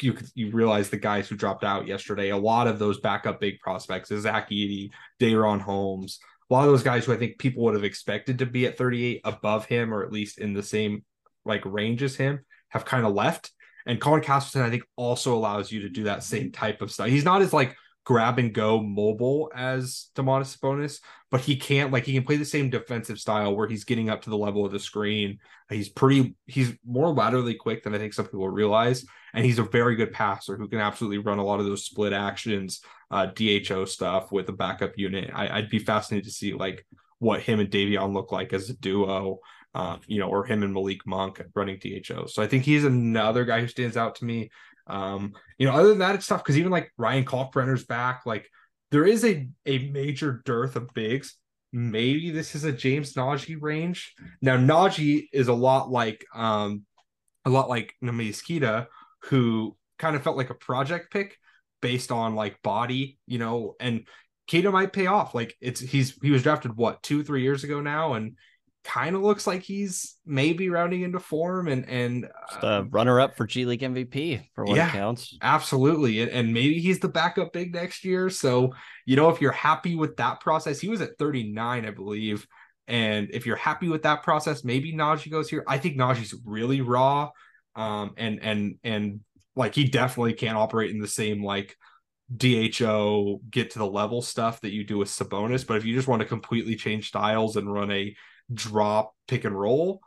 you 0.01 0.17
you 0.35 0.51
realize 0.51 0.89
the 0.89 0.97
guys 0.97 1.29
who 1.29 1.37
dropped 1.37 1.65
out 1.65 1.87
yesterday. 1.87 2.31
A 2.31 2.37
lot 2.37 2.69
of 2.69 2.79
those 2.79 3.01
backup 3.01 3.41
big 3.41 3.59
prospects, 3.61 4.09
Zach 4.09 4.51
Edey, 4.51 4.91
DaRon 5.21 5.61
Holmes, 5.61 6.21
a 6.51 6.55
lot 6.55 6.65
of 6.65 6.71
those 6.71 6.83
guys 6.83 7.07
who 7.07 7.13
I 7.13 7.17
think 7.17 7.39
people 7.39 7.65
would 7.65 7.75
have 7.75 7.85
expected 7.85 8.39
to 8.39 8.47
be 8.47 8.67
at 8.67 8.77
38 8.77 9.23
above 9.25 9.67
him 9.67 9.93
or 9.93 10.03
at 10.05 10.13
least 10.13 10.39
in 10.39 10.53
the 10.53 10.63
same 10.63 11.03
like 11.45 11.65
range 11.65 12.03
as 12.03 12.15
him 12.15 12.41
have 12.69 12.85
kind 12.85 13.07
of 13.07 13.15
left. 13.15 13.51
And 13.87 14.01
Colin 14.01 14.21
Castleton, 14.21 14.63
I 14.63 14.71
think, 14.71 14.85
also 14.97 15.35
allows 15.35 15.73
you 15.73 15.81
to 15.83 15.89
do 15.89 16.05
that 16.05 16.23
same 16.23 16.53
type 16.53 16.83
of 16.83 16.93
stuff. 16.93 17.09
He's 17.09 17.25
not 17.25 17.43
as 17.43 17.53
like 17.53 17.75
grab 18.05 18.39
and 18.39 18.53
go 18.53 18.81
mobile 18.81 19.51
as 19.55 20.09
Domantas 20.17 20.57
Sabonis, 20.57 21.01
but 21.31 21.41
he 21.41 21.57
can't 21.57 21.93
like 21.93 22.05
he 22.05 22.15
can 22.15 22.25
play 22.25 22.37
the 22.37 22.45
same 22.45 22.71
defensive 22.71 23.19
style 23.19 23.55
where 23.55 23.69
he's 23.69 23.85
getting 23.85 24.11
up 24.11 24.23
to 24.23 24.31
the 24.31 24.37
level 24.37 24.65
of 24.65 24.73
the 24.73 24.81
screen. 24.81 25.39
He's 25.71 25.89
pretty 25.89 26.35
he's 26.47 26.73
more 26.85 27.09
laterally 27.09 27.55
quick 27.55 27.83
than 27.83 27.95
I 27.95 27.99
think 27.99 28.13
some 28.13 28.27
people 28.27 28.49
realize, 28.49 29.05
and 29.35 29.45
he's 29.45 29.59
a 29.59 29.65
very 29.65 29.95
good 29.95 30.13
passer 30.13 30.57
who 30.57 30.69
can 30.69 30.81
absolutely 30.81 31.19
run 31.19 31.39
a 31.39 31.45
lot 31.45 31.61
of 31.61 31.67
those 31.67 31.85
split 31.85 32.13
actions, 32.13 32.81
uh, 33.11 33.27
DHO 33.27 33.85
stuff 33.85 34.33
with 34.33 34.49
a 34.49 34.53
backup 34.53 34.99
unit. 34.99 35.31
I, 35.33 35.61
would 35.61 35.71
be 35.71 35.79
fascinated 35.79 36.29
to 36.29 36.35
see 36.35 36.55
like 36.55 36.85
what 37.19 37.41
him 37.41 37.61
and 37.61 37.71
Davion 37.71 38.13
look 38.13 38.33
like 38.33 38.53
as 38.53 38.69
a 38.69 38.75
duo. 38.75 39.39
Uh, 39.75 39.97
you 40.07 40.19
know, 40.19 40.29
or 40.29 40.45
him 40.45 40.63
and 40.63 40.75
Malik 40.75 41.07
Monk 41.07 41.43
running 41.55 41.79
DHO. 41.79 42.27
So 42.27 42.43
I 42.43 42.47
think 42.47 42.63
he's 42.63 42.85
another 42.85 43.47
guy 43.47 43.63
who 43.63 43.69
stands 43.69 43.97
out 43.97 44.17
to 44.17 44.27
me. 44.27 44.51
Um, 44.93 45.33
you 45.59 45.67
know, 45.67 45.73
other 45.73 45.89
than 45.89 45.99
that, 45.99 46.15
it's 46.15 46.27
tough 46.27 46.45
because 46.45 46.59
even 46.59 46.71
like 46.71 46.93
Ryan 46.99 47.25
Kalkbrenner's 47.25 47.85
back, 47.85 48.23
like 48.27 48.49
there 48.91 49.07
is 49.07 49.25
a 49.25 49.49
a 49.65 49.91
major 49.91 50.43
dearth 50.45 50.77
of 50.77 50.93
bigs. 50.95 51.37
Maybe 51.73 52.31
this 52.31 52.55
is 52.55 52.65
a 52.65 52.73
James 52.73 53.15
Nnaji 53.15 53.57
range. 53.61 54.15
Now 54.43 54.59
Nnaji 54.59 55.29
is 55.33 55.49
a 55.49 55.55
lot 55.55 55.91
like 55.91 56.25
um 56.35 56.85
a 57.47 57.51
lot 57.51 57.71
like 57.71 57.95
Neemias 58.05 58.45
Queta, 58.45 58.89
who 59.23 59.77
kind 59.99 60.15
of 60.15 60.23
felt 60.23 60.37
like 60.37 60.51
a 60.51 60.55
project 60.55 61.11
pick 61.11 61.39
based 61.81 62.13
on 62.13 62.35
like 62.35 62.63
body, 62.63 63.19
you 63.27 63.39
know, 63.39 63.75
and 63.81 64.07
Queta 64.49 64.71
might 64.71 64.93
pay 64.93 65.07
off. 65.07 65.35
Like 65.35 65.57
it's 65.61 65.81
he's 65.81 66.19
he 66.23 66.31
was 66.31 66.43
drafted 66.43 66.77
what 66.77 67.03
two 67.03 67.25
three 67.25 67.43
years 67.43 67.65
ago 67.65 67.81
now, 67.81 68.13
and 68.13 68.37
kind 68.85 69.15
of 69.15 69.23
looks 69.23 69.47
like 69.47 69.63
he's 69.63 70.17
maybe 70.27 70.69
rounding 70.69 71.03
into 71.03 71.21
form 71.21 71.69
and 71.69 71.89
and 71.89 72.29
uh, 72.63 72.85
runner 72.91 73.21
up 73.21 73.37
for 73.37 73.47
G 73.47 73.65
League 73.65 73.81
MVP 73.81 74.49
for 74.55 74.65
what 74.65 74.77
yeah, 74.77 74.91
counts. 74.91 75.37
Absolutely. 75.41 76.21
And, 76.21 76.31
and 76.31 76.55
maybe 76.55 76.81
he's 76.81 76.99
the 76.99 77.09
backup 77.09 77.53
big 77.53 77.75
next 77.75 78.05
year. 78.05 78.29
So, 78.31 78.73
you 79.07 79.17
know, 79.17 79.31
if 79.31 79.41
you're 79.41 79.53
happy 79.53 79.95
with 79.95 80.17
that 80.17 80.41
process, 80.41 80.81
he 80.81 80.89
was 80.89 81.01
at 81.01 81.19
39, 81.19 81.87
I 81.87 81.91
believe. 81.91 82.47
And 82.89 83.29
if 83.33 83.47
you're 83.47 83.57
happy 83.57 83.89
with 83.89 84.03
that 84.03 84.23
process, 84.23 84.65
maybe 84.65 84.93
Nnaji 84.93 85.31
goes 85.31 85.49
here. 85.49 85.65
I 85.69 85.79
think 85.79 85.97
Nnaji's 85.97 86.35
really 86.45 86.81
raw. 86.81 87.31
Um, 87.75 88.13
and 88.17 88.43
and 88.43 88.75
and 88.83 89.21
like 89.55 89.75
he 89.75 89.85
definitely 89.85 90.35
can't 90.35 90.59
operate 90.59 90.91
in 90.91 90.99
the 90.99 91.09
same 91.09 91.43
like 91.43 91.77
DHO 92.35 93.41
get 93.51 93.71
to 93.71 93.79
the 93.79 93.87
level 93.87 94.23
stuff 94.23 94.61
that 94.63 94.73
you 94.73 94.85
do 94.85 94.99
with 94.99 95.09
Sabonis. 95.09 95.67
But 95.67 95.77
if 95.77 95.85
you 95.85 95.95
just 95.95 96.09
want 96.09 96.21
to 96.21 96.29
completely 96.29 96.77
change 96.77 97.09
styles 97.09 97.57
and 97.57 97.73
run 97.73 97.91
a 97.91 98.15
drop 98.55 99.15
pick 99.29 99.45
and 99.45 99.59
roll, 99.59 100.01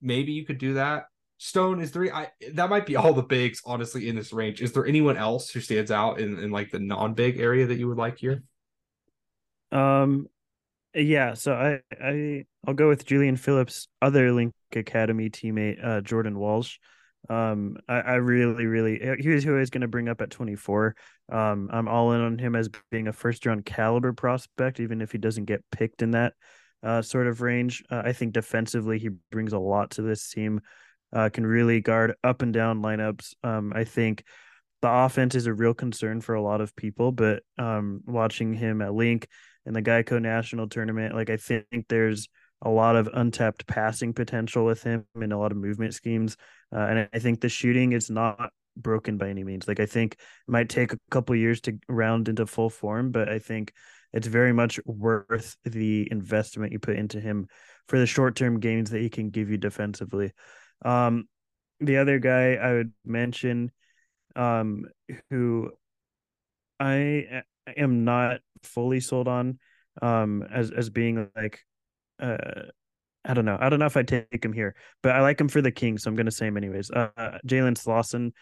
maybe 0.00 0.32
you 0.32 0.44
could 0.44 0.58
do 0.58 0.74
that. 0.74 1.06
Stone 1.38 1.80
is 1.80 1.90
three. 1.90 2.10
I 2.10 2.30
that 2.52 2.70
might 2.70 2.86
be 2.86 2.96
all 2.96 3.12
the 3.12 3.22
bigs 3.22 3.60
honestly 3.64 4.08
in 4.08 4.14
this 4.14 4.32
range. 4.32 4.62
Is 4.62 4.72
there 4.72 4.86
anyone 4.86 5.16
else 5.16 5.50
who 5.50 5.60
stands 5.60 5.90
out 5.90 6.20
in, 6.20 6.38
in 6.38 6.50
like 6.50 6.70
the 6.70 6.78
non-big 6.78 7.40
area 7.40 7.66
that 7.66 7.78
you 7.78 7.88
would 7.88 7.98
like 7.98 8.18
here? 8.18 8.42
Um 9.72 10.28
yeah, 10.94 11.34
so 11.34 11.54
I 11.54 11.80
I 12.00 12.44
I'll 12.66 12.74
go 12.74 12.88
with 12.88 13.06
Julian 13.06 13.36
Phillips' 13.36 13.88
other 14.00 14.30
Link 14.32 14.54
Academy 14.72 15.30
teammate, 15.30 15.84
uh, 15.84 16.00
Jordan 16.00 16.38
Walsh. 16.38 16.78
Um, 17.28 17.76
I, 17.88 18.00
I 18.00 18.14
really, 18.14 18.66
really 18.66 18.98
here's 19.18 19.44
who 19.44 19.56
I 19.56 19.60
was 19.60 19.70
going 19.70 19.82
to 19.82 19.88
bring 19.88 20.08
up 20.08 20.20
at 20.20 20.30
24. 20.30 20.96
Um, 21.30 21.70
I'm 21.72 21.88
all 21.88 22.12
in 22.12 22.20
on 22.20 22.38
him 22.38 22.56
as 22.56 22.68
being 22.90 23.08
a 23.08 23.12
first 23.12 23.46
round 23.46 23.64
caliber 23.64 24.12
prospect, 24.12 24.80
even 24.80 25.00
if 25.00 25.12
he 25.12 25.18
doesn't 25.18 25.44
get 25.44 25.64
picked 25.70 26.02
in 26.02 26.12
that 26.12 26.34
uh, 26.82 27.02
sort 27.02 27.26
of 27.26 27.40
range. 27.40 27.82
Uh, 27.90 28.02
I 28.04 28.12
think 28.12 28.32
defensively, 28.32 28.98
he 28.98 29.10
brings 29.30 29.52
a 29.52 29.58
lot 29.58 29.92
to 29.92 30.02
this 30.02 30.28
team. 30.30 30.60
Uh, 31.12 31.28
can 31.28 31.46
really 31.46 31.80
guard 31.80 32.14
up 32.24 32.40
and 32.40 32.54
down 32.54 32.82
lineups. 32.82 33.34
Um, 33.44 33.72
I 33.74 33.84
think 33.84 34.24
the 34.80 34.90
offense 34.90 35.34
is 35.34 35.46
a 35.46 35.52
real 35.52 35.74
concern 35.74 36.20
for 36.20 36.34
a 36.34 36.42
lot 36.42 36.60
of 36.60 36.74
people, 36.74 37.12
but 37.12 37.42
um, 37.58 38.00
watching 38.06 38.54
him 38.54 38.80
at 38.80 38.94
Link 38.94 39.28
and 39.66 39.76
the 39.76 39.82
Geico 39.82 40.20
National 40.20 40.68
Tournament, 40.68 41.14
like 41.14 41.30
I 41.30 41.36
think 41.36 41.66
there's 41.88 42.28
a 42.62 42.70
lot 42.70 42.96
of 42.96 43.08
untapped 43.12 43.66
passing 43.66 44.12
potential 44.12 44.64
with 44.64 44.82
him 44.82 45.04
and 45.14 45.32
a 45.32 45.38
lot 45.38 45.52
of 45.52 45.58
movement 45.58 45.94
schemes. 45.94 46.36
Uh, 46.74 46.78
and 46.80 47.08
I 47.12 47.18
think 47.18 47.40
the 47.40 47.48
shooting 47.48 47.92
is 47.92 48.08
not 48.08 48.50
broken 48.76 49.18
by 49.18 49.28
any 49.28 49.44
means. 49.44 49.68
Like 49.68 49.80
I 49.80 49.86
think 49.86 50.14
it 50.14 50.18
might 50.50 50.68
take 50.68 50.92
a 50.92 50.98
couple 51.10 51.34
years 51.36 51.60
to 51.62 51.78
round 51.88 52.28
into 52.28 52.46
full 52.46 52.70
form, 52.70 53.10
but 53.10 53.28
I 53.28 53.38
think 53.38 53.72
it's 54.12 54.26
very 54.26 54.52
much 54.52 54.78
worth 54.84 55.56
the 55.64 56.08
investment 56.10 56.72
you 56.72 56.78
put 56.78 56.96
into 56.96 57.20
him 57.20 57.46
for 57.88 57.98
the 57.98 58.06
short 58.06 58.36
term 58.36 58.60
gains 58.60 58.90
that 58.90 59.00
he 59.00 59.08
can 59.08 59.30
give 59.30 59.50
you 59.50 59.56
defensively. 59.56 60.32
Um, 60.84 61.28
the 61.80 61.98
other 61.98 62.18
guy 62.18 62.54
I 62.54 62.72
would 62.74 62.92
mention, 63.04 63.70
um, 64.36 64.86
who 65.30 65.70
I 66.78 67.42
am 67.76 68.04
not 68.04 68.40
fully 68.62 69.00
sold 69.00 69.28
on, 69.28 69.58
um, 70.00 70.42
as 70.42 70.70
as 70.70 70.90
being 70.90 71.28
like, 71.36 71.60
uh, 72.20 72.36
I 73.24 73.34
don't 73.34 73.44
know. 73.44 73.58
I 73.60 73.68
don't 73.68 73.78
know 73.78 73.86
if 73.86 73.96
I 73.96 74.02
take 74.02 74.44
him 74.44 74.52
here, 74.52 74.74
but 75.02 75.12
I 75.12 75.20
like 75.20 75.40
him 75.40 75.48
for 75.48 75.62
the 75.62 75.70
Kings, 75.70 76.02
so 76.02 76.10
I'm 76.10 76.16
going 76.16 76.26
to 76.26 76.32
say 76.32 76.46
him 76.46 76.56
anyways. 76.56 76.90
Uh, 76.90 77.38
Jalen 77.46 77.78
Slawson, 77.78 78.32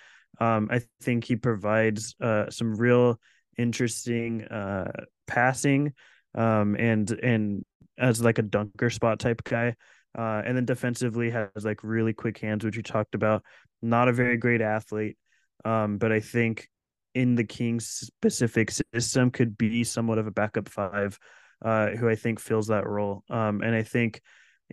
um, 0.41 0.69
I 0.71 0.83
think 1.03 1.25
he 1.25 1.37
provides 1.37 2.15
uh, 2.21 2.51
some 2.51 2.77
real 2.77 3.21
interesting 3.59 4.45
uh, 4.45 4.91
passing 5.31 5.93
um, 6.35 6.75
and 6.75 7.09
and 7.11 7.65
as 7.97 8.21
like 8.21 8.39
a 8.39 8.43
dunker 8.43 8.91
spot 8.91 9.21
type 9.21 9.43
guy. 9.45 9.75
Uh, 10.19 10.43
and 10.45 10.57
then 10.57 10.65
defensively 10.65 11.31
has 11.31 11.49
like 11.63 11.85
really 11.85 12.13
quick 12.13 12.39
hands, 12.39 12.65
which 12.65 12.77
you 12.77 12.83
talked 12.83 13.15
about. 13.15 13.45
Not 13.81 14.09
a 14.09 14.13
very 14.13 14.37
great 14.37 14.61
athlete, 14.61 15.17
um, 15.65 15.99
but 15.99 16.11
I 16.11 16.19
think 16.19 16.69
in 17.15 17.37
the 17.37 17.45
Kings 17.45 17.87
specific 17.87 18.73
system 18.93 19.31
could 19.31 19.57
be 19.57 19.85
somewhat 19.85 20.19
of 20.19 20.27
a 20.27 20.33
backup 20.33 20.69
five, 20.69 21.17
uh, 21.65 21.91
who 21.91 22.09
I 22.09 22.17
think 22.17 22.41
fills 22.41 22.67
that 22.69 22.89
role. 22.89 23.23
Um, 23.31 23.63
and 23.63 23.73
I 23.73 23.85
think 23.85 24.21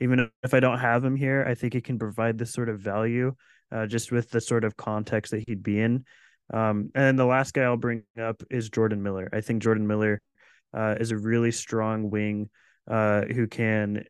even 0.01 0.29
if 0.43 0.53
I 0.53 0.59
don't 0.59 0.79
have 0.79 1.03
him 1.05 1.15
here, 1.15 1.45
I 1.47 1.53
think 1.53 1.73
he 1.73 1.81
can 1.81 1.99
provide 1.99 2.37
this 2.37 2.53
sort 2.53 2.69
of 2.69 2.79
value, 2.79 3.35
uh, 3.71 3.85
just 3.85 4.11
with 4.11 4.31
the 4.31 4.41
sort 4.41 4.63
of 4.63 4.75
context 4.75 5.31
that 5.31 5.43
he'd 5.47 5.63
be 5.63 5.79
in. 5.79 6.03
Um, 6.51 6.89
and 6.95 7.17
the 7.17 7.25
last 7.25 7.53
guy 7.53 7.63
I'll 7.63 7.77
bring 7.77 8.03
up 8.19 8.41
is 8.49 8.69
Jordan 8.69 9.03
Miller. 9.03 9.29
I 9.33 9.41
think 9.41 9.61
Jordan 9.61 9.85
Miller 9.85 10.21
uh, 10.73 10.95
is 10.99 11.11
a 11.11 11.17
really 11.17 11.51
strong 11.51 12.09
wing 12.09 12.49
uh, 12.89 13.21
who 13.21 13.47
can 13.47 14.03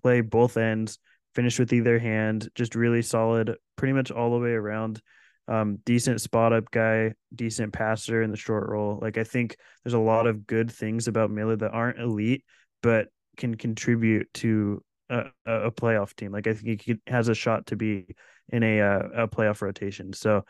play 0.00 0.20
both 0.20 0.56
ends, 0.56 0.98
finish 1.34 1.58
with 1.58 1.72
either 1.72 1.98
hand, 1.98 2.48
just 2.54 2.74
really 2.74 3.02
solid, 3.02 3.56
pretty 3.76 3.92
much 3.92 4.10
all 4.10 4.30
the 4.30 4.38
way 4.38 4.52
around. 4.52 5.00
Um, 5.48 5.78
decent 5.84 6.20
spot 6.20 6.52
up 6.52 6.70
guy, 6.70 7.14
decent 7.34 7.72
passer 7.72 8.22
in 8.22 8.30
the 8.30 8.36
short 8.36 8.68
roll. 8.68 8.98
Like 9.00 9.16
I 9.16 9.24
think 9.24 9.56
there's 9.84 9.94
a 9.94 9.98
lot 9.98 10.26
of 10.26 10.46
good 10.46 10.70
things 10.70 11.06
about 11.06 11.30
Miller 11.30 11.56
that 11.56 11.70
aren't 11.70 12.00
elite, 12.00 12.44
but 12.82 13.08
can 13.36 13.54
contribute 13.54 14.28
to 14.34 14.82
a, 15.08 15.26
a 15.44 15.70
playoff 15.70 16.14
team. 16.16 16.32
Like 16.32 16.46
I 16.46 16.54
think 16.54 16.82
he 16.82 16.96
has 17.06 17.28
a 17.28 17.34
shot 17.34 17.66
to 17.66 17.76
be 17.76 18.16
in 18.48 18.62
a 18.62 18.80
uh, 18.80 19.08
a 19.14 19.28
playoff 19.28 19.62
rotation. 19.62 20.12
So 20.12 20.44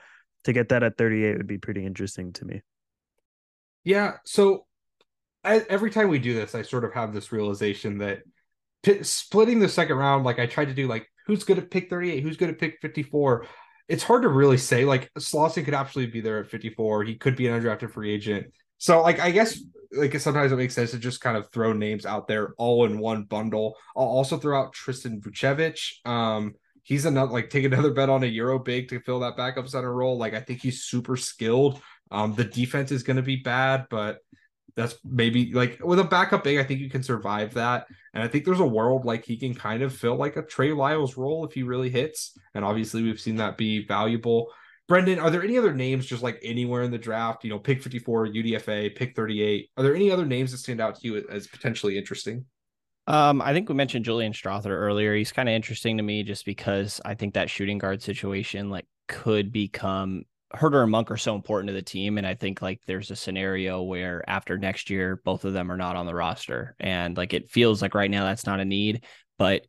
to 0.44 0.52
get 0.52 0.68
that 0.70 0.82
at 0.82 0.96
38 0.96 1.36
would 1.36 1.46
be 1.46 1.58
pretty 1.58 1.84
interesting 1.84 2.32
to 2.34 2.44
me. 2.44 2.62
Yeah. 3.84 4.14
So 4.24 4.66
I, 5.46 5.64
every 5.68 5.90
time 5.90 6.08
we 6.08 6.18
do 6.18 6.34
this, 6.34 6.54
I 6.54 6.62
sort 6.62 6.84
of 6.84 6.92
have 6.92 7.14
this 7.14 7.32
realization 7.32 7.98
that 7.98 8.22
splitting 9.02 9.58
the 9.58 9.68
second 9.68 9.96
round, 9.96 10.24
like 10.24 10.38
I 10.38 10.46
tried 10.46 10.66
to 10.66 10.74
do, 10.74 10.86
like 10.86 11.08
who's 11.26 11.44
going 11.44 11.60
to 11.60 11.66
pick 11.66 11.88
38, 11.88 12.22
who's 12.22 12.36
going 12.36 12.52
to 12.52 12.58
pick 12.58 12.78
54. 12.80 13.46
It's 13.88 14.02
hard 14.02 14.22
to 14.22 14.28
really 14.28 14.58
say. 14.58 14.84
Like 14.84 15.10
Slawson 15.18 15.64
could 15.64 15.74
absolutely 15.74 16.12
be 16.12 16.20
there 16.20 16.40
at 16.40 16.50
54. 16.50 17.04
He 17.04 17.14
could 17.14 17.36
be 17.36 17.46
an 17.46 17.60
undrafted 17.60 17.92
free 17.92 18.12
agent. 18.12 18.52
So, 18.78 19.02
like, 19.02 19.20
I 19.20 19.30
guess 19.30 19.58
like 19.92 20.18
sometimes 20.18 20.52
it 20.52 20.56
makes 20.56 20.74
sense 20.74 20.90
to 20.90 20.98
just 20.98 21.20
kind 21.20 21.36
of 21.36 21.50
throw 21.50 21.72
names 21.72 22.04
out 22.04 22.28
there 22.28 22.54
all 22.58 22.84
in 22.84 22.98
one 22.98 23.24
bundle. 23.24 23.76
I'll 23.96 24.04
also 24.04 24.36
throw 24.36 24.58
out 24.58 24.72
Tristan 24.72 25.20
Vucevic. 25.20 25.78
Um, 26.04 26.54
he's 26.82 27.04
another 27.04 27.32
like 27.32 27.50
take 27.50 27.64
another 27.64 27.92
bet 27.92 28.10
on 28.10 28.22
a 28.22 28.26
Euro 28.26 28.58
big 28.58 28.88
to 28.88 29.00
fill 29.00 29.20
that 29.20 29.36
backup 29.36 29.68
center 29.68 29.92
role. 29.92 30.18
Like 30.18 30.34
I 30.34 30.40
think 30.40 30.60
he's 30.60 30.84
super 30.84 31.16
skilled. 31.16 31.80
Um, 32.10 32.34
the 32.34 32.44
defense 32.44 32.92
is 32.92 33.02
going 33.02 33.16
to 33.16 33.22
be 33.22 33.36
bad, 33.36 33.86
but 33.90 34.18
that's 34.76 34.96
maybe 35.04 35.52
like 35.52 35.78
with 35.82 35.98
a 35.98 36.04
backup 36.04 36.44
big, 36.44 36.58
I 36.58 36.64
think 36.64 36.80
you 36.80 36.90
can 36.90 37.02
survive 37.02 37.54
that. 37.54 37.86
And 38.12 38.22
I 38.22 38.28
think 38.28 38.44
there's 38.44 38.60
a 38.60 38.66
world 38.66 39.04
like 39.04 39.24
he 39.24 39.36
can 39.36 39.54
kind 39.54 39.82
of 39.82 39.94
fill 39.94 40.16
like 40.16 40.36
a 40.36 40.42
Trey 40.42 40.72
Lyles 40.72 41.16
role 41.16 41.46
if 41.46 41.54
he 41.54 41.62
really 41.62 41.88
hits. 41.88 42.38
And 42.54 42.64
obviously, 42.64 43.02
we've 43.02 43.20
seen 43.20 43.36
that 43.36 43.56
be 43.56 43.86
valuable. 43.86 44.52
Brenden, 44.88 45.20
are 45.20 45.30
there 45.30 45.42
any 45.42 45.58
other 45.58 45.72
names 45.72 46.06
just 46.06 46.22
like 46.22 46.38
anywhere 46.42 46.82
in 46.82 46.90
the 46.90 46.98
draft? 46.98 47.42
You 47.42 47.50
know, 47.50 47.58
pick 47.58 47.82
54, 47.82 48.28
UDFA, 48.28 48.94
pick 48.94 49.16
38. 49.16 49.70
Are 49.76 49.82
there 49.82 49.96
any 49.96 50.10
other 50.10 50.26
names 50.26 50.52
that 50.52 50.58
stand 50.58 50.80
out 50.80 51.00
to 51.00 51.06
you 51.06 51.26
as 51.28 51.46
potentially 51.46 51.98
interesting? 51.98 52.44
Um, 53.08 53.40
I 53.40 53.52
think 53.52 53.68
we 53.68 53.74
mentioned 53.74 54.04
Julian 54.04 54.32
Strawther 54.32 54.70
earlier. 54.70 55.14
He's 55.14 55.32
kind 55.32 55.48
of 55.48 55.54
interesting 55.54 55.96
to 55.96 56.02
me 56.02 56.22
just 56.22 56.44
because 56.44 57.00
I 57.04 57.14
think 57.14 57.34
that 57.34 57.48
shooting 57.48 57.78
guard 57.78 58.02
situation 58.02 58.68
like 58.68 58.86
could 59.08 59.52
become 59.52 60.24
Huerter 60.54 60.82
and 60.82 60.90
Monk 60.90 61.10
are 61.10 61.16
so 61.16 61.34
important 61.34 61.68
to 61.68 61.74
the 61.74 61.82
team. 61.82 62.18
And 62.18 62.26
I 62.26 62.34
think 62.34 62.62
like 62.62 62.80
there's 62.86 63.10
a 63.10 63.16
scenario 63.16 63.82
where 63.82 64.28
after 64.28 64.56
next 64.56 64.90
year, 64.90 65.20
both 65.24 65.44
of 65.44 65.52
them 65.52 65.70
are 65.70 65.76
not 65.76 65.96
on 65.96 66.06
the 66.06 66.14
roster. 66.14 66.76
And 66.78 67.16
like 67.16 67.34
it 67.34 67.50
feels 67.50 67.82
like 67.82 67.94
right 67.94 68.10
now 68.10 68.24
that's 68.24 68.46
not 68.46 68.60
a 68.60 68.64
need, 68.64 69.04
but 69.38 69.66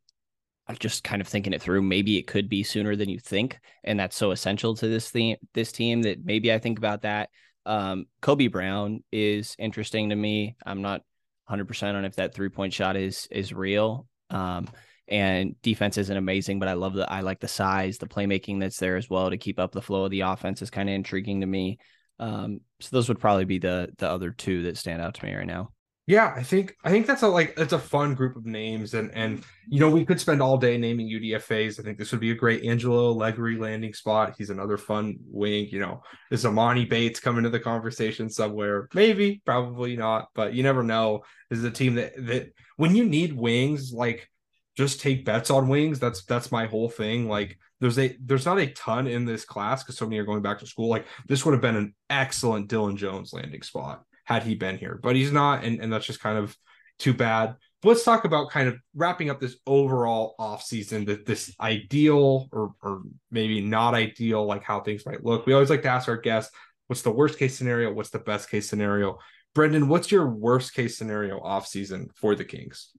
I'm 0.67 0.77
just 0.77 1.03
kind 1.03 1.21
of 1.21 1.27
thinking 1.27 1.53
it 1.53 1.61
through. 1.61 1.81
Maybe 1.81 2.17
it 2.17 2.27
could 2.27 2.49
be 2.49 2.63
sooner 2.63 2.95
than 2.95 3.09
you 3.09 3.19
think. 3.19 3.59
And 3.83 3.99
that's 3.99 4.15
so 4.15 4.31
essential 4.31 4.75
to 4.75 4.87
this 4.87 5.09
theme, 5.09 5.37
this 5.53 5.71
team 5.71 6.03
that 6.03 6.23
maybe 6.23 6.53
I 6.53 6.59
think 6.59 6.77
about 6.77 7.03
that. 7.03 7.29
Um, 7.65 8.05
Kobe 8.21 8.47
Brown 8.47 9.03
is 9.11 9.55
interesting 9.57 10.09
to 10.09 10.15
me. 10.15 10.55
I'm 10.65 10.81
not 10.81 11.01
100% 11.49 11.95
on 11.95 12.05
if 12.05 12.15
that 12.15 12.33
three 12.33 12.49
point 12.49 12.73
shot 12.73 12.95
is 12.95 13.27
is 13.31 13.53
real. 13.53 14.07
Um, 14.29 14.67
and 15.07 15.55
defense 15.61 15.97
isn't 15.97 16.17
amazing, 16.17 16.59
but 16.59 16.67
I 16.67 16.73
love 16.73 16.93
the 16.93 17.11
I 17.11 17.21
like 17.21 17.39
the 17.39 17.47
size, 17.47 17.97
the 17.97 18.07
playmaking 18.07 18.59
that's 18.59 18.77
there 18.77 18.97
as 18.97 19.09
well 19.09 19.29
to 19.29 19.37
keep 19.37 19.59
up 19.59 19.71
the 19.71 19.81
flow 19.81 20.05
of 20.05 20.11
the 20.11 20.21
offense 20.21 20.61
is 20.61 20.69
kind 20.69 20.89
of 20.89 20.95
intriguing 20.95 21.41
to 21.41 21.47
me. 21.47 21.79
Um, 22.19 22.61
so 22.79 22.89
those 22.91 23.07
would 23.07 23.19
probably 23.19 23.45
be 23.45 23.59
the 23.59 23.89
the 23.97 24.09
other 24.09 24.31
two 24.31 24.63
that 24.63 24.77
stand 24.77 25.01
out 25.01 25.13
to 25.15 25.25
me 25.25 25.33
right 25.33 25.45
now. 25.45 25.71
Yeah, 26.07 26.33
I 26.33 26.41
think 26.41 26.73
I 26.85 26.89
think 26.89 27.05
that's 27.05 27.23
a 27.23 27.27
like 27.27 27.53
it's 27.57 27.73
a 27.73 27.79
fun 27.79 28.15
group 28.15 28.37
of 28.37 28.45
names, 28.45 28.93
and 28.93 29.13
and 29.13 29.43
you 29.67 29.81
know 29.81 29.89
we 29.89 30.05
could 30.05 30.21
spend 30.21 30.41
all 30.41 30.57
day 30.57 30.77
naming 30.77 31.09
UDFA's. 31.09 31.79
I 31.79 31.83
think 31.83 31.97
this 31.97 32.11
would 32.11 32.21
be 32.21 32.31
a 32.31 32.35
great 32.35 32.63
Angelo 32.63 33.09
Allegri 33.09 33.57
landing 33.57 33.93
spot. 33.93 34.35
He's 34.37 34.49
another 34.49 34.77
fun 34.77 35.17
wing. 35.25 35.67
You 35.69 35.79
know, 35.79 36.01
is 36.31 36.45
Emoni 36.45 36.89
Bates 36.89 37.19
coming 37.19 37.43
to 37.43 37.49
the 37.49 37.59
conversation 37.59 38.29
somewhere? 38.29 38.87
Maybe, 38.93 39.41
probably 39.45 39.97
not, 39.97 40.29
but 40.33 40.53
you 40.53 40.63
never 40.63 40.81
know. 40.81 41.23
This 41.49 41.59
is 41.59 41.65
a 41.65 41.71
team 41.71 41.95
that 41.95 42.13
that 42.25 42.53
when 42.77 42.95
you 42.95 43.03
need 43.03 43.33
wings, 43.33 43.91
like 43.91 44.29
just 44.77 45.01
take 45.01 45.25
bets 45.25 45.49
on 45.49 45.67
wings. 45.67 45.99
That's 45.99 46.23
that's 46.25 46.51
my 46.51 46.67
whole 46.67 46.87
thing. 46.87 47.27
Like 47.27 47.57
there's 47.81 47.97
a 47.97 48.15
there's 48.21 48.45
not 48.45 48.59
a 48.59 48.67
ton 48.67 49.07
in 49.07 49.25
this 49.25 49.43
class 49.43 49.83
because 49.83 49.97
so 49.97 50.05
many 50.05 50.19
are 50.19 50.25
going 50.25 50.43
back 50.43 50.59
to 50.59 50.67
school. 50.67 50.87
Like 50.87 51.07
this 51.27 51.43
would 51.43 51.53
have 51.53 51.61
been 51.61 51.75
an 51.75 51.95
excellent 52.09 52.67
Dillon 52.67 52.95
Jones 52.95 53.33
landing 53.33 53.63
spot 53.63 54.03
had 54.23 54.43
he 54.43 54.55
been 54.55 54.77
here, 54.77 54.99
but 55.01 55.15
he's 55.15 55.31
not, 55.31 55.63
and, 55.63 55.79
and 55.79 55.91
that's 55.91 56.05
just 56.05 56.19
kind 56.19 56.37
of 56.37 56.55
too 56.99 57.13
bad. 57.13 57.55
But 57.81 57.89
let's 57.89 58.03
talk 58.03 58.25
about 58.25 58.49
kind 58.51 58.67
of 58.67 58.75
wrapping 58.95 59.29
up 59.29 59.39
this 59.39 59.57
overall 59.65 60.35
offseason, 60.39 61.05
that 61.07 61.25
this 61.25 61.55
ideal 61.59 62.47
or 62.51 62.73
or 62.83 63.01
maybe 63.31 63.61
not 63.61 63.95
ideal, 63.95 64.45
like 64.45 64.63
how 64.63 64.81
things 64.81 65.05
might 65.05 65.25
look. 65.25 65.45
We 65.45 65.53
always 65.53 65.69
like 65.71 65.81
to 65.83 65.89
ask 65.89 66.07
our 66.07 66.17
guests, 66.17 66.53
what's 66.85 67.01
the 67.01 67.11
worst 67.11 67.39
case 67.39 67.57
scenario? 67.57 67.91
What's 67.91 68.11
the 68.11 68.19
best 68.19 68.49
case 68.51 68.69
scenario? 68.69 69.17
Brenden, 69.55 69.87
what's 69.87 70.11
your 70.11 70.27
worst 70.27 70.75
case 70.75 70.97
scenario 70.97 71.39
offseason 71.39 72.15
for 72.15 72.35
the 72.35 72.45
Kings? 72.45 72.91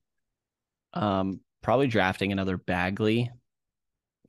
Um, 0.93 1.41
probably 1.63 1.87
drafting 1.89 2.33
another 2.33 2.57
Bagley 2.57 3.31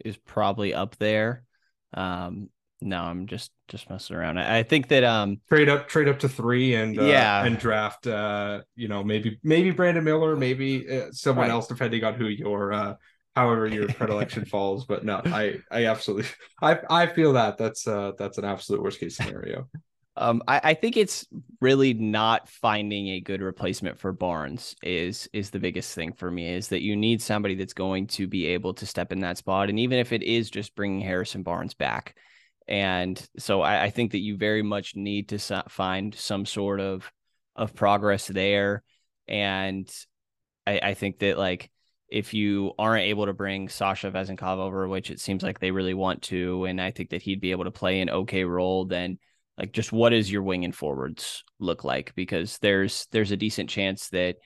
is 0.03 0.17
probably 0.17 0.73
up 0.73 0.95
there. 0.97 1.43
Um, 1.93 2.49
no, 2.81 3.01
I'm 3.01 3.27
just 3.27 3.51
just 3.67 3.89
messing 3.89 4.15
around. 4.15 4.37
I, 4.39 4.59
I 4.59 4.63
think 4.63 4.87
that 4.89 5.03
um 5.03 5.41
trade 5.49 5.69
up 5.69 5.87
trade 5.87 6.07
up 6.07 6.19
to 6.19 6.29
three 6.29 6.75
and 6.75 6.97
uh, 6.99 7.01
Yeah. 7.03 7.45
and 7.45 7.57
draft 7.57 8.05
uh 8.07 8.61
you 8.75 8.87
know 8.87 9.03
maybe 9.03 9.39
maybe 9.43 9.71
Brandon 9.71 10.03
Miller 10.03 10.35
maybe 10.35 10.87
uh, 10.89 11.07
someone 11.11 11.47
Right. 11.47 11.51
else 11.51 11.67
depending 11.67 12.03
on 12.03 12.13
who 12.13 12.27
your 12.27 12.71
uh 12.71 12.93
however 13.35 13.67
your 13.67 13.89
predilection 13.89 14.45
falls 14.45 14.85
but 14.85 15.03
no 15.03 15.21
I 15.31 15.55
I 15.71 15.85
absolutely 15.87 16.29
I 16.61 16.77
I 16.89 17.07
feel 17.07 17.33
that 17.33 17.57
that's 17.57 17.87
uh 17.87 18.11
that's 18.17 18.37
an 18.37 18.45
absolute 18.45 18.81
worst 18.83 18.99
case 18.99 19.17
scenario 19.17 19.67
Um, 20.19 20.43
I, 20.49 20.59
I 20.63 20.73
think 20.73 20.97
it's 20.97 21.25
really 21.61 21.93
not 21.93 22.49
finding 22.49 23.07
a 23.07 23.21
good 23.21 23.41
replacement 23.41 23.97
for 23.97 24.11
Barnes 24.11 24.75
is 24.83 25.29
is 25.31 25.49
the 25.49 25.59
biggest 25.59 25.95
thing 25.95 26.11
for 26.11 26.29
me. 26.29 26.53
Is 26.53 26.67
that 26.67 26.81
you 26.83 26.97
need 26.97 27.21
somebody 27.21 27.55
that's 27.55 27.73
going 27.73 28.07
to 28.07 28.27
be 28.27 28.47
able 28.47 28.73
to 28.75 28.85
step 28.85 29.13
in 29.13 29.21
that 29.21 29.37
spot, 29.37 29.69
and 29.69 29.79
even 29.79 29.97
if 29.97 30.11
it 30.11 30.21
is 30.21 30.49
just 30.49 30.75
bringing 30.75 30.99
Harrison 30.99 31.41
Barnes 31.41 31.73
back, 31.73 32.17
and 32.67 33.25
so 33.37 33.61
I, 33.61 33.85
I 33.85 33.89
think 33.91 34.11
that 34.11 34.19
you 34.19 34.35
very 34.35 34.61
much 34.61 34.97
need 34.97 35.29
to 35.29 35.63
find 35.69 36.13
some 36.13 36.45
sort 36.45 36.81
of 36.81 37.09
of 37.55 37.73
progress 37.73 38.27
there, 38.27 38.83
and 39.25 39.89
I, 40.67 40.79
I 40.83 40.93
think 40.95 41.19
that 41.19 41.37
like 41.37 41.71
if 42.09 42.33
you 42.33 42.73
aren't 42.77 43.03
able 43.05 43.27
to 43.27 43.33
bring 43.33 43.69
Sasha 43.69 44.11
Vezenkov 44.11 44.57
over, 44.57 44.85
which 44.85 45.11
it 45.11 45.21
seems 45.21 45.43
like 45.43 45.59
they 45.59 45.71
really 45.71 45.93
want 45.93 46.23
to, 46.23 46.65
and 46.65 46.81
I 46.81 46.91
think 46.91 47.11
that 47.11 47.21
he'd 47.21 47.39
be 47.39 47.51
able 47.51 47.65
to 47.65 47.71
play 47.71 48.01
an 48.01 48.09
okay 48.09 48.43
role, 48.43 48.83
then 48.83 49.17
like 49.59 49.73
just 49.73 49.91
what 49.91 50.09
does 50.09 50.31
your 50.31 50.41
wing 50.41 50.63
and 50.63 50.73
forwards 50.73 51.43
look 51.59 51.83
like? 51.83 52.15
Because 52.15 52.57
there's 52.59 53.07
there's 53.11 53.31
a 53.31 53.37
decent 53.37 53.69
chance 53.69 54.09
that 54.09 54.37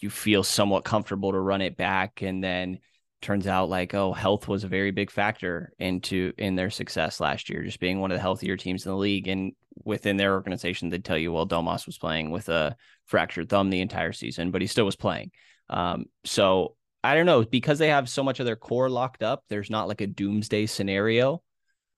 you 0.00 0.10
feel 0.10 0.44
somewhat 0.44 0.84
comfortable 0.84 1.32
to 1.32 1.40
run 1.40 1.60
it 1.60 1.76
back, 1.76 2.22
and 2.22 2.42
then 2.42 2.78
turns 3.20 3.48
out 3.48 3.68
like 3.68 3.94
oh 3.94 4.12
health 4.12 4.46
was 4.46 4.62
a 4.62 4.68
very 4.68 4.92
big 4.92 5.10
factor 5.10 5.72
into 5.80 6.32
in 6.38 6.54
their 6.54 6.70
success 6.70 7.18
last 7.18 7.50
year, 7.50 7.64
just 7.64 7.80
being 7.80 7.98
one 7.98 8.12
of 8.12 8.16
the 8.16 8.22
healthier 8.22 8.56
teams 8.56 8.86
in 8.86 8.92
the 8.92 8.96
league, 8.96 9.26
and 9.26 9.52
within 9.84 10.16
their 10.16 10.34
organization 10.34 10.88
they'd 10.88 11.04
tell 11.04 11.18
you 11.18 11.32
well 11.32 11.46
Domas 11.46 11.86
was 11.86 11.98
playing 11.98 12.30
with 12.30 12.48
a 12.48 12.76
fractured 13.06 13.48
thumb 13.48 13.70
the 13.70 13.80
entire 13.80 14.12
season, 14.12 14.52
but 14.52 14.60
he 14.60 14.68
still 14.68 14.84
was 14.84 14.96
playing. 14.96 15.32
Um, 15.68 16.06
so 16.24 16.76
I 17.02 17.14
don't 17.14 17.26
know 17.26 17.44
because 17.44 17.80
they 17.80 17.88
have 17.88 18.08
so 18.08 18.22
much 18.22 18.38
of 18.38 18.46
their 18.46 18.56
core 18.56 18.88
locked 18.88 19.24
up. 19.24 19.42
There's 19.48 19.70
not 19.70 19.88
like 19.88 20.00
a 20.00 20.06
doomsday 20.06 20.66
scenario 20.66 21.42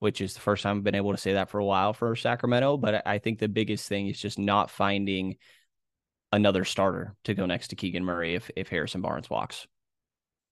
which 0.01 0.19
is 0.19 0.33
the 0.33 0.39
first 0.39 0.63
time 0.63 0.77
I've 0.77 0.83
been 0.83 0.95
able 0.95 1.11
to 1.11 1.17
say 1.17 1.33
that 1.33 1.49
for 1.51 1.59
a 1.59 1.65
while 1.65 1.93
for 1.93 2.15
Sacramento. 2.15 2.75
But 2.77 3.05
I 3.07 3.19
think 3.19 3.37
the 3.37 3.47
biggest 3.47 3.87
thing 3.87 4.07
is 4.07 4.19
just 4.19 4.39
not 4.39 4.71
finding 4.71 5.37
another 6.31 6.65
starter 6.65 7.15
to 7.25 7.35
go 7.35 7.45
next 7.45 7.67
to 7.67 7.75
Keegan 7.75 8.03
Murray 8.03 8.33
if 8.33 8.49
if 8.55 8.67
Harrison 8.67 9.01
Barnes 9.01 9.29
walks. 9.29 9.67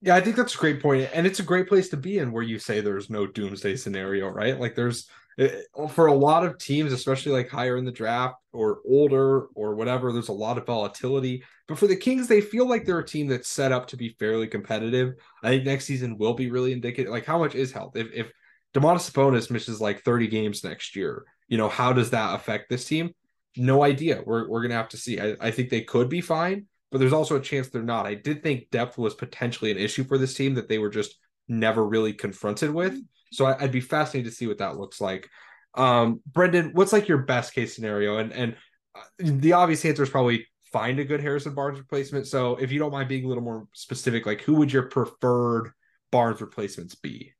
yeah 0.02 0.16
I 0.16 0.22
think 0.22 0.36
that's 0.36 0.56
a 0.56 0.58
great 0.58 0.82
point 0.82 1.10
and 1.14 1.26
it's 1.28 1.39
a 1.39 1.43
great 1.43 1.68
place 1.68 1.89
to 1.89 1.97
be 1.97 2.20
in 2.20 2.32
where 2.32 2.43
you 2.43 2.60
say 2.60 2.82
there's 2.82 3.10
no 3.10 3.28
doomsday 3.28 3.76
scenario 3.76 4.28
right 4.30 4.60
like 4.60 4.76
there's 4.76 5.08
eh, 5.38 5.50
for 5.89 6.08
a 6.08 6.14
lot 6.14 6.45
of 6.45 6.58
teams 6.58 6.93
especially 6.93 7.32
like 7.32 7.50
higher 7.50 7.78
in 7.78 7.86
the 7.86 7.91
draft 7.91 8.36
or 8.54 8.80
older 8.88 9.47
or 9.56 9.76
whatever 9.76 10.12
there's 10.12 10.30
a 10.30 10.34
lot 10.34 10.58
of 10.58 10.66
volatility 10.66 11.43
but 11.68 11.78
for 11.78 11.88
the 11.88 11.95
Kings 11.95 12.28
they 12.28 12.41
feel 12.41 12.68
like 12.68 12.86
they're 12.86 13.00
a 13.00 13.06
team 13.06 13.28
that's 13.28 13.50
set 13.50 13.72
up 13.72 13.88
to 13.88 13.97
be 13.97 14.16
fairly 14.20 14.47
competitive 14.47 15.16
I 15.43 15.50
think 15.50 15.66
next 15.66 15.86
season 15.86 16.18
will 16.18 16.34
be 16.34 16.50
really 16.50 16.72
indicative 16.72 17.12
like 17.12 17.26
how 17.26 17.39
much 17.39 17.56
is 17.56 17.72
health 17.72 17.95
if 17.95 18.08
if 18.14 18.32
Domantas 18.74 19.09
Sabonis 19.09 19.49
misses 19.49 19.82
like 19.82 20.03
30 20.03 20.28
games 20.28 20.63
next 20.63 20.95
year. 20.95 21.26
You 21.47 21.57
know, 21.57 21.70
how 21.70 21.93
does 21.93 22.11
that 22.11 22.36
affect 22.36 22.70
this 22.70 22.86
team? 22.86 23.11
No 23.57 23.84
idea. 23.84 24.22
We're, 24.26 24.47
we're 24.47 24.61
going 24.61 24.72
to 24.72 24.78
have 24.78 24.89
to 24.89 24.97
see. 24.97 25.20
I, 25.20 25.36
I 25.39 25.51
think 25.51 25.70
they 25.70 25.82
could 25.82 26.09
be 26.09 26.22
fine, 26.22 26.67
but 26.91 26.99
there's 26.99 27.13
also 27.13 27.36
a 27.36 27.41
chance 27.41 27.70
they're 27.70 27.82
not. 27.82 28.05
I 28.05 28.13
did 28.13 28.43
think 28.43 28.70
depth 28.70 28.97
was 28.97 29.15
potentially 29.15 29.72
an 29.72 29.78
issue 29.78 30.03
for 30.03 30.17
this 30.17 30.36
team 30.36 30.55
that 30.55 30.67
they 30.67 30.78
were 30.78 30.89
just 30.89 31.15
never 31.47 31.84
really 31.86 32.13
confronted 32.13 32.72
with. 32.72 32.99
So 33.32 33.45
I, 33.45 33.63
I'd 33.63 33.72
be 33.72 33.82
fascinated 33.82 34.32
to 34.32 34.38
see 34.38 34.47
what 34.47 34.59
that 34.59 34.78
looks 34.78 35.01
like. 35.01 35.30
Um, 35.76 36.22
Brenden, 36.32 36.74
what's 36.74 36.93
like 36.93 37.07
your 37.07 37.20
best 37.20 37.53
case 37.53 37.76
scenario? 37.76 38.17
And 38.17 38.32
and 38.32 38.55
uh, 38.95 39.01
the 39.20 39.53
obvious 39.53 39.86
answer 39.86 40.03
is 40.03 40.09
probably 40.09 40.47
find 40.72 40.99
a 40.99 41.05
good 41.05 41.22
Harrison 41.22 41.53
Barnes 41.53 41.80
replacement. 41.80 42.28
So 42.28 42.55
if 42.55 42.72
you 42.72 42.80
don't 42.80 42.91
mind 42.91 43.09
being 43.09 43.26
a 43.26 43.28
little 43.28 43.43
more 43.43 43.67
specific, 43.74 44.26
like 44.26 44.41
who 44.41 44.55
would 44.55 44.72
your 44.72 44.84
preferred 44.84 45.72
Barnes 46.11 46.41
replacements 46.41 46.95
be? 46.95 47.34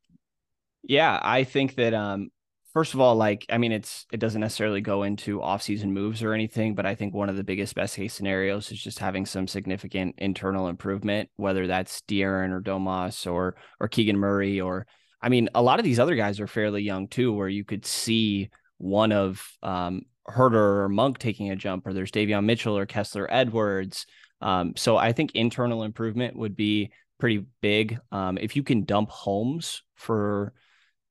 Yeah, 0.82 1.18
I 1.22 1.44
think 1.44 1.74
that 1.76 1.94
um 1.94 2.30
first 2.72 2.94
of 2.94 3.00
all, 3.00 3.16
like 3.16 3.44
I 3.50 3.58
mean 3.58 3.72
it's 3.72 4.06
it 4.12 4.20
doesn't 4.20 4.40
necessarily 4.40 4.80
go 4.80 5.02
into 5.02 5.38
offseason 5.40 5.90
moves 5.90 6.22
or 6.22 6.32
anything, 6.32 6.74
but 6.74 6.86
I 6.86 6.94
think 6.94 7.14
one 7.14 7.28
of 7.28 7.36
the 7.36 7.44
biggest 7.44 7.74
best 7.74 7.96
case 7.96 8.14
scenarios 8.14 8.72
is 8.72 8.82
just 8.82 8.98
having 8.98 9.26
some 9.26 9.46
significant 9.46 10.16
internal 10.18 10.68
improvement, 10.68 11.28
whether 11.36 11.66
that's 11.66 12.00
De'Aaron 12.02 12.50
or 12.50 12.60
Domas 12.60 13.30
or 13.30 13.56
or 13.78 13.88
Keegan 13.88 14.18
Murray 14.18 14.60
or 14.60 14.86
I 15.22 15.28
mean, 15.28 15.50
a 15.54 15.60
lot 15.62 15.78
of 15.78 15.84
these 15.84 15.98
other 15.98 16.14
guys 16.16 16.40
are 16.40 16.46
fairly 16.46 16.82
young 16.82 17.06
too, 17.08 17.32
where 17.32 17.48
you 17.48 17.64
could 17.64 17.84
see 17.84 18.50
one 18.78 19.12
of 19.12 19.46
um 19.62 20.02
Huerter 20.28 20.84
or 20.84 20.88
Monk 20.88 21.18
taking 21.18 21.50
a 21.50 21.56
jump, 21.56 21.86
or 21.86 21.92
there's 21.92 22.12
Davion 22.12 22.44
Mitchell 22.44 22.76
or 22.76 22.86
Kessler 22.86 23.26
Edwards. 23.30 24.06
Um, 24.40 24.74
so 24.76 24.96
I 24.96 25.12
think 25.12 25.32
internal 25.34 25.82
improvement 25.82 26.36
would 26.36 26.56
be 26.56 26.90
pretty 27.18 27.44
big. 27.60 27.98
Um, 28.12 28.38
if 28.40 28.56
you 28.56 28.62
can 28.62 28.84
dump 28.84 29.10
Holmes 29.10 29.82
for 29.96 30.54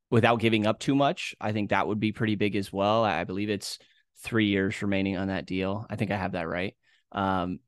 without 0.10 0.40
giving 0.40 0.66
up 0.66 0.80
too 0.80 0.96
much, 0.96 1.36
I 1.40 1.52
think 1.52 1.70
that 1.70 1.88
would 1.88 2.00
be 2.00 2.12
pretty 2.12 2.36
big 2.36 2.56
as 2.56 2.74
well. 2.74 3.04
I 3.04 3.24
believe 3.24 3.50
it's 3.50 3.80
three 4.24 4.48
years 4.48 4.82
remaining 4.82 5.18
on 5.18 5.28
that 5.28 5.46
deal. 5.46 5.86
I 5.90 5.96
think 5.96 6.12
I 6.12 6.18
have 6.18 6.34
that 6.34 6.48
right. 6.48 6.76
Um, 7.12 7.60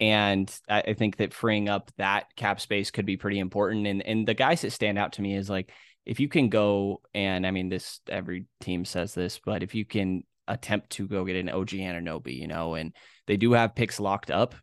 and 0.00 0.52
I, 0.68 0.94
think 0.94 1.16
that 1.16 1.32
freeing 1.32 1.68
up 1.68 1.90
that 1.98 2.26
cap 2.36 2.60
space 2.60 2.90
could 2.90 3.06
be 3.06 3.16
pretty 3.16 3.38
important. 3.38 3.86
And 3.86 4.02
and 4.02 4.26
the 4.26 4.34
guys 4.34 4.62
that 4.62 4.72
stand 4.72 4.98
out 4.98 5.14
to 5.14 5.22
me 5.22 5.36
is 5.36 5.48
like 5.48 5.72
if 6.04 6.20
you 6.20 6.28
can 6.28 6.48
go 6.48 7.00
and 7.14 7.46
I 7.46 7.52
mean 7.52 7.68
this 7.68 8.00
every 8.08 8.46
team 8.60 8.84
says 8.84 9.14
this, 9.14 9.40
but 9.44 9.62
if 9.62 9.74
you 9.74 9.84
can 9.84 10.24
attempt 10.48 10.90
to 10.90 11.06
go 11.06 11.24
get 11.24 11.36
an 11.36 11.48
OG 11.48 11.68
Anunoby, 11.68 12.38
you 12.38 12.48
know, 12.48 12.74
and 12.74 12.92
they 13.26 13.36
do 13.36 13.52
have 13.52 13.74
picks 13.74 14.00
locked 14.00 14.30
up 14.30 14.54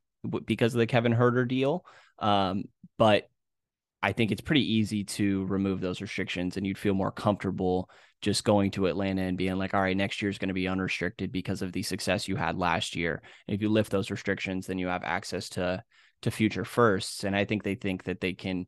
because 0.46 0.76
of 0.76 0.80
the 0.80 0.88
Kevin 0.88 1.16
Huerter 1.16 1.48
deal. 1.48 1.86
Um, 2.20 2.66
but 2.98 3.30
I 4.04 4.14
think 4.14 4.32
it's 4.32 4.42
pretty 4.42 4.74
easy 4.74 5.04
to 5.04 5.46
remove 5.46 5.80
those 5.80 6.02
restrictions 6.02 6.58
and 6.58 6.66
you'd 6.66 6.78
feel 6.78 6.94
more 6.94 7.12
comfortable 7.12 7.90
just 8.22 8.44
going 8.44 8.72
to 8.72 8.88
Atlanta 8.88 9.24
and 9.24 9.38
being 9.38 9.56
like, 9.56 9.74
all 9.74 9.82
right, 9.82 9.98
next 9.98 10.22
year 10.22 10.30
is 10.30 10.38
going 10.38 10.50
to 10.50 10.54
be 10.54 10.68
unrestricted 10.68 11.32
because 11.32 11.62
of 11.62 11.72
the 11.72 11.84
success 11.84 12.28
you 12.28 12.36
had 12.36 12.58
last 12.58 12.96
year. 12.96 13.22
And 13.48 13.56
if 13.56 13.62
you 13.62 13.70
lift 13.70 13.92
those 13.92 14.12
restrictions, 14.12 14.68
then 14.68 14.78
you 14.78 14.88
have 14.88 15.04
access 15.04 15.50
to 15.50 15.84
to 16.22 16.32
future 16.32 16.66
firsts. 16.66 17.24
And 17.24 17.36
I 17.36 17.46
think 17.46 17.64
they 17.64 17.74
think 17.74 18.04
that 18.04 18.22
they 18.22 18.34
can 18.34 18.68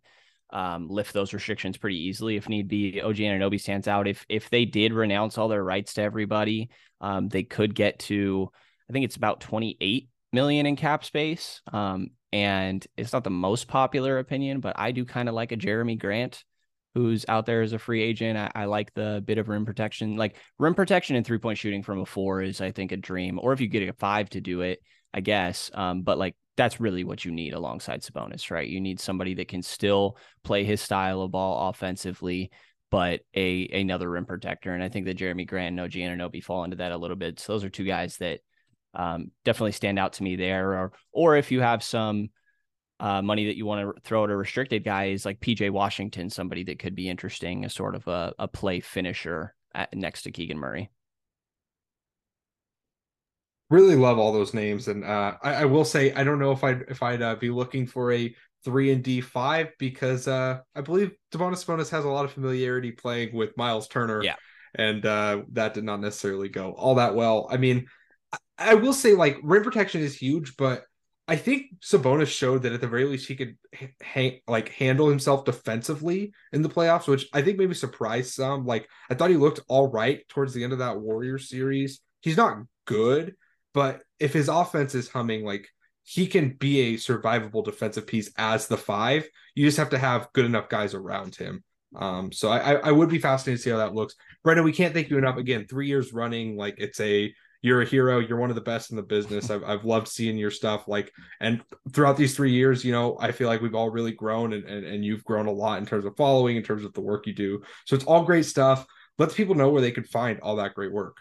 um, 0.51 0.88
lift 0.88 1.13
those 1.13 1.34
restrictions 1.34 1.77
pretty 1.77 1.97
easily 1.97 2.36
if 2.36 2.49
need 2.49 2.67
be. 2.67 3.01
OG 3.01 3.17
Anunoby 3.17 3.59
stands 3.59 3.88
out. 3.88 4.07
If 4.07 4.25
if 4.27 4.49
they 4.49 4.65
did 4.65 4.93
renounce 4.93 5.38
all 5.38 5.47
their 5.47 5.63
rights 5.63 5.93
to 5.95 6.01
everybody, 6.01 6.69
um, 7.01 7.29
they 7.29 7.43
could 7.43 7.75
get 7.75 7.99
to 7.99 8.49
I 8.89 8.93
think 8.93 9.05
it's 9.05 9.15
about 9.15 9.41
28 9.41 10.09
million 10.31 10.65
in 10.65 10.75
cap 10.75 11.05
space. 11.05 11.61
Um, 11.71 12.09
and 12.34 12.86
it's 12.97 13.13
not 13.13 13.23
the 13.23 13.29
most 13.29 13.67
popular 13.67 14.17
opinion, 14.17 14.59
but 14.59 14.73
I 14.75 14.91
do 14.91 15.05
kind 15.05 15.29
of 15.29 15.36
like 15.36 15.51
a 15.51 15.55
Jerami 15.55 15.99
Grant 15.99 16.43
who's 16.95 17.25
out 17.27 17.45
there 17.45 17.61
as 17.61 17.73
a 17.73 17.79
free 17.79 18.01
agent. 18.01 18.38
I, 18.38 18.51
I 18.55 18.65
like 18.65 18.91
the 18.95 19.23
bit 19.23 19.38
of 19.38 19.49
rim 19.49 19.65
protection. 19.65 20.17
Like 20.17 20.36
rim 20.57 20.73
protection 20.73 21.15
and 21.15 21.23
three 21.23 21.38
point 21.38 21.59
shooting 21.59 21.84
from 21.84 21.99
a 21.99 22.07
four 22.07 22.41
is, 22.41 22.59
I 22.59 22.71
think, 22.71 22.91
a 22.91 22.97
dream. 22.97 23.39
Or 23.41 23.53
if 23.53 23.61
you 23.61 23.67
get 23.67 23.88
a 23.88 23.93
five 23.93 24.31
to 24.31 24.41
do 24.41 24.61
it, 24.61 24.81
I 25.13 25.21
guess. 25.21 25.69
Um, 25.75 26.01
but 26.01 26.17
like 26.17 26.36
that's 26.57 26.79
really 26.79 27.03
what 27.03 27.23
you 27.23 27.31
need 27.31 27.53
alongside 27.53 28.01
Sabonis, 28.01 28.49
right? 28.49 28.67
You 28.67 28.81
need 28.81 28.99
somebody 28.99 29.36
that 29.36 29.47
can 29.47 29.61
still 29.61 30.17
play 30.43 30.63
his 30.63 30.81
style 30.81 31.21
of 31.21 31.31
ball 31.31 31.69
offensively, 31.69 32.49
but 32.89 33.21
a 33.36 33.67
another 33.67 34.09
rim 34.09 34.25
protector. 34.25 34.73
And 34.73 34.81
I 34.81 34.89
think 34.89 35.05
that 35.05 35.19
Jerami 35.19 35.47
Grant 35.47 35.79
and 35.79 35.81
OG 35.81 35.91
Anunoby 35.91 36.43
fall 36.43 36.63
into 36.63 36.77
that 36.77 36.91
a 36.91 36.97
little 36.97 37.15
bit. 37.15 37.39
So 37.39 37.53
those 37.53 37.63
are 37.63 37.69
two 37.69 37.86
guys 37.86 38.17
that 38.17 38.39
um, 38.93 39.31
definitely 39.45 39.71
stand 39.71 39.99
out 39.99 40.13
to 40.13 40.23
me 40.23 40.35
there. 40.35 40.73
Or 40.73 40.91
or 41.11 41.35
if 41.37 41.51
you 41.51 41.61
have 41.61 41.83
some 41.83 42.29
uh, 42.99 43.21
money 43.21 43.47
that 43.47 43.57
you 43.57 43.65
want 43.65 43.95
to 43.95 44.01
throw 44.01 44.23
at 44.23 44.29
a 44.29 44.35
restricted 44.35 44.83
guy 44.83 45.05
is 45.05 45.25
like 45.25 45.39
PJ 45.39 45.69
Washington, 45.71 46.29
somebody 46.29 46.63
that 46.65 46.79
could 46.79 46.95
be 46.95 47.09
interesting 47.09 47.65
as 47.65 47.73
sort 47.73 47.95
of 47.95 48.07
a, 48.07 48.33
a 48.39 48.47
play 48.47 48.79
finisher 48.79 49.55
at, 49.73 49.93
next 49.95 50.23
to 50.23 50.31
Keegan 50.31 50.57
Murray. 50.57 50.89
Really 53.69 53.95
love 53.95 54.19
all 54.19 54.31
those 54.31 54.53
names, 54.53 54.87
and 54.87 55.03
uh, 55.03 55.35
I, 55.41 55.53
I 55.55 55.65
will 55.65 55.85
say 55.85 56.13
I 56.13 56.23
don't 56.23 56.37
know 56.37 56.51
if 56.51 56.63
I'd 56.63 56.83
if 56.89 57.01
I'd 57.01 57.21
uh, 57.21 57.35
be 57.35 57.49
looking 57.49 57.87
for 57.87 58.11
a 58.11 58.33
three 58.63 58.91
and 58.91 59.03
D 59.03 59.19
five 59.19 59.69
because 59.79 60.27
uh, 60.27 60.59
I 60.75 60.81
believe 60.81 61.11
Domantas 61.33 61.65
Sabonis 61.65 61.89
has 61.89 62.05
a 62.05 62.09
lot 62.09 62.23
of 62.23 62.31
familiarity 62.31 62.91
playing 62.91 63.35
with 63.35 63.57
Myles 63.57 63.87
Turner, 63.87 64.23
Yeah. 64.23 64.35
and 64.75 65.03
uh, 65.05 65.41
that 65.53 65.73
did 65.73 65.85
not 65.85 66.01
necessarily 66.01 66.49
go 66.49 66.73
all 66.73 66.95
that 66.95 67.15
well. 67.15 67.47
I 67.49 67.57
mean, 67.57 67.87
I 68.57 68.75
will 68.75 68.93
say 68.93 69.13
like 69.13 69.38
rim 69.43 69.63
protection 69.63 70.01
is 70.01 70.15
huge, 70.15 70.55
but 70.57 70.84
I 71.27 71.38
think 71.38 71.79
Sabonis 71.81 72.27
showed 72.27 72.63
that 72.63 72.73
at 72.73 72.81
the 72.81 72.88
very 72.88 73.05
least 73.05 73.27
he 73.27 73.36
could 73.36 73.57
ha- 74.03 74.41
like 74.47 74.69
handle 74.69 75.09
himself 75.09 75.45
defensively 75.45 76.34
in 76.51 76.61
the 76.61 76.69
playoffs, 76.69 77.07
which 77.07 77.27
I 77.34 77.41
think 77.41 77.57
maybe 77.57 77.73
surprised 77.73 78.34
some. 78.34 78.65
Like 78.65 78.89
I 79.09 79.15
thought 79.15 79.29
he 79.29 79.38
looked 79.38 79.61
all 79.67 79.89
right 79.89 80.27
towards 80.27 80.53
the 80.53 80.63
end 80.63 80.73
of 80.73 80.79
that 80.79 80.99
Warriors 80.99 81.49
series. 81.49 82.01
He's 82.21 82.38
not 82.38 82.57
good, 82.86 83.36
but 83.73 84.01
if 84.19 84.34
his 84.34 84.49
offense 84.49 84.95
is 84.95 85.09
humming, 85.09 85.45
like 85.45 85.67
he 86.03 86.27
can 86.27 86.49
be 86.49 86.93
a 86.93 86.97
survivable 86.97 87.63
defensive 87.63 88.05
piece 88.05 88.29
as 88.38 88.67
the 88.67 88.77
five. 88.77 89.27
You 89.55 89.65
just 89.65 89.77
have 89.77 89.91
to 89.91 89.97
have 89.97 90.27
good 90.34 90.45
enough 90.45 90.67
guys 90.67 90.93
around 90.93 91.36
him. 91.36 91.63
Um, 91.95 92.31
so 92.31 92.49
I, 92.49 92.73
I 92.75 92.91
would 92.91 93.09
be 93.09 93.19
fascinated 93.19 93.59
to 93.59 93.63
see 93.63 93.69
how 93.69 93.77
that 93.77 93.93
looks. 93.93 94.15
Brenden, 94.45 94.63
we 94.63 94.73
can't 94.73 94.93
thank 94.93 95.09
you 95.09 95.17
enough. 95.17 95.38
Again, 95.38 95.67
three 95.69 95.88
years 95.88 96.11
running, 96.11 96.57
like 96.57 96.75
it's 96.79 96.99
a 96.99 97.34
you're 97.64 97.82
a 97.82 97.86
hero. 97.86 98.20
You're 98.20 98.38
one 98.38 98.49
of 98.49 98.55
the 98.55 98.61
best 98.61 98.91
in 98.91 98.97
the 98.97 99.01
business. 99.01 99.49
I've, 99.49 99.64
I've 99.64 99.86
loved 99.86 100.09
seeing 100.09 100.38
your 100.38 100.51
stuff. 100.51 100.88
Like, 100.88 101.11
and 101.39 101.64
throughout 101.93 102.18
these 102.18 102.36
three 102.36 102.51
years, 102.51 102.84
you 102.84 102.91
know, 102.91 103.18
I 103.20 103.32
feel 103.32 103.47
like 103.47 103.61
we've 103.61 103.74
all 103.74 103.89
really 103.89 104.11
grown 104.11 104.51
and, 104.51 104.66
and, 104.66 104.86
and 104.86 105.03
you've 105.03 105.24
grown 105.24 105.47
a 105.47 105.51
lot 105.51 105.80
in 105.80 105.86
terms 105.86 106.05
of 106.05 106.16
following, 106.18 106.57
in 106.57 106.64
terms 106.64 106.84
of 106.84 106.93
the 106.93 107.01
work 107.01 107.26
you 107.26 107.34
do. 107.34 107.64
So 107.86 107.95
it's 107.95 108.05
all 108.05 108.26
great 108.26 108.45
stuff. 108.45 108.86
Let 109.18 109.34
people 109.34 109.55
know 109.55 109.70
where 109.70 109.82
they 109.82 109.91
can 109.91 110.03
find 110.03 110.39
all 110.41 110.57
that 110.57 110.76
great 110.76 110.91
work. 110.91 111.18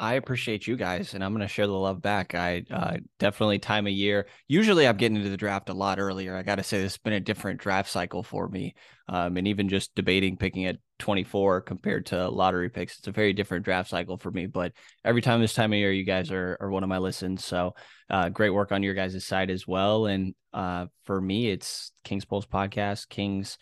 I 0.00 0.14
appreciate 0.14 0.68
you 0.68 0.76
guys, 0.76 1.14
and 1.14 1.24
I'm 1.24 1.32
going 1.32 1.46
to 1.46 1.52
share 1.52 1.66
the 1.66 1.72
love 1.72 2.00
back. 2.00 2.32
I 2.36 2.62
uh, 2.70 2.98
definitely 3.18 3.58
time 3.58 3.84
of 3.88 3.92
year. 3.92 4.28
Usually, 4.46 4.86
I'm 4.86 4.96
getting 4.96 5.16
into 5.16 5.28
the 5.28 5.36
draft 5.36 5.70
a 5.70 5.74
lot 5.74 5.98
earlier. 5.98 6.36
I 6.36 6.44
got 6.44 6.54
to 6.56 6.62
say, 6.62 6.78
this 6.78 6.92
has 6.92 6.98
been 6.98 7.14
a 7.14 7.20
different 7.20 7.60
draft 7.60 7.90
cycle 7.90 8.22
for 8.22 8.48
me, 8.48 8.76
um, 9.08 9.36
and 9.36 9.48
even 9.48 9.68
just 9.68 9.92
debating 9.96 10.36
picking 10.36 10.66
at 10.66 10.76
24 11.00 11.62
compared 11.62 12.06
to 12.06 12.28
lottery 12.28 12.70
picks, 12.70 12.98
it's 12.98 13.08
a 13.08 13.12
very 13.12 13.32
different 13.32 13.64
draft 13.64 13.90
cycle 13.90 14.16
for 14.16 14.30
me. 14.30 14.46
But 14.46 14.72
every 15.04 15.20
time 15.20 15.40
this 15.40 15.54
time 15.54 15.72
of 15.72 15.78
year, 15.78 15.90
you 15.90 16.04
guys 16.04 16.30
are 16.30 16.56
are 16.60 16.70
one 16.70 16.84
of 16.84 16.88
my 16.88 16.98
listens. 16.98 17.44
So, 17.44 17.74
uh, 18.08 18.28
great 18.28 18.50
work 18.50 18.70
on 18.70 18.84
your 18.84 18.94
guys' 18.94 19.26
side 19.26 19.50
as 19.50 19.66
well. 19.66 20.06
And 20.06 20.34
uh, 20.52 20.86
for 21.06 21.20
me, 21.20 21.50
it's 21.50 21.90
King's 22.04 22.24
Pulse 22.24 22.46
podcast, 22.46 23.08
King's 23.08 23.58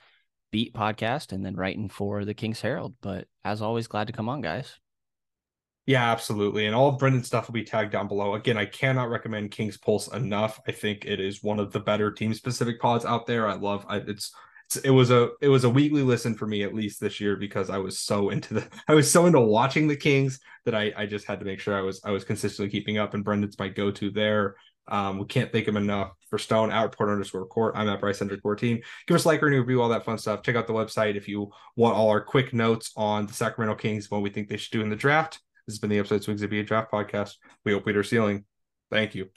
Beat 0.52 0.74
podcast, 0.74 1.32
and 1.32 1.44
then 1.44 1.56
writing 1.56 1.88
for 1.88 2.26
the 2.26 2.34
King's 2.34 2.60
Herald. 2.60 2.94
But 3.00 3.26
as 3.42 3.62
always, 3.62 3.88
glad 3.88 4.08
to 4.08 4.12
come 4.12 4.28
on, 4.28 4.42
guys. 4.42 4.78
Yeah, 5.86 6.10
absolutely. 6.10 6.66
And 6.66 6.74
all 6.74 6.88
of 6.88 6.98
Brenden's 6.98 7.28
stuff 7.28 7.46
will 7.46 7.54
be 7.54 7.62
tagged 7.62 7.92
down 7.92 8.08
below. 8.08 8.34
Again, 8.34 8.58
I 8.58 8.66
cannot 8.66 9.08
recommend 9.08 9.52
King's 9.52 9.76
Pulse 9.76 10.08
enough. 10.08 10.60
I 10.66 10.72
think 10.72 11.04
it 11.04 11.20
is 11.20 11.44
one 11.44 11.60
of 11.60 11.72
the 11.72 11.78
better 11.78 12.10
team 12.10 12.34
specific 12.34 12.80
pods 12.80 13.04
out 13.04 13.24
there. 13.26 13.46
I 13.46 13.54
love 13.54 13.86
I, 13.88 13.98
it's, 13.98 14.32
it 14.82 14.90
was 14.90 15.12
a 15.12 15.30
it 15.40 15.48
was 15.48 15.62
a 15.62 15.70
weekly 15.70 16.02
listen 16.02 16.34
for 16.34 16.48
me 16.48 16.64
at 16.64 16.74
least 16.74 16.98
this 17.00 17.20
year 17.20 17.36
because 17.36 17.70
I 17.70 17.78
was 17.78 18.00
so 18.00 18.30
into 18.30 18.54
the 18.54 18.68
I 18.88 18.94
was 18.94 19.08
so 19.08 19.26
into 19.26 19.40
watching 19.40 19.86
the 19.86 19.94
Kings 19.96 20.40
that 20.64 20.74
I 20.74 20.92
I 20.96 21.06
just 21.06 21.24
had 21.24 21.38
to 21.38 21.46
make 21.46 21.60
sure 21.60 21.78
I 21.78 21.82
was 21.82 22.00
I 22.04 22.10
was 22.10 22.24
consistently 22.24 22.68
keeping 22.68 22.98
up 22.98 23.14
and 23.14 23.24
Brenden's 23.24 23.58
my 23.58 23.68
go-to 23.68 24.10
there. 24.10 24.56
Um, 24.88 25.18
we 25.18 25.26
can't 25.26 25.52
thank 25.52 25.68
him 25.68 25.76
enough 25.76 26.12
for 26.30 26.38
Stone 26.38 26.72
at 26.72 26.94
underscore 27.00 27.46
court. 27.46 27.74
I'm 27.76 27.88
at 27.88 28.00
Bryce 28.00 28.22
underscore 28.22 28.56
team. 28.56 28.80
Give 29.06 29.14
us 29.14 29.24
a 29.24 29.28
like 29.28 29.42
or 29.42 29.48
a 29.52 29.58
review, 29.58 29.82
all 29.82 29.88
that 29.88 30.04
fun 30.04 30.18
stuff. 30.18 30.42
Check 30.42 30.56
out 30.56 30.66
the 30.66 30.72
website 30.72 31.16
if 31.16 31.28
you 31.28 31.50
want 31.76 31.96
all 31.96 32.08
our 32.10 32.20
quick 32.20 32.52
notes 32.52 32.92
on 32.96 33.26
the 33.26 33.32
Sacramento 33.32 33.76
Kings, 33.76 34.10
what 34.10 34.22
we 34.22 34.30
think 34.30 34.48
they 34.48 34.56
should 34.56 34.72
do 34.72 34.82
in 34.82 34.88
the 34.90 34.96
draft. 34.96 35.40
This 35.66 35.74
has 35.74 35.78
been 35.80 35.90
the 35.90 35.98
Upside 35.98 36.22
Swings 36.22 36.42
NBA 36.42 36.66
Draft 36.66 36.92
Podcast. 36.92 37.36
We 37.64 37.72
hope 37.72 37.86
Peter 37.86 38.04
Ceiling. 38.04 38.44
Thank 38.90 39.14
you. 39.14 39.28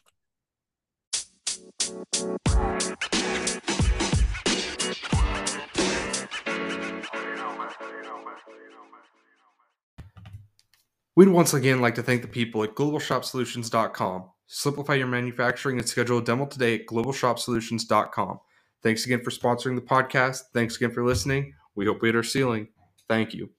We'd 11.15 11.27
once 11.27 11.53
again 11.53 11.81
like 11.81 11.95
to 11.95 12.03
thank 12.03 12.21
the 12.21 12.27
people 12.27 12.63
at 12.63 12.75
globalshopsolutions.com. 12.75 14.29
Simplify 14.47 14.93
your 14.93 15.07
manufacturing 15.07 15.77
and 15.77 15.89
schedule 15.89 16.19
a 16.19 16.23
demo 16.23 16.45
today 16.45 16.75
at 16.75 16.85
globalshopsolutions.com. 16.85 18.39
Thanks 18.81 19.05
again 19.05 19.21
for 19.23 19.31
sponsoring 19.31 19.75
the 19.75 19.81
podcast. 19.81 20.43
Thanks 20.53 20.77
again 20.77 20.91
for 20.91 21.03
listening. 21.03 21.53
We 21.75 21.87
hope 21.87 22.01
we 22.01 22.07
hit 22.07 22.15
our 22.15 22.23
ceiling. 22.23 22.69
Thank 23.09 23.33
you. 23.33 23.49